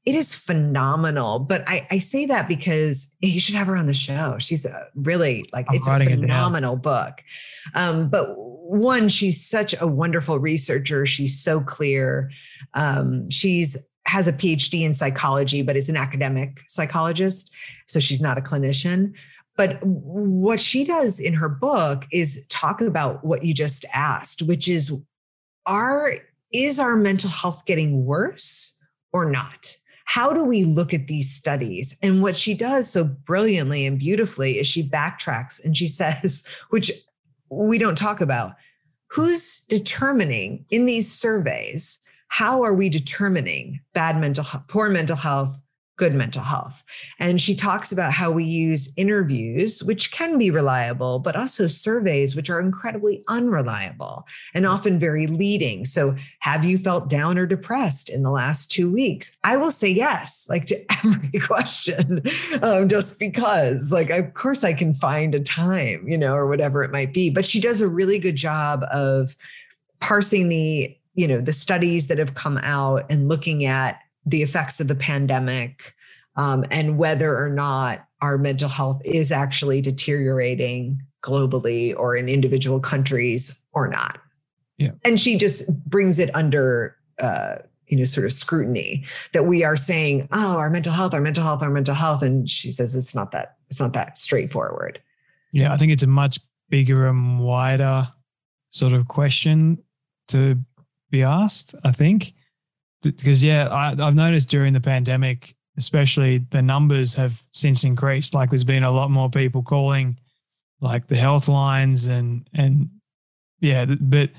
it 0.06 0.14
is 0.14 0.34
phenomenal. 0.34 1.38
But 1.38 1.64
I, 1.66 1.86
I, 1.90 1.98
say 1.98 2.26
that 2.26 2.46
because 2.46 3.14
you 3.20 3.40
should 3.40 3.54
have 3.54 3.66
her 3.66 3.76
on 3.76 3.86
the 3.86 3.94
show. 3.94 4.36
She's 4.38 4.66
a 4.66 4.86
really 4.94 5.46
like 5.52 5.66
I'm 5.68 5.76
it's 5.76 5.88
a 5.88 5.98
phenomenal 5.98 6.74
it 6.74 6.82
book. 6.82 7.22
Um, 7.74 8.10
but 8.10 8.34
one, 8.36 9.08
she's 9.08 9.44
such 9.44 9.74
a 9.80 9.86
wonderful 9.86 10.38
researcher. 10.38 11.06
She's 11.06 11.40
so 11.40 11.60
clear. 11.60 12.30
Um, 12.74 13.30
she's 13.30 13.76
has 14.06 14.28
a 14.28 14.32
PhD 14.32 14.82
in 14.82 14.92
psychology, 14.92 15.62
but 15.62 15.76
is 15.76 15.88
an 15.88 15.96
academic 15.96 16.60
psychologist. 16.66 17.50
So 17.86 17.98
she's 17.98 18.20
not 18.20 18.36
a 18.36 18.42
clinician. 18.42 19.16
But 19.56 19.78
what 19.82 20.60
she 20.60 20.84
does 20.84 21.20
in 21.20 21.34
her 21.34 21.48
book 21.48 22.06
is 22.12 22.46
talk 22.48 22.80
about 22.80 23.24
what 23.24 23.44
you 23.44 23.54
just 23.54 23.86
asked, 23.94 24.42
which 24.42 24.68
is 24.68 24.92
are 25.64 26.14
is 26.52 26.78
our 26.78 26.96
mental 26.96 27.30
health 27.30 27.64
getting 27.64 28.04
worse 28.04 28.76
or 29.12 29.30
not? 29.30 29.76
How 30.04 30.32
do 30.32 30.44
we 30.44 30.64
look 30.64 30.94
at 30.94 31.06
these 31.06 31.30
studies? 31.30 31.96
And 32.02 32.22
what 32.22 32.36
she 32.36 32.54
does 32.54 32.90
so 32.90 33.04
brilliantly 33.04 33.86
and 33.86 33.98
beautifully 33.98 34.58
is 34.58 34.66
she 34.66 34.88
backtracks 34.88 35.64
and 35.64 35.76
she 35.76 35.86
says, 35.88 36.44
which 36.70 36.92
we 37.48 37.78
don't 37.78 37.98
talk 37.98 38.20
about, 38.20 38.54
who's 39.08 39.60
determining 39.68 40.64
in 40.70 40.86
these 40.86 41.10
surveys, 41.10 41.98
how 42.28 42.62
are 42.62 42.74
we 42.74 42.88
determining 42.88 43.80
bad 43.92 44.18
mental 44.18 44.44
poor 44.66 44.90
mental 44.90 45.16
health, 45.16 45.60
good 45.96 46.14
mental 46.14 46.42
health. 46.42 46.82
And 47.20 47.40
she 47.40 47.54
talks 47.54 47.92
about 47.92 48.12
how 48.12 48.30
we 48.30 48.44
use 48.44 48.92
interviews, 48.96 49.82
which 49.82 50.10
can 50.10 50.38
be 50.38 50.50
reliable, 50.50 51.20
but 51.20 51.36
also 51.36 51.68
surveys, 51.68 52.34
which 52.34 52.50
are 52.50 52.58
incredibly 52.58 53.22
unreliable 53.28 54.26
and 54.54 54.66
often 54.66 54.98
very 54.98 55.26
leading. 55.26 55.84
So, 55.84 56.16
have 56.40 56.64
you 56.64 56.78
felt 56.78 57.08
down 57.08 57.38
or 57.38 57.46
depressed 57.46 58.08
in 58.08 58.22
the 58.22 58.30
last 58.30 58.70
two 58.70 58.90
weeks? 58.90 59.38
I 59.44 59.56
will 59.56 59.70
say 59.70 59.90
yes, 59.90 60.46
like 60.48 60.66
to 60.66 60.84
every 61.04 61.38
question, 61.40 62.22
um, 62.62 62.88
just 62.88 63.20
because, 63.20 63.92
like, 63.92 64.10
of 64.10 64.34
course, 64.34 64.64
I 64.64 64.72
can 64.72 64.94
find 64.94 65.34
a 65.34 65.40
time, 65.40 66.04
you 66.08 66.18
know, 66.18 66.34
or 66.34 66.48
whatever 66.48 66.82
it 66.82 66.90
might 66.90 67.12
be. 67.12 67.30
But 67.30 67.44
she 67.44 67.60
does 67.60 67.80
a 67.80 67.88
really 67.88 68.18
good 68.18 68.36
job 68.36 68.84
of 68.90 69.36
parsing 70.00 70.48
the 70.48 70.96
you 71.14 71.28
know 71.28 71.40
the 71.40 71.52
studies 71.52 72.08
that 72.08 72.18
have 72.18 72.34
come 72.34 72.58
out 72.58 73.06
and 73.08 73.28
looking 73.28 73.64
at 73.64 74.00
the 74.26 74.42
effects 74.42 74.80
of 74.80 74.88
the 74.88 74.94
pandemic 74.94 75.94
um, 76.36 76.64
and 76.70 76.98
whether 76.98 77.36
or 77.36 77.50
not 77.50 78.06
our 78.20 78.38
mental 78.38 78.68
health 78.68 79.00
is 79.04 79.30
actually 79.30 79.80
deteriorating 79.80 81.00
globally 81.22 81.94
or 81.96 82.16
in 82.16 82.28
individual 82.28 82.80
countries 82.80 83.62
or 83.72 83.88
not. 83.88 84.18
Yeah. 84.78 84.92
And 85.04 85.20
she 85.20 85.38
just 85.38 85.68
brings 85.88 86.18
it 86.18 86.34
under 86.34 86.96
uh, 87.20 87.56
you 87.88 87.98
know 87.98 88.04
sort 88.04 88.26
of 88.26 88.32
scrutiny 88.32 89.04
that 89.32 89.46
we 89.46 89.62
are 89.62 89.76
saying 89.76 90.28
oh 90.32 90.56
our 90.56 90.70
mental 90.70 90.92
health 90.92 91.14
our 91.14 91.20
mental 91.20 91.44
health 91.44 91.62
our 91.62 91.70
mental 91.70 91.94
health 91.94 92.22
and 92.22 92.48
she 92.48 92.70
says 92.70 92.94
it's 92.94 93.14
not 93.14 93.30
that 93.32 93.56
it's 93.68 93.80
not 93.80 93.92
that 93.92 94.16
straightforward 94.16 95.00
yeah 95.52 95.72
i 95.72 95.76
think 95.76 95.92
it's 95.92 96.02
a 96.02 96.08
much 96.08 96.40
bigger 96.70 97.06
and 97.06 97.40
wider 97.40 98.08
sort 98.70 98.92
of 98.92 99.06
question 99.08 99.78
to 100.28 100.58
be 101.10 101.22
asked 101.22 101.74
i 101.84 101.92
think 101.92 102.33
because 103.04 103.42
yeah, 103.42 103.68
I, 103.68 103.94
I've 103.98 104.14
noticed 104.14 104.48
during 104.48 104.72
the 104.72 104.80
pandemic, 104.80 105.54
especially 105.76 106.38
the 106.50 106.62
numbers 106.62 107.14
have 107.14 107.42
since 107.52 107.84
increased. 107.84 108.34
Like 108.34 108.50
there's 108.50 108.64
been 108.64 108.84
a 108.84 108.90
lot 108.90 109.10
more 109.10 109.30
people 109.30 109.62
calling, 109.62 110.18
like 110.80 111.06
the 111.06 111.16
health 111.16 111.48
lines 111.48 112.06
and 112.06 112.48
and 112.54 112.88
yeah, 113.60 113.86
but 114.00 114.30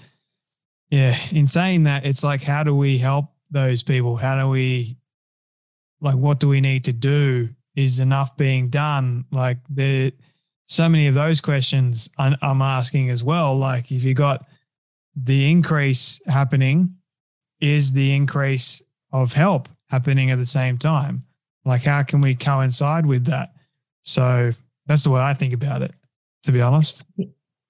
yeah, 0.89 1.17
in 1.31 1.47
saying 1.47 1.83
that, 1.83 2.05
it's 2.05 2.23
like 2.23 2.41
how 2.41 2.63
do 2.63 2.75
we 2.75 2.97
help 2.97 3.25
those 3.51 3.83
people? 3.83 4.15
How 4.15 4.41
do 4.41 4.49
we 4.49 4.97
like 6.01 6.15
what 6.15 6.39
do 6.39 6.47
we 6.47 6.61
need 6.61 6.83
to 6.85 6.93
do? 6.93 7.49
Is 7.75 7.99
enough 7.99 8.37
being 8.37 8.69
done? 8.69 9.25
Like 9.31 9.57
there 9.69 10.11
so 10.67 10.89
many 10.89 11.07
of 11.07 11.13
those 11.13 11.41
questions 11.41 12.09
I'm 12.17 12.61
asking 12.61 13.09
as 13.09 13.23
well. 13.23 13.55
Like 13.55 13.91
if 13.91 14.03
you 14.03 14.13
got 14.13 14.45
the 15.15 15.49
increase 15.49 16.19
happening 16.27 16.95
is 17.61 17.93
the 17.93 18.13
increase 18.13 18.81
of 19.11 19.33
help 19.33 19.69
happening 19.87 20.31
at 20.31 20.39
the 20.39 20.45
same 20.45 20.77
time? 20.77 21.23
Like, 21.63 21.83
how 21.83 22.03
can 22.03 22.19
we 22.19 22.35
coincide 22.35 23.05
with 23.05 23.25
that? 23.25 23.53
So 24.03 24.51
that's 24.85 25.03
the 25.03 25.09
way 25.09 25.21
I 25.21 25.33
think 25.33 25.53
about 25.53 25.81
it, 25.81 25.93
to 26.43 26.51
be 26.51 26.61
honest. 26.61 27.03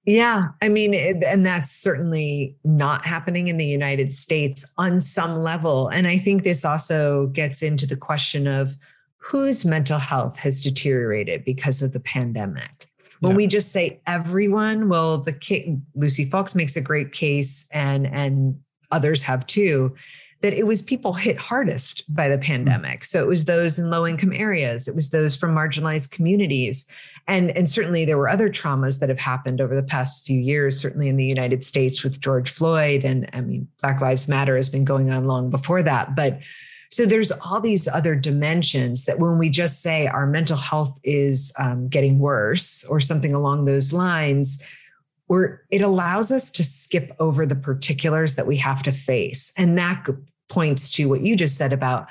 Yeah. 0.05 0.49
I 0.61 0.69
mean, 0.69 0.93
it, 0.93 1.23
and 1.23 1.45
that's 1.45 1.71
certainly 1.71 2.55
not 2.63 3.05
happening 3.05 3.47
in 3.47 3.57
the 3.57 3.65
United 3.65 4.13
States 4.13 4.65
on 4.77 5.01
some 5.01 5.39
level. 5.39 5.87
And 5.87 6.07
I 6.07 6.17
think 6.17 6.43
this 6.43 6.63
also 6.63 7.27
gets 7.27 7.63
into 7.63 7.87
the 7.87 7.97
question 7.97 8.47
of 8.47 8.77
whose 9.17 9.65
mental 9.65 9.97
health 9.97 10.37
has 10.39 10.61
deteriorated 10.61 11.43
because 11.43 11.81
of 11.81 11.93
the 11.93 11.99
pandemic. 11.99 12.89
When 13.21 13.31
yeah. 13.31 13.37
we 13.37 13.47
just 13.47 13.71
say 13.71 14.01
everyone, 14.05 14.89
well, 14.89 15.19
the 15.19 15.79
Lucy 15.95 16.25
Foulkes 16.25 16.53
makes 16.53 16.75
a 16.75 16.81
great 16.81 17.11
case, 17.11 17.65
and 17.73 18.05
and 18.05 18.59
others 18.91 19.23
have 19.23 19.45
too, 19.45 19.95
that 20.41 20.53
it 20.53 20.67
was 20.67 20.81
people 20.81 21.13
hit 21.13 21.37
hardest 21.37 22.03
by 22.13 22.27
the 22.27 22.35
hmm. 22.37 22.43
pandemic. 22.43 23.05
So 23.05 23.21
it 23.21 23.27
was 23.27 23.45
those 23.45 23.79
in 23.79 23.89
low 23.89 24.05
income 24.05 24.33
areas, 24.33 24.87
it 24.87 24.95
was 24.95 25.09
those 25.09 25.35
from 25.35 25.55
marginalized 25.55 26.11
communities. 26.11 26.89
And, 27.27 27.49
and 27.57 27.67
certainly 27.67 28.05
there 28.05 28.19
were 28.19 28.29
other 28.29 28.49
traumas 28.49 28.99
that 28.99 29.09
have 29.09 29.17
happened 29.17 29.59
over 29.59 29.75
the 29.75 29.81
past 29.81 30.27
few 30.27 30.39
years, 30.39 30.79
certainly 30.79 31.07
in 31.07 31.17
the 31.17 31.25
United 31.25 31.65
States 31.65 32.03
with 32.03 32.21
George 32.21 32.51
Floyd. 32.51 33.03
And 33.03 33.27
I 33.33 33.41
mean, 33.41 33.67
Black 33.81 33.99
Lives 33.99 34.27
Matter 34.27 34.55
has 34.55 34.69
been 34.69 34.85
going 34.85 35.09
on 35.09 35.25
long 35.25 35.49
before 35.49 35.81
that. 35.81 36.15
But 36.15 36.41
so 36.91 37.05
there's 37.05 37.31
all 37.31 37.59
these 37.59 37.87
other 37.87 38.13
dimensions 38.13 39.05
that 39.05 39.17
when 39.17 39.39
we 39.39 39.49
just 39.49 39.81
say 39.81 40.05
our 40.05 40.27
mental 40.27 40.57
health 40.57 40.99
is 41.03 41.51
um, 41.57 41.87
getting 41.87 42.19
worse 42.19 42.85
or 42.85 42.99
something 42.99 43.33
along 43.33 43.65
those 43.65 43.91
lines, 43.91 44.61
where 45.27 45.63
it 45.71 45.81
allows 45.81 46.31
us 46.31 46.51
to 46.51 46.63
skip 46.63 47.15
over 47.19 47.45
the 47.45 47.55
particulars 47.55 48.35
that 48.35 48.47
we 48.47 48.57
have 48.57 48.83
to 48.83 48.91
face. 48.91 49.51
And 49.57 49.77
that 49.77 50.05
points 50.49 50.89
to 50.91 51.09
what 51.09 51.21
you 51.21 51.35
just 51.35 51.57
said 51.57 51.73
about 51.73 52.07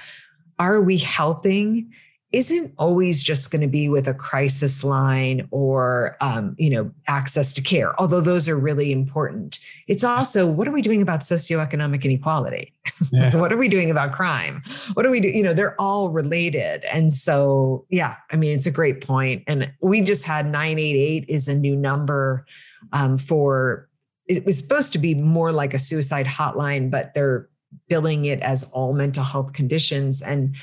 are 0.58 0.80
we 0.80 0.98
helping? 0.98 1.92
Isn't 2.30 2.74
always 2.78 3.22
just 3.22 3.52
going 3.52 3.62
to 3.62 3.68
be 3.68 3.88
with 3.88 4.08
a 4.08 4.14
crisis 4.14 4.82
line 4.82 5.46
or, 5.52 6.16
um, 6.20 6.56
you 6.58 6.70
know, 6.70 6.90
access 7.06 7.52
to 7.54 7.62
care, 7.62 7.98
although 8.00 8.20
those 8.20 8.48
are 8.48 8.56
really 8.56 8.90
important. 8.90 9.60
It's 9.86 10.02
also 10.02 10.46
what 10.46 10.66
are 10.66 10.72
we 10.72 10.82
doing 10.82 11.00
about 11.00 11.20
socioeconomic 11.20 12.04
inequality? 12.04 12.72
Yeah. 13.12 13.36
what 13.36 13.52
are 13.52 13.56
we 13.56 13.68
doing 13.68 13.90
about 13.90 14.12
crime? 14.12 14.62
What 14.94 15.02
do 15.02 15.10
we 15.10 15.20
do? 15.20 15.28
You 15.28 15.42
know, 15.42 15.52
they're 15.52 15.78
all 15.80 16.10
related. 16.10 16.84
And 16.84 17.12
so, 17.12 17.84
yeah, 17.90 18.16
I 18.30 18.36
mean, 18.36 18.56
it's 18.56 18.66
a 18.66 18.70
great 18.70 19.00
point. 19.00 19.42
And 19.46 19.72
we 19.80 20.00
just 20.00 20.24
had 20.24 20.46
988 20.46 21.24
is 21.28 21.48
a 21.48 21.56
new 21.56 21.76
number 21.76 22.46
um, 22.94 23.18
for 23.18 23.88
it 24.26 24.46
was 24.46 24.56
supposed 24.56 24.92
to 24.94 24.98
be 24.98 25.14
more 25.14 25.52
like 25.52 25.74
a 25.74 25.78
suicide 25.78 26.26
hotline, 26.26 26.90
but 26.90 27.12
they're 27.12 27.50
billing 27.88 28.24
it 28.24 28.40
as 28.40 28.64
all 28.72 28.94
mental 28.94 29.24
health 29.24 29.52
conditions. 29.52 30.22
And 30.22 30.56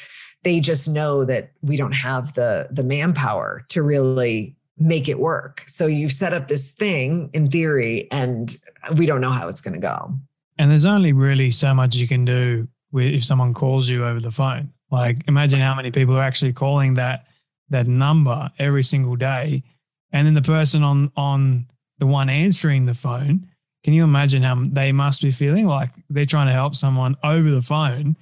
they 0.44 0.60
just 0.60 0.90
know 0.90 1.24
that 1.26 1.52
we 1.62 1.78
don't 1.78 1.92
have 1.92 2.34
the 2.34 2.68
the 2.72 2.84
manpower 2.84 3.64
to 3.70 3.84
really 3.84 4.56
make 4.78 5.08
it 5.08 5.20
work. 5.20 5.64
So 5.68 5.86
you 5.86 6.10
set 6.10 6.34
up 6.34 6.48
this 6.48 6.72
thing 6.72 7.30
in 7.34 7.52
theory, 7.52 8.08
and 8.12 8.58
we 8.96 9.06
don't 9.06 9.22
know 9.22 9.32
how 9.32 9.48
it's 9.48 9.62
going 9.62 9.76
to 9.76 9.80
go. 9.80 10.14
And 10.58 10.72
there's 10.72 10.86
only 10.86 11.14
really 11.14 11.52
so 11.52 11.74
much 11.74 11.96
you 11.96 12.08
can 12.08 12.26
do 12.26 12.68
with 12.92 13.14
if 13.14 13.24
someone 13.24 13.54
calls 13.54 13.88
you 13.88 14.06
over 14.06 14.20
the 14.20 14.32
phone. 14.32 14.72
Like 14.90 15.24
imagine 15.28 15.60
how 15.60 15.76
many 15.76 15.92
people 15.92 16.18
are 16.18 16.24
actually 16.24 16.54
calling 16.54 16.96
that 16.96 17.28
that 17.70 17.88
number 17.88 18.50
every 18.58 18.84
single 18.84 19.16
day, 19.16 19.64
and 20.12 20.26
then 20.26 20.34
the 20.34 20.42
person 20.42 20.82
on 20.84 21.12
on 21.16 21.68
the 22.02 22.08
one 22.08 22.30
answering 22.30 22.88
the 22.88 22.96
phone, 22.96 23.48
can 23.84 23.94
you 23.94 24.04
imagine 24.04 24.42
how 24.42 24.64
they 24.72 24.92
must 24.92 25.22
be 25.22 25.32
feeling? 25.32 25.68
Like 25.68 25.92
they're 26.10 26.26
trying 26.26 26.48
to 26.48 26.54
help 26.54 26.76
someone 26.76 27.16
over 27.24 27.52
the 27.52 27.62
phone 27.62 28.18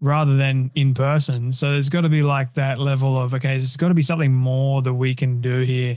rather 0.00 0.34
than 0.34 0.72
in 0.74 0.92
person. 0.92 1.52
So 1.52 1.70
there's 1.70 1.88
got 1.88 2.00
to 2.00 2.08
be 2.08 2.24
like 2.24 2.52
that 2.54 2.78
level 2.78 3.16
of 3.16 3.32
okay, 3.32 3.50
there's 3.50 3.76
got 3.76 3.88
to 3.88 3.94
be 3.94 4.02
something 4.02 4.32
more 4.32 4.82
that 4.82 4.92
we 4.92 5.14
can 5.14 5.40
do 5.40 5.60
here, 5.60 5.96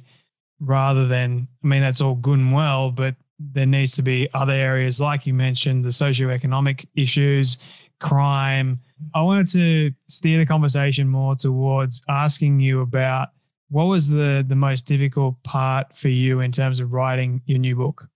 rather 0.60 1.08
than 1.08 1.48
I 1.64 1.68
mean 1.68 1.82
that's 1.82 2.00
all 2.00 2.14
good 2.14 2.38
and 2.38 2.54
well, 2.54 2.92
but 2.92 3.16
there 3.40 3.66
needs 3.66 3.94
to 3.94 4.04
be 4.04 4.30
other 4.36 4.54
areas 4.54 5.02
like 5.02 5.26
you 5.26 5.34
mentioned, 5.34 5.84
the 5.84 5.90
socioeconomic 5.90 6.86
issues, 6.96 7.58
crime. 8.00 8.80
I 9.16 9.24
wanted 9.24 9.48
to 9.54 9.92
steer 10.08 10.38
the 10.38 10.46
conversation 10.46 11.08
more 11.08 11.36
towards 11.36 12.04
asking 12.08 12.60
you 12.60 12.82
about 12.82 13.30
what 13.70 13.86
was 13.86 14.10
the 14.10 14.46
the 14.48 14.56
most 14.56 14.86
difficult 14.86 15.42
part 15.44 15.96
for 15.96 16.10
you 16.10 16.40
in 16.40 16.52
terms 16.52 16.80
of 16.80 16.94
writing 16.94 17.42
your 17.46 17.60
new 17.60 17.76
book? 17.76 18.08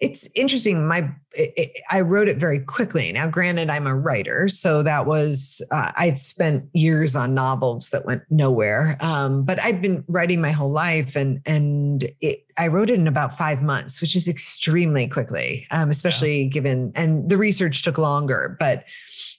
It's 0.00 0.28
interesting. 0.34 0.86
My 0.86 1.10
it, 1.34 1.80
i 1.90 2.00
wrote 2.00 2.28
it 2.28 2.38
very 2.38 2.60
quickly. 2.60 3.10
Now 3.12 3.26
granted 3.26 3.70
i'm 3.70 3.86
a 3.86 3.94
writer 3.94 4.48
so 4.48 4.82
that 4.82 5.06
was 5.06 5.62
uh, 5.70 5.92
i 5.96 6.12
spent 6.12 6.64
years 6.74 7.16
on 7.16 7.34
novels 7.34 7.90
that 7.90 8.04
went 8.04 8.22
nowhere. 8.28 8.96
Um, 9.00 9.44
but 9.44 9.58
i've 9.60 9.80
been 9.80 10.04
writing 10.08 10.40
my 10.40 10.50
whole 10.50 10.70
life 10.70 11.16
and 11.16 11.40
and 11.46 12.04
it, 12.20 12.46
i 12.58 12.66
wrote 12.66 12.90
it 12.90 12.98
in 12.98 13.06
about 13.06 13.36
five 13.38 13.62
months 13.62 14.00
which 14.00 14.16
is 14.16 14.28
extremely 14.28 15.08
quickly 15.08 15.66
um, 15.70 15.88
especially 15.88 16.42
yeah. 16.42 16.48
given 16.48 16.92
and 16.94 17.28
the 17.30 17.36
research 17.36 17.82
took 17.82 17.96
longer 17.96 18.56
but 18.58 18.84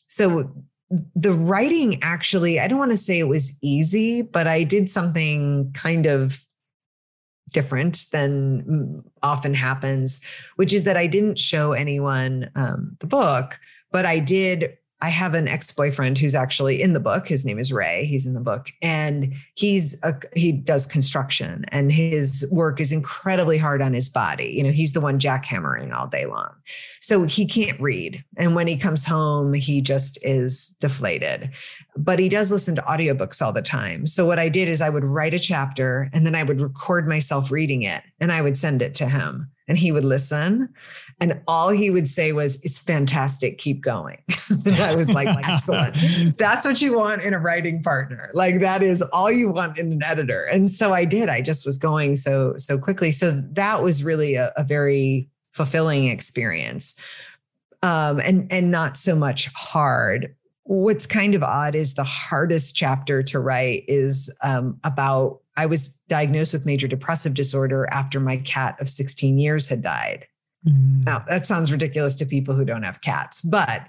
so 0.08 0.52
the 1.16 1.34
writing 1.34 1.98
actually 2.04 2.60
i 2.60 2.68
don't 2.68 2.80
want 2.80 2.92
to 2.92 2.98
say 2.98 3.20
it 3.20 3.28
was 3.28 3.58
easy 3.62 4.22
but 4.22 4.48
i 4.48 4.64
did 4.64 4.88
something 4.88 5.72
kind 5.74 6.06
of 6.06 6.40
different 7.52 8.08
than 8.12 9.04
often 9.22 9.54
happens, 9.54 10.22
which 10.56 10.74
is 10.74 10.84
that 10.84 10.98
I 10.98 11.08
didn't 11.08 11.40
show 11.40 11.72
anyone 11.72 12.50
um, 12.56 12.98
the 13.00 13.08
book, 13.08 13.60
but 13.92 14.06
I 14.06 14.20
did 14.20 14.78
I 15.04 15.10
have 15.10 15.36
an 15.36 15.50
ex-boyfriend 15.50 16.18
who's 16.18 16.34
actually 16.34 16.82
in 16.82 16.94
the 16.94 17.00
book. 17.02 17.28
His 17.28 17.46
name 17.46 17.60
is 17.60 17.74
Ray. 17.74 18.06
He's 18.06 18.26
in 18.26 18.36
the 18.36 18.40
book 18.40 18.72
and 18.82 19.36
he's 19.54 20.02
a, 20.02 20.16
he 20.34 20.54
does 20.54 20.86
construction 20.86 21.66
and 21.68 21.92
his 21.92 22.48
work 22.54 22.80
is 22.80 22.94
incredibly 22.94 23.58
hard 23.58 23.82
on 23.82 23.94
his 23.94 24.08
body. 24.08 24.54
You 24.56 24.64
know, 24.64 24.72
he's 24.72 24.94
the 24.94 25.02
one 25.02 25.20
jackhammering 25.20 25.94
all 25.94 26.08
day 26.08 26.26
long. 26.26 26.52
So 27.02 27.24
he 27.24 27.46
can't 27.46 27.78
read. 27.82 28.24
And 28.38 28.56
when 28.56 28.66
he 28.66 28.78
comes 28.78 29.04
home, 29.04 29.54
he 29.54 29.82
just 29.82 30.18
is 30.22 30.74
deflated. 30.80 31.50
But 31.98 32.18
he 32.18 32.30
does 32.30 32.50
listen 32.50 32.76
to 32.76 32.82
audiobooks 32.84 33.42
all 33.42 33.52
the 33.52 33.62
time. 33.62 34.08
So 34.08 34.26
what 34.26 34.40
I 34.40 34.48
did 34.48 34.70
is 34.70 34.80
I 34.80 34.90
would 34.90 35.04
write 35.04 35.34
a 35.34 35.40
chapter 35.40 36.10
and 36.14 36.26
then 36.26 36.34
I 36.34 36.44
would 36.44 36.62
record 36.62 37.10
myself 37.10 37.52
reading 37.52 37.82
it 37.82 38.04
and 38.22 38.32
I 38.32 38.42
would 38.42 38.58
send 38.58 38.82
it 38.82 38.94
to 38.96 39.10
him 39.10 39.52
and 39.68 39.78
he 39.78 39.92
would 39.92 40.06
listen 40.06 40.70
and 41.24 41.42
all 41.48 41.70
he 41.70 41.90
would 41.90 42.10
say 42.10 42.34
was 42.34 42.60
it's 42.64 42.78
fantastic. 42.78 43.58
Keep 43.58 43.82
going. 43.82 44.18
And 44.66 44.76
i 44.76 44.94
was 44.94 45.12
like 45.12 45.28
excellent. 45.48 45.96
That's 46.38 46.66
what 46.66 46.82
you 46.82 46.98
want 46.98 47.22
in 47.22 47.34
a 47.34 47.40
writing 47.40 47.82
partner. 47.82 48.30
Like 48.34 48.60
that 48.60 48.84
is 48.84 49.02
all 49.02 49.32
you 49.32 49.50
want 49.50 49.78
in 49.78 49.92
an 49.94 50.04
editor. 50.04 50.46
And 50.52 50.70
so 50.70 50.94
i 50.94 51.06
did. 51.06 51.30
I 51.30 51.42
just 51.42 51.66
was 51.66 51.78
going 51.78 52.16
so 52.16 52.56
so 52.58 52.78
quickly. 52.78 53.10
So 53.10 53.32
that 53.54 53.82
was 53.82 54.04
really 54.04 54.36
a, 54.36 54.52
a 54.58 54.64
very 54.64 55.30
fulfilling 55.52 56.10
experience. 56.10 56.96
Um, 57.82 58.20
and 58.20 58.52
and 58.52 58.70
not 58.70 58.98
so 58.98 59.16
much 59.16 59.48
hard. 59.54 60.36
What's 60.64 61.08
kind 61.08 61.36
of 61.36 61.44
odd 61.44 61.74
is 61.74 61.94
the 61.94 62.04
hardest 62.04 62.76
chapter 62.76 63.24
to 63.24 63.40
write 63.40 63.86
is 63.88 64.36
um, 64.44 64.78
about 64.84 65.40
I 65.56 65.68
was 65.68 65.88
diagnosed 66.10 66.54
with 66.54 66.66
major 66.66 66.88
depressive 66.88 67.34
disorder 67.34 67.88
after 67.92 68.20
my 68.20 68.38
cat 68.38 68.80
of 68.80 68.90
16 68.90 69.38
years 69.38 69.70
had 69.70 69.82
died. 69.82 70.28
Mm. 70.68 71.06
Now, 71.06 71.24
that 71.28 71.46
sounds 71.46 71.72
ridiculous 71.72 72.16
to 72.16 72.26
people 72.26 72.56
who 72.56 72.66
don't 72.66 72.84
have 72.84 73.02
cats, 73.02 73.42
but 73.42 73.88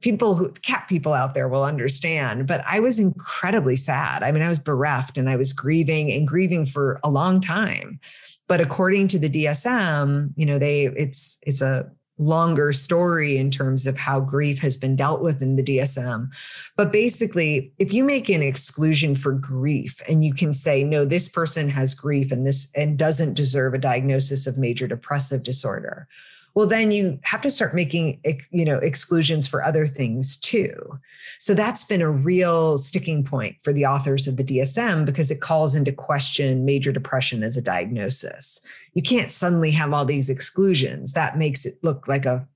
people 0.00 0.34
who 0.34 0.50
cat 0.62 0.86
people 0.88 1.12
out 1.12 1.34
there 1.34 1.48
will 1.48 1.64
understand 1.64 2.46
but 2.46 2.62
i 2.66 2.80
was 2.80 2.98
incredibly 2.98 3.76
sad 3.76 4.22
i 4.22 4.32
mean 4.32 4.42
i 4.42 4.48
was 4.48 4.58
bereft 4.58 5.18
and 5.18 5.28
i 5.28 5.36
was 5.36 5.52
grieving 5.52 6.10
and 6.10 6.26
grieving 6.26 6.64
for 6.64 6.98
a 7.04 7.10
long 7.10 7.40
time 7.40 8.00
but 8.48 8.60
according 8.60 9.06
to 9.06 9.18
the 9.18 9.28
dsm 9.28 10.32
you 10.36 10.46
know 10.46 10.58
they 10.58 10.86
it's 10.86 11.38
it's 11.46 11.60
a 11.60 11.90
longer 12.20 12.70
story 12.70 13.38
in 13.38 13.50
terms 13.50 13.86
of 13.86 13.96
how 13.96 14.20
grief 14.20 14.60
has 14.60 14.76
been 14.76 14.94
dealt 14.94 15.22
with 15.22 15.40
in 15.40 15.56
the 15.56 15.62
DSM. 15.62 16.28
But 16.76 16.92
basically, 16.92 17.72
if 17.78 17.92
you 17.92 18.04
make 18.04 18.28
an 18.28 18.42
exclusion 18.42 19.16
for 19.16 19.32
grief 19.32 20.00
and 20.06 20.24
you 20.24 20.34
can 20.34 20.52
say, 20.52 20.84
no, 20.84 21.04
this 21.04 21.28
person 21.28 21.68
has 21.70 21.94
grief 21.94 22.30
and 22.30 22.46
this 22.46 22.70
and 22.76 22.98
doesn't 22.98 23.34
deserve 23.34 23.72
a 23.72 23.78
diagnosis 23.78 24.46
of 24.46 24.58
major 24.58 24.86
depressive 24.86 25.42
disorder, 25.42 26.06
well 26.54 26.66
then 26.66 26.90
you 26.90 27.18
have 27.22 27.40
to 27.42 27.50
start 27.50 27.74
making 27.74 28.20
you 28.50 28.64
know 28.64 28.78
exclusions 28.78 29.46
for 29.46 29.62
other 29.62 29.86
things 29.86 30.36
too. 30.36 30.98
So 31.38 31.54
that's 31.54 31.84
been 31.84 32.02
a 32.02 32.10
real 32.10 32.76
sticking 32.78 33.24
point 33.24 33.56
for 33.62 33.72
the 33.72 33.86
authors 33.86 34.26
of 34.26 34.36
the 34.36 34.44
dsm 34.44 35.06
because 35.06 35.30
it 35.30 35.40
calls 35.40 35.74
into 35.74 35.92
question 35.92 36.64
major 36.64 36.92
depression 36.92 37.42
as 37.42 37.56
a 37.56 37.62
diagnosis. 37.62 38.60
You 38.94 39.02
can't 39.02 39.30
suddenly 39.30 39.70
have 39.72 39.92
all 39.92 40.04
these 40.04 40.30
exclusions. 40.30 41.12
That 41.12 41.38
makes 41.38 41.64
it 41.64 41.74
look 41.82 42.08
like 42.08 42.26
a 42.26 42.46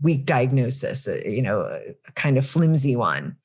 weak 0.00 0.26
diagnosis, 0.26 1.08
uh, 1.08 1.18
you 1.26 1.42
know, 1.42 1.62
a 1.62 2.12
kind 2.12 2.38
of 2.38 2.46
flimsy 2.46 2.94
one. 2.94 3.36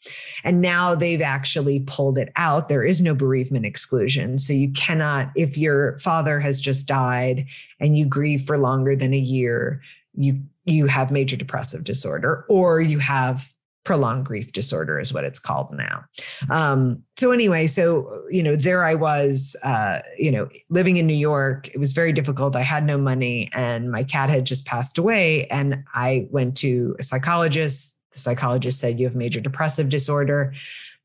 And 0.44 0.62
now 0.62 0.96
they've 0.96 1.22
actually 1.22 1.80
pulled 1.82 2.18
it 2.18 2.32
out. 2.36 2.70
There 2.70 2.84
is 2.84 3.02
no 3.02 3.16
bereavement 3.16 3.66
exclusion. 3.66 4.38
So 4.38 4.54
you 4.54 4.72
cannot, 4.72 5.32
if 5.36 5.58
your 5.58 5.98
father 6.00 6.40
has 6.40 6.62
just 6.62 6.88
died 6.88 7.48
and 7.80 7.98
you 7.98 8.06
grieve 8.06 8.42
for 8.42 8.58
longer 8.58 8.96
than 8.96 9.14
a 9.14 9.20
year, 9.20 9.82
you 10.16 10.44
you 10.66 10.88
have 10.88 11.12
major 11.12 11.36
depressive 11.36 11.84
disorder 11.84 12.46
or 12.48 12.80
you 12.80 13.00
have 13.00 13.52
prolonged 13.84 14.26
grief 14.26 14.52
disorder 14.52 15.00
is 15.00 15.14
what 15.14 15.26
it's 15.26 15.40
called 15.40 15.74
now. 15.74 16.06
Um, 16.50 17.04
so 17.18 17.32
anyway, 17.32 17.68
so 17.68 18.24
you 18.30 18.42
know, 18.44 18.56
there 18.56 18.84
I 18.84 18.96
was, 18.96 19.56
uh, 19.64 20.00
you 20.18 20.32
know, 20.32 20.48
living 20.70 20.98
in 20.98 21.08
New 21.08 21.14
York. 21.14 21.68
It 21.70 21.80
was 21.80 21.94
very 21.94 22.14
difficult. 22.14 22.56
I 22.56 22.62
had 22.62 22.86
no 22.86 22.98
money, 22.98 23.50
and 23.54 23.92
my 23.92 24.04
cat 24.04 24.30
had 24.30 24.46
just 24.46 24.66
passed 24.66 24.98
away. 24.98 25.48
And 25.48 25.84
I 25.94 26.28
went 26.32 26.58
to 26.58 26.96
a 27.00 27.04
psychologist. 27.04 28.00
The 28.14 28.20
psychologist 28.20 28.80
said 28.80 29.00
you 29.00 29.06
have 29.06 29.16
major 29.16 29.40
depressive 29.40 29.90
disorder. 29.90 30.54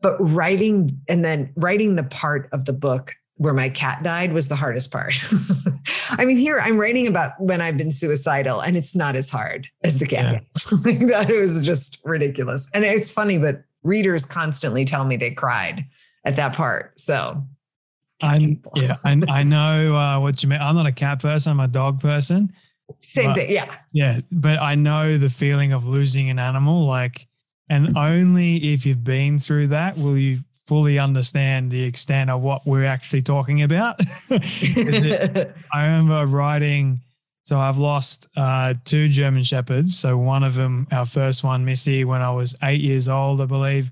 But 0.01 0.17
writing 0.21 1.01
and 1.09 1.25
then 1.25 1.53
writing 1.57 1.97
the 1.97 2.05
part 2.05 2.49
of 2.53 2.67
the 2.67 2.73
book 2.73 3.17
where 3.39 3.55
my 3.55 3.69
cat 3.69 4.03
died 4.03 4.33
was 4.33 4.49
the 4.49 4.57
hardest 4.57 4.91
part. 4.91 5.19
I 6.11 6.25
mean, 6.25 6.37
here 6.37 6.61
I'm 6.61 6.77
writing 6.77 7.07
about 7.07 7.41
when 7.41 7.61
I've 7.61 7.77
been 7.77 7.93
suicidal, 7.93 8.61
and 8.61 8.77
it's 8.77 8.95
not 8.95 9.17
as 9.17 9.31
hard 9.31 9.69
as 9.85 9.99
the 9.99 10.07
cat. 10.07 10.33
Yeah. 10.33 10.41
that 11.07 11.29
was 11.31 11.65
just 11.65 11.99
ridiculous. 12.05 12.69
And 12.75 12.85
it's 12.85 13.11
funny, 13.11 13.39
but 13.39 13.63
readers 13.83 14.27
constantly 14.27 14.85
tell 14.85 15.05
me 15.05 15.17
they 15.17 15.31
cried 15.31 15.85
at 16.25 16.37
that 16.37 16.55
part. 16.55 16.99
So 16.99 17.45
I 18.23 18.59
yeah, 18.75 18.97
I, 19.05 19.21
I 19.29 19.43
know 19.45 19.97
uh, 19.97 20.21
what 20.21 20.43
you 20.43 20.49
mean. 20.49 20.61
I'm 20.61 20.75
not 20.75 20.87
a 20.87 20.93
cat 20.93 21.21
person. 21.21 21.53
I'm 21.53 21.61
a 21.61 21.69
dog 21.69 22.01
person. 22.01 22.53
Same 23.01 23.35
thing. 23.35 23.53
Yeah. 23.53 23.73
Yeah, 23.93 24.21
but 24.33 24.61
I 24.61 24.75
know 24.75 25.19
the 25.19 25.31
feeling 25.31 25.73
of 25.73 25.85
losing 25.85 26.31
an 26.31 26.39
animal. 26.39 26.87
Like, 26.87 27.29
and 27.69 27.97
only 27.97 28.57
if 28.57 28.85
you've 28.87 29.05
been 29.05 29.39
through 29.39 29.69
that 29.69 29.97
will 29.97 30.19
you 30.19 30.41
fully 30.69 30.99
understand 30.99 31.71
the 31.71 31.83
extent 31.83 32.29
of 32.29 32.43
what 32.43 32.67
we're 32.67 32.85
actually 32.85 33.23
talking 33.23 33.63
about. 33.63 33.97
it, 34.29 35.57
I 35.73 35.87
remember 35.87 36.27
writing, 36.27 37.01
so 37.45 37.59
I've 37.59 37.79
lost 37.79 38.29
uh, 38.37 38.75
two 38.85 39.09
German 39.09 39.45
Shepherds. 39.45 39.99
So 39.99 40.19
one 40.19 40.45
of 40.45 40.55
them, 40.55 40.87
our 40.93 41.07
first 41.07 41.43
one, 41.43 41.65
Missy, 41.65 42.05
when 42.05 42.21
I 42.21 42.31
was 42.31 42.55
eight 42.63 42.83
years 42.83 43.09
old, 43.09 43.41
I 43.41 43.47
believe, 43.47 43.91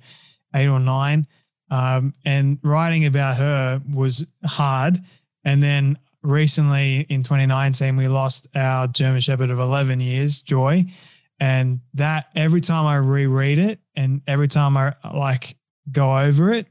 eight 0.54 0.68
or 0.68 0.78
nine. 0.78 1.26
Um, 1.70 2.12
and 2.26 2.58
writing 2.62 3.06
about 3.06 3.38
her 3.38 3.80
was 3.90 4.26
hard. 4.44 4.98
And 5.44 5.62
then 5.62 5.98
recently 6.22 7.06
in 7.08 7.22
2019, 7.22 7.96
we 7.96 8.06
lost 8.06 8.48
our 8.54 8.86
German 8.86 9.22
Shepherd 9.22 9.50
of 9.50 9.58
11 9.58 9.98
years, 10.00 10.40
Joy. 10.40 10.84
And 11.40 11.80
that 11.94 12.26
every 12.34 12.60
time 12.60 12.84
I 12.84 12.96
reread 12.96 13.58
it 13.58 13.80
and 13.94 14.20
every 14.26 14.48
time 14.48 14.76
I 14.76 14.94
like 15.14 15.56
go 15.92 16.18
over 16.18 16.52
it, 16.52 16.66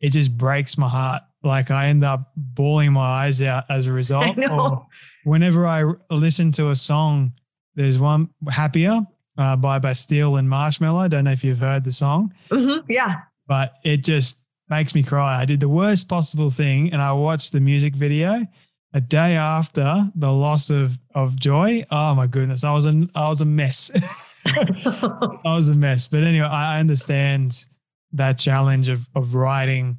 it 0.00 0.10
just 0.10 0.36
breaks 0.36 0.78
my 0.78 0.88
heart. 0.88 1.22
Like 1.42 1.70
I 1.70 1.88
end 1.88 2.04
up 2.04 2.32
bawling 2.36 2.92
my 2.92 3.24
eyes 3.24 3.40
out 3.42 3.64
as 3.68 3.86
a 3.86 3.92
result. 4.02 4.36
Or 4.50 4.86
whenever 5.24 5.66
I 5.66 5.84
listen 6.10 6.52
to 6.52 6.70
a 6.70 6.76
song, 6.76 7.32
there's 7.74 7.98
one 7.98 8.28
happier 8.50 9.00
uh, 9.36 9.56
by 9.56 9.78
Bastille 9.78 10.36
and 10.36 10.48
Marshmello. 10.48 10.98
I 10.98 11.08
don't 11.08 11.24
know 11.24 11.32
if 11.32 11.44
you've 11.44 11.58
heard 11.58 11.84
the 11.84 11.92
song. 11.92 12.34
Mm-hmm. 12.50 12.86
Yeah. 12.88 13.20
But 13.46 13.74
it 13.84 13.98
just 13.98 14.42
makes 14.68 14.94
me 14.94 15.02
cry. 15.02 15.40
I 15.40 15.44
did 15.44 15.60
the 15.60 15.68
worst 15.68 16.08
possible 16.08 16.50
thing 16.50 16.92
and 16.92 17.00
I 17.00 17.12
watched 17.12 17.52
the 17.52 17.60
music 17.60 17.94
video 17.94 18.46
a 18.94 19.00
day 19.00 19.36
after 19.36 20.10
the 20.14 20.32
loss 20.32 20.70
of 20.70 20.98
of 21.14 21.36
joy. 21.36 21.84
Oh 21.90 22.14
my 22.14 22.26
goodness. 22.26 22.64
I 22.64 22.72
was 22.72 22.86
a 22.86 23.08
I 23.14 23.28
was 23.28 23.40
a 23.40 23.44
mess. 23.44 23.90
I 24.46 25.40
was 25.44 25.68
a 25.68 25.74
mess. 25.74 26.08
But 26.08 26.24
anyway, 26.24 26.46
I 26.46 26.80
understand 26.80 27.66
that 28.12 28.38
challenge 28.38 28.88
of 28.88 29.08
of 29.14 29.34
writing 29.34 29.98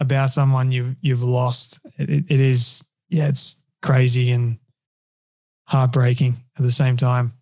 about 0.00 0.30
someone 0.30 0.72
you 0.72 0.96
you've 1.00 1.22
lost. 1.22 1.80
It, 1.98 2.24
it 2.28 2.40
is 2.40 2.82
yeah, 3.08 3.28
it's 3.28 3.56
crazy 3.82 4.32
and 4.32 4.58
heartbreaking 5.66 6.36
at 6.56 6.62
the 6.62 6.72
same 6.72 6.96
time. 6.96 7.32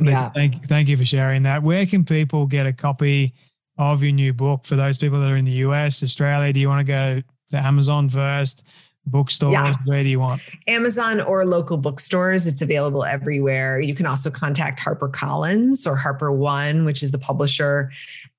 Yeah. 0.00 0.30
Thank, 0.30 0.64
thank 0.64 0.88
you 0.88 0.96
for 0.96 1.04
sharing 1.04 1.42
that. 1.42 1.62
Where 1.62 1.84
can 1.84 2.04
people 2.04 2.46
get 2.46 2.66
a 2.66 2.72
copy 2.72 3.34
of 3.76 4.02
your 4.02 4.12
new 4.12 4.32
book 4.32 4.64
for 4.64 4.76
those 4.76 4.96
people 4.96 5.20
that 5.20 5.30
are 5.30 5.36
in 5.36 5.44
the 5.44 5.52
US, 5.52 6.02
Australia? 6.02 6.52
Do 6.52 6.60
you 6.60 6.68
want 6.68 6.86
to 6.86 6.90
go 6.90 7.22
to 7.50 7.56
Amazon 7.56 8.08
first? 8.08 8.64
bookstores? 9.06 9.52
Yeah. 9.52 9.76
Where 9.84 10.02
do 10.02 10.08
you 10.08 10.20
want? 10.20 10.42
Amazon 10.66 11.20
or 11.20 11.44
local 11.44 11.76
bookstores. 11.76 12.46
It's 12.46 12.62
available 12.62 13.04
everywhere. 13.04 13.80
You 13.80 13.94
can 13.94 14.06
also 14.06 14.30
contact 14.30 14.80
HarperCollins 14.80 15.86
or 15.86 15.96
HarperOne, 15.96 16.84
which 16.84 17.02
is 17.02 17.10
the 17.10 17.18
publisher. 17.18 17.90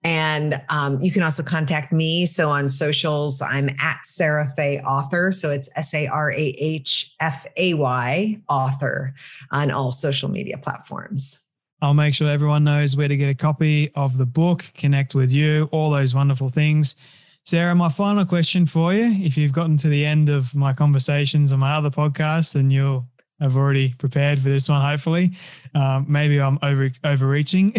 And 0.03 0.59
um, 0.69 1.01
you 1.01 1.11
can 1.11 1.21
also 1.21 1.43
contact 1.43 1.93
me. 1.93 2.25
So 2.25 2.49
on 2.49 2.69
socials, 2.69 3.41
I'm 3.41 3.69
at 3.79 3.99
Sarah 4.03 4.51
Fay 4.55 4.79
Author. 4.79 5.31
So 5.31 5.51
it's 5.51 5.69
S 5.75 5.93
A 5.93 6.07
R 6.07 6.31
A 6.31 6.55
H 6.59 7.13
F 7.19 7.45
A 7.57 7.75
Y 7.75 8.41
Author 8.49 9.13
on 9.51 9.69
all 9.69 9.91
social 9.91 10.29
media 10.29 10.57
platforms. 10.57 11.45
I'll 11.83 11.93
make 11.93 12.13
sure 12.13 12.29
everyone 12.29 12.63
knows 12.63 12.95
where 12.95 13.07
to 13.07 13.17
get 13.17 13.29
a 13.29 13.35
copy 13.35 13.91
of 13.95 14.17
the 14.17 14.25
book, 14.25 14.65
connect 14.75 15.15
with 15.15 15.31
you, 15.31 15.67
all 15.71 15.89
those 15.89 16.13
wonderful 16.13 16.49
things. 16.49 16.95
Sarah, 17.43 17.73
my 17.73 17.89
final 17.89 18.23
question 18.23 18.67
for 18.67 18.93
you. 18.93 19.05
If 19.05 19.35
you've 19.35 19.51
gotten 19.51 19.77
to 19.77 19.87
the 19.87 20.05
end 20.05 20.29
of 20.29 20.53
my 20.53 20.73
conversations 20.73 21.51
on 21.51 21.59
my 21.59 21.73
other 21.73 21.89
podcast, 21.89 22.53
then 22.53 22.69
you'll 22.69 23.07
have 23.39 23.57
already 23.57 23.95
prepared 23.95 24.39
for 24.39 24.49
this 24.49 24.69
one, 24.69 24.81
hopefully. 24.81 25.31
Um, 25.73 26.05
maybe 26.07 26.39
I'm 26.39 26.59
over 26.61 26.91
overreaching. 27.03 27.75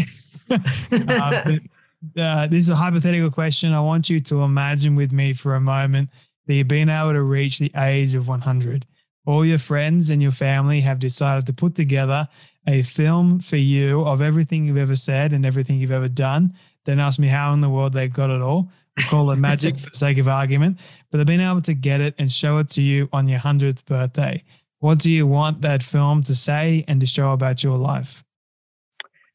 uh, 0.50 1.52
uh, 2.16 2.46
this 2.46 2.64
is 2.64 2.68
a 2.68 2.76
hypothetical 2.76 3.30
question. 3.30 3.72
I 3.72 3.80
want 3.80 4.10
you 4.10 4.20
to 4.20 4.42
imagine 4.42 4.96
with 4.96 5.12
me 5.12 5.32
for 5.32 5.54
a 5.54 5.60
moment 5.60 6.10
that 6.46 6.54
you've 6.54 6.68
been 6.68 6.88
able 6.88 7.12
to 7.12 7.22
reach 7.22 7.58
the 7.58 7.72
age 7.76 8.14
of 8.14 8.28
100. 8.28 8.86
All 9.24 9.44
your 9.44 9.58
friends 9.58 10.10
and 10.10 10.20
your 10.20 10.32
family 10.32 10.80
have 10.80 10.98
decided 10.98 11.46
to 11.46 11.52
put 11.52 11.74
together 11.74 12.28
a 12.66 12.82
film 12.82 13.40
for 13.40 13.56
you 13.56 14.02
of 14.02 14.20
everything 14.20 14.66
you've 14.66 14.76
ever 14.76 14.96
said 14.96 15.32
and 15.32 15.46
everything 15.46 15.78
you've 15.78 15.92
ever 15.92 16.08
done. 16.08 16.54
Then 16.84 16.98
ask 16.98 17.18
me 17.18 17.28
how 17.28 17.52
in 17.52 17.60
the 17.60 17.70
world 17.70 17.92
they've 17.92 18.12
got 18.12 18.30
it 18.30 18.40
all. 18.40 18.68
We'll 18.96 19.06
call 19.06 19.30
it 19.30 19.36
magic 19.36 19.78
for 19.78 19.90
the 19.90 19.96
sake 19.96 20.18
of 20.18 20.28
argument, 20.28 20.78
but 21.10 21.18
they've 21.18 21.26
been 21.26 21.40
able 21.40 21.62
to 21.62 21.74
get 21.74 22.00
it 22.00 22.14
and 22.18 22.30
show 22.30 22.58
it 22.58 22.68
to 22.70 22.82
you 22.82 23.08
on 23.12 23.28
your 23.28 23.38
100th 23.38 23.84
birthday. 23.86 24.42
What 24.80 24.98
do 24.98 25.10
you 25.10 25.26
want 25.26 25.60
that 25.62 25.82
film 25.82 26.24
to 26.24 26.34
say 26.34 26.84
and 26.88 27.00
to 27.00 27.06
show 27.06 27.32
about 27.32 27.62
your 27.62 27.78
life? 27.78 28.21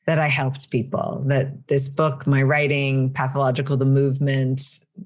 That 0.07 0.19
I 0.19 0.27
helped 0.27 0.71
people, 0.71 1.23
that 1.27 1.67
this 1.67 1.89
book, 1.89 2.25
my 2.25 2.41
writing, 2.41 3.11
Pathological 3.13 3.77
the 3.77 3.85
Movement, 3.85 4.61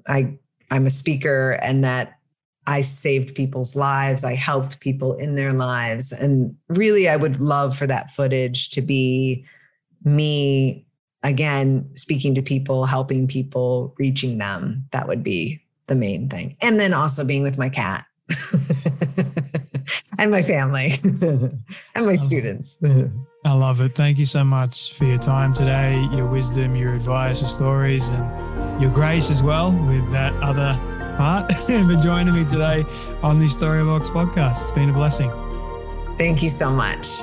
I, 0.07 0.37
I'm 0.69 0.85
a 0.85 0.91
speaker, 0.91 1.59
and 1.61 1.83
that 1.83 2.19
I 2.67 2.81
saved 2.81 3.35
people's 3.35 3.75
lives. 3.75 4.23
I 4.23 4.35
helped 4.35 4.79
people 4.79 5.15
in 5.15 5.35
their 5.35 5.53
lives. 5.53 6.11
And 6.11 6.55
really, 6.69 7.09
I 7.09 7.15
would 7.15 7.41
love 7.41 7.75
for 7.75 7.87
that 7.87 8.11
footage 8.11 8.69
to 8.69 8.81
be 8.81 9.45
me 10.03 10.85
again, 11.23 11.89
speaking 11.95 12.35
to 12.35 12.41
people, 12.41 12.85
helping 12.85 13.27
people, 13.27 13.95
reaching 13.97 14.37
them. 14.37 14.85
That 14.91 15.07
would 15.07 15.23
be 15.23 15.61
the 15.87 15.95
main 15.95 16.29
thing. 16.29 16.55
And 16.61 16.79
then 16.79 16.93
also 16.93 17.25
being 17.25 17.43
with 17.43 17.57
my 17.57 17.69
cat 17.69 18.05
and 20.17 20.31
my 20.31 20.41
family 20.41 20.93
and 21.95 22.05
my 22.05 22.15
students. 22.15 22.77
I 23.43 23.53
love 23.53 23.81
it. 23.81 23.95
Thank 23.95 24.19
you 24.19 24.25
so 24.25 24.43
much 24.43 24.93
for 24.93 25.05
your 25.05 25.17
time 25.17 25.53
today, 25.53 25.99
your 26.11 26.27
wisdom, 26.27 26.75
your 26.75 26.93
advice, 26.93 27.41
your 27.41 27.49
stories, 27.49 28.09
and 28.09 28.81
your 28.81 28.91
grace 28.91 29.31
as 29.31 29.41
well 29.41 29.71
with 29.71 30.11
that 30.11 30.33
other 30.43 30.79
part 31.17 31.51
for 31.57 31.95
joining 31.95 32.35
me 32.35 32.45
today 32.45 32.85
on 33.23 33.39
the 33.39 33.45
Storybox 33.45 34.09
podcast. 34.09 34.61
It's 34.61 34.71
been 34.71 34.89
a 34.89 34.93
blessing. 34.93 35.31
Thank 36.17 36.43
you 36.43 36.49
so 36.49 36.69
much 36.69 37.21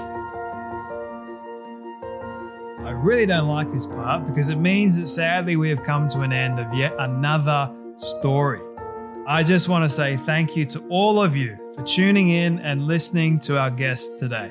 I 2.88 2.92
really 2.92 3.26
don't 3.26 3.48
like 3.48 3.70
this 3.70 3.84
part 3.84 4.26
because 4.26 4.48
it 4.48 4.56
means 4.56 4.98
that 4.98 5.08
sadly 5.08 5.56
we 5.56 5.68
have 5.68 5.82
come 5.82 6.08
to 6.08 6.22
an 6.22 6.32
end 6.32 6.58
of 6.58 6.72
yet 6.72 6.94
another 6.98 7.70
story. 7.98 8.62
I 9.26 9.42
just 9.42 9.68
want 9.68 9.84
to 9.84 9.90
say 9.90 10.16
thank 10.16 10.56
you 10.56 10.64
to 10.64 10.80
all 10.88 11.20
of 11.20 11.36
you 11.36 11.58
for 11.74 11.82
tuning 11.82 12.30
in 12.30 12.60
and 12.60 12.86
listening 12.86 13.40
to 13.40 13.58
our 13.58 13.70
guest 13.70 14.18
today. 14.18 14.50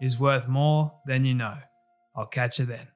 is 0.00 0.18
worth 0.18 0.48
more 0.48 0.92
than 1.06 1.24
you 1.24 1.34
know. 1.34 1.56
I'll 2.16 2.26
catch 2.26 2.58
you 2.58 2.64
then. 2.64 2.88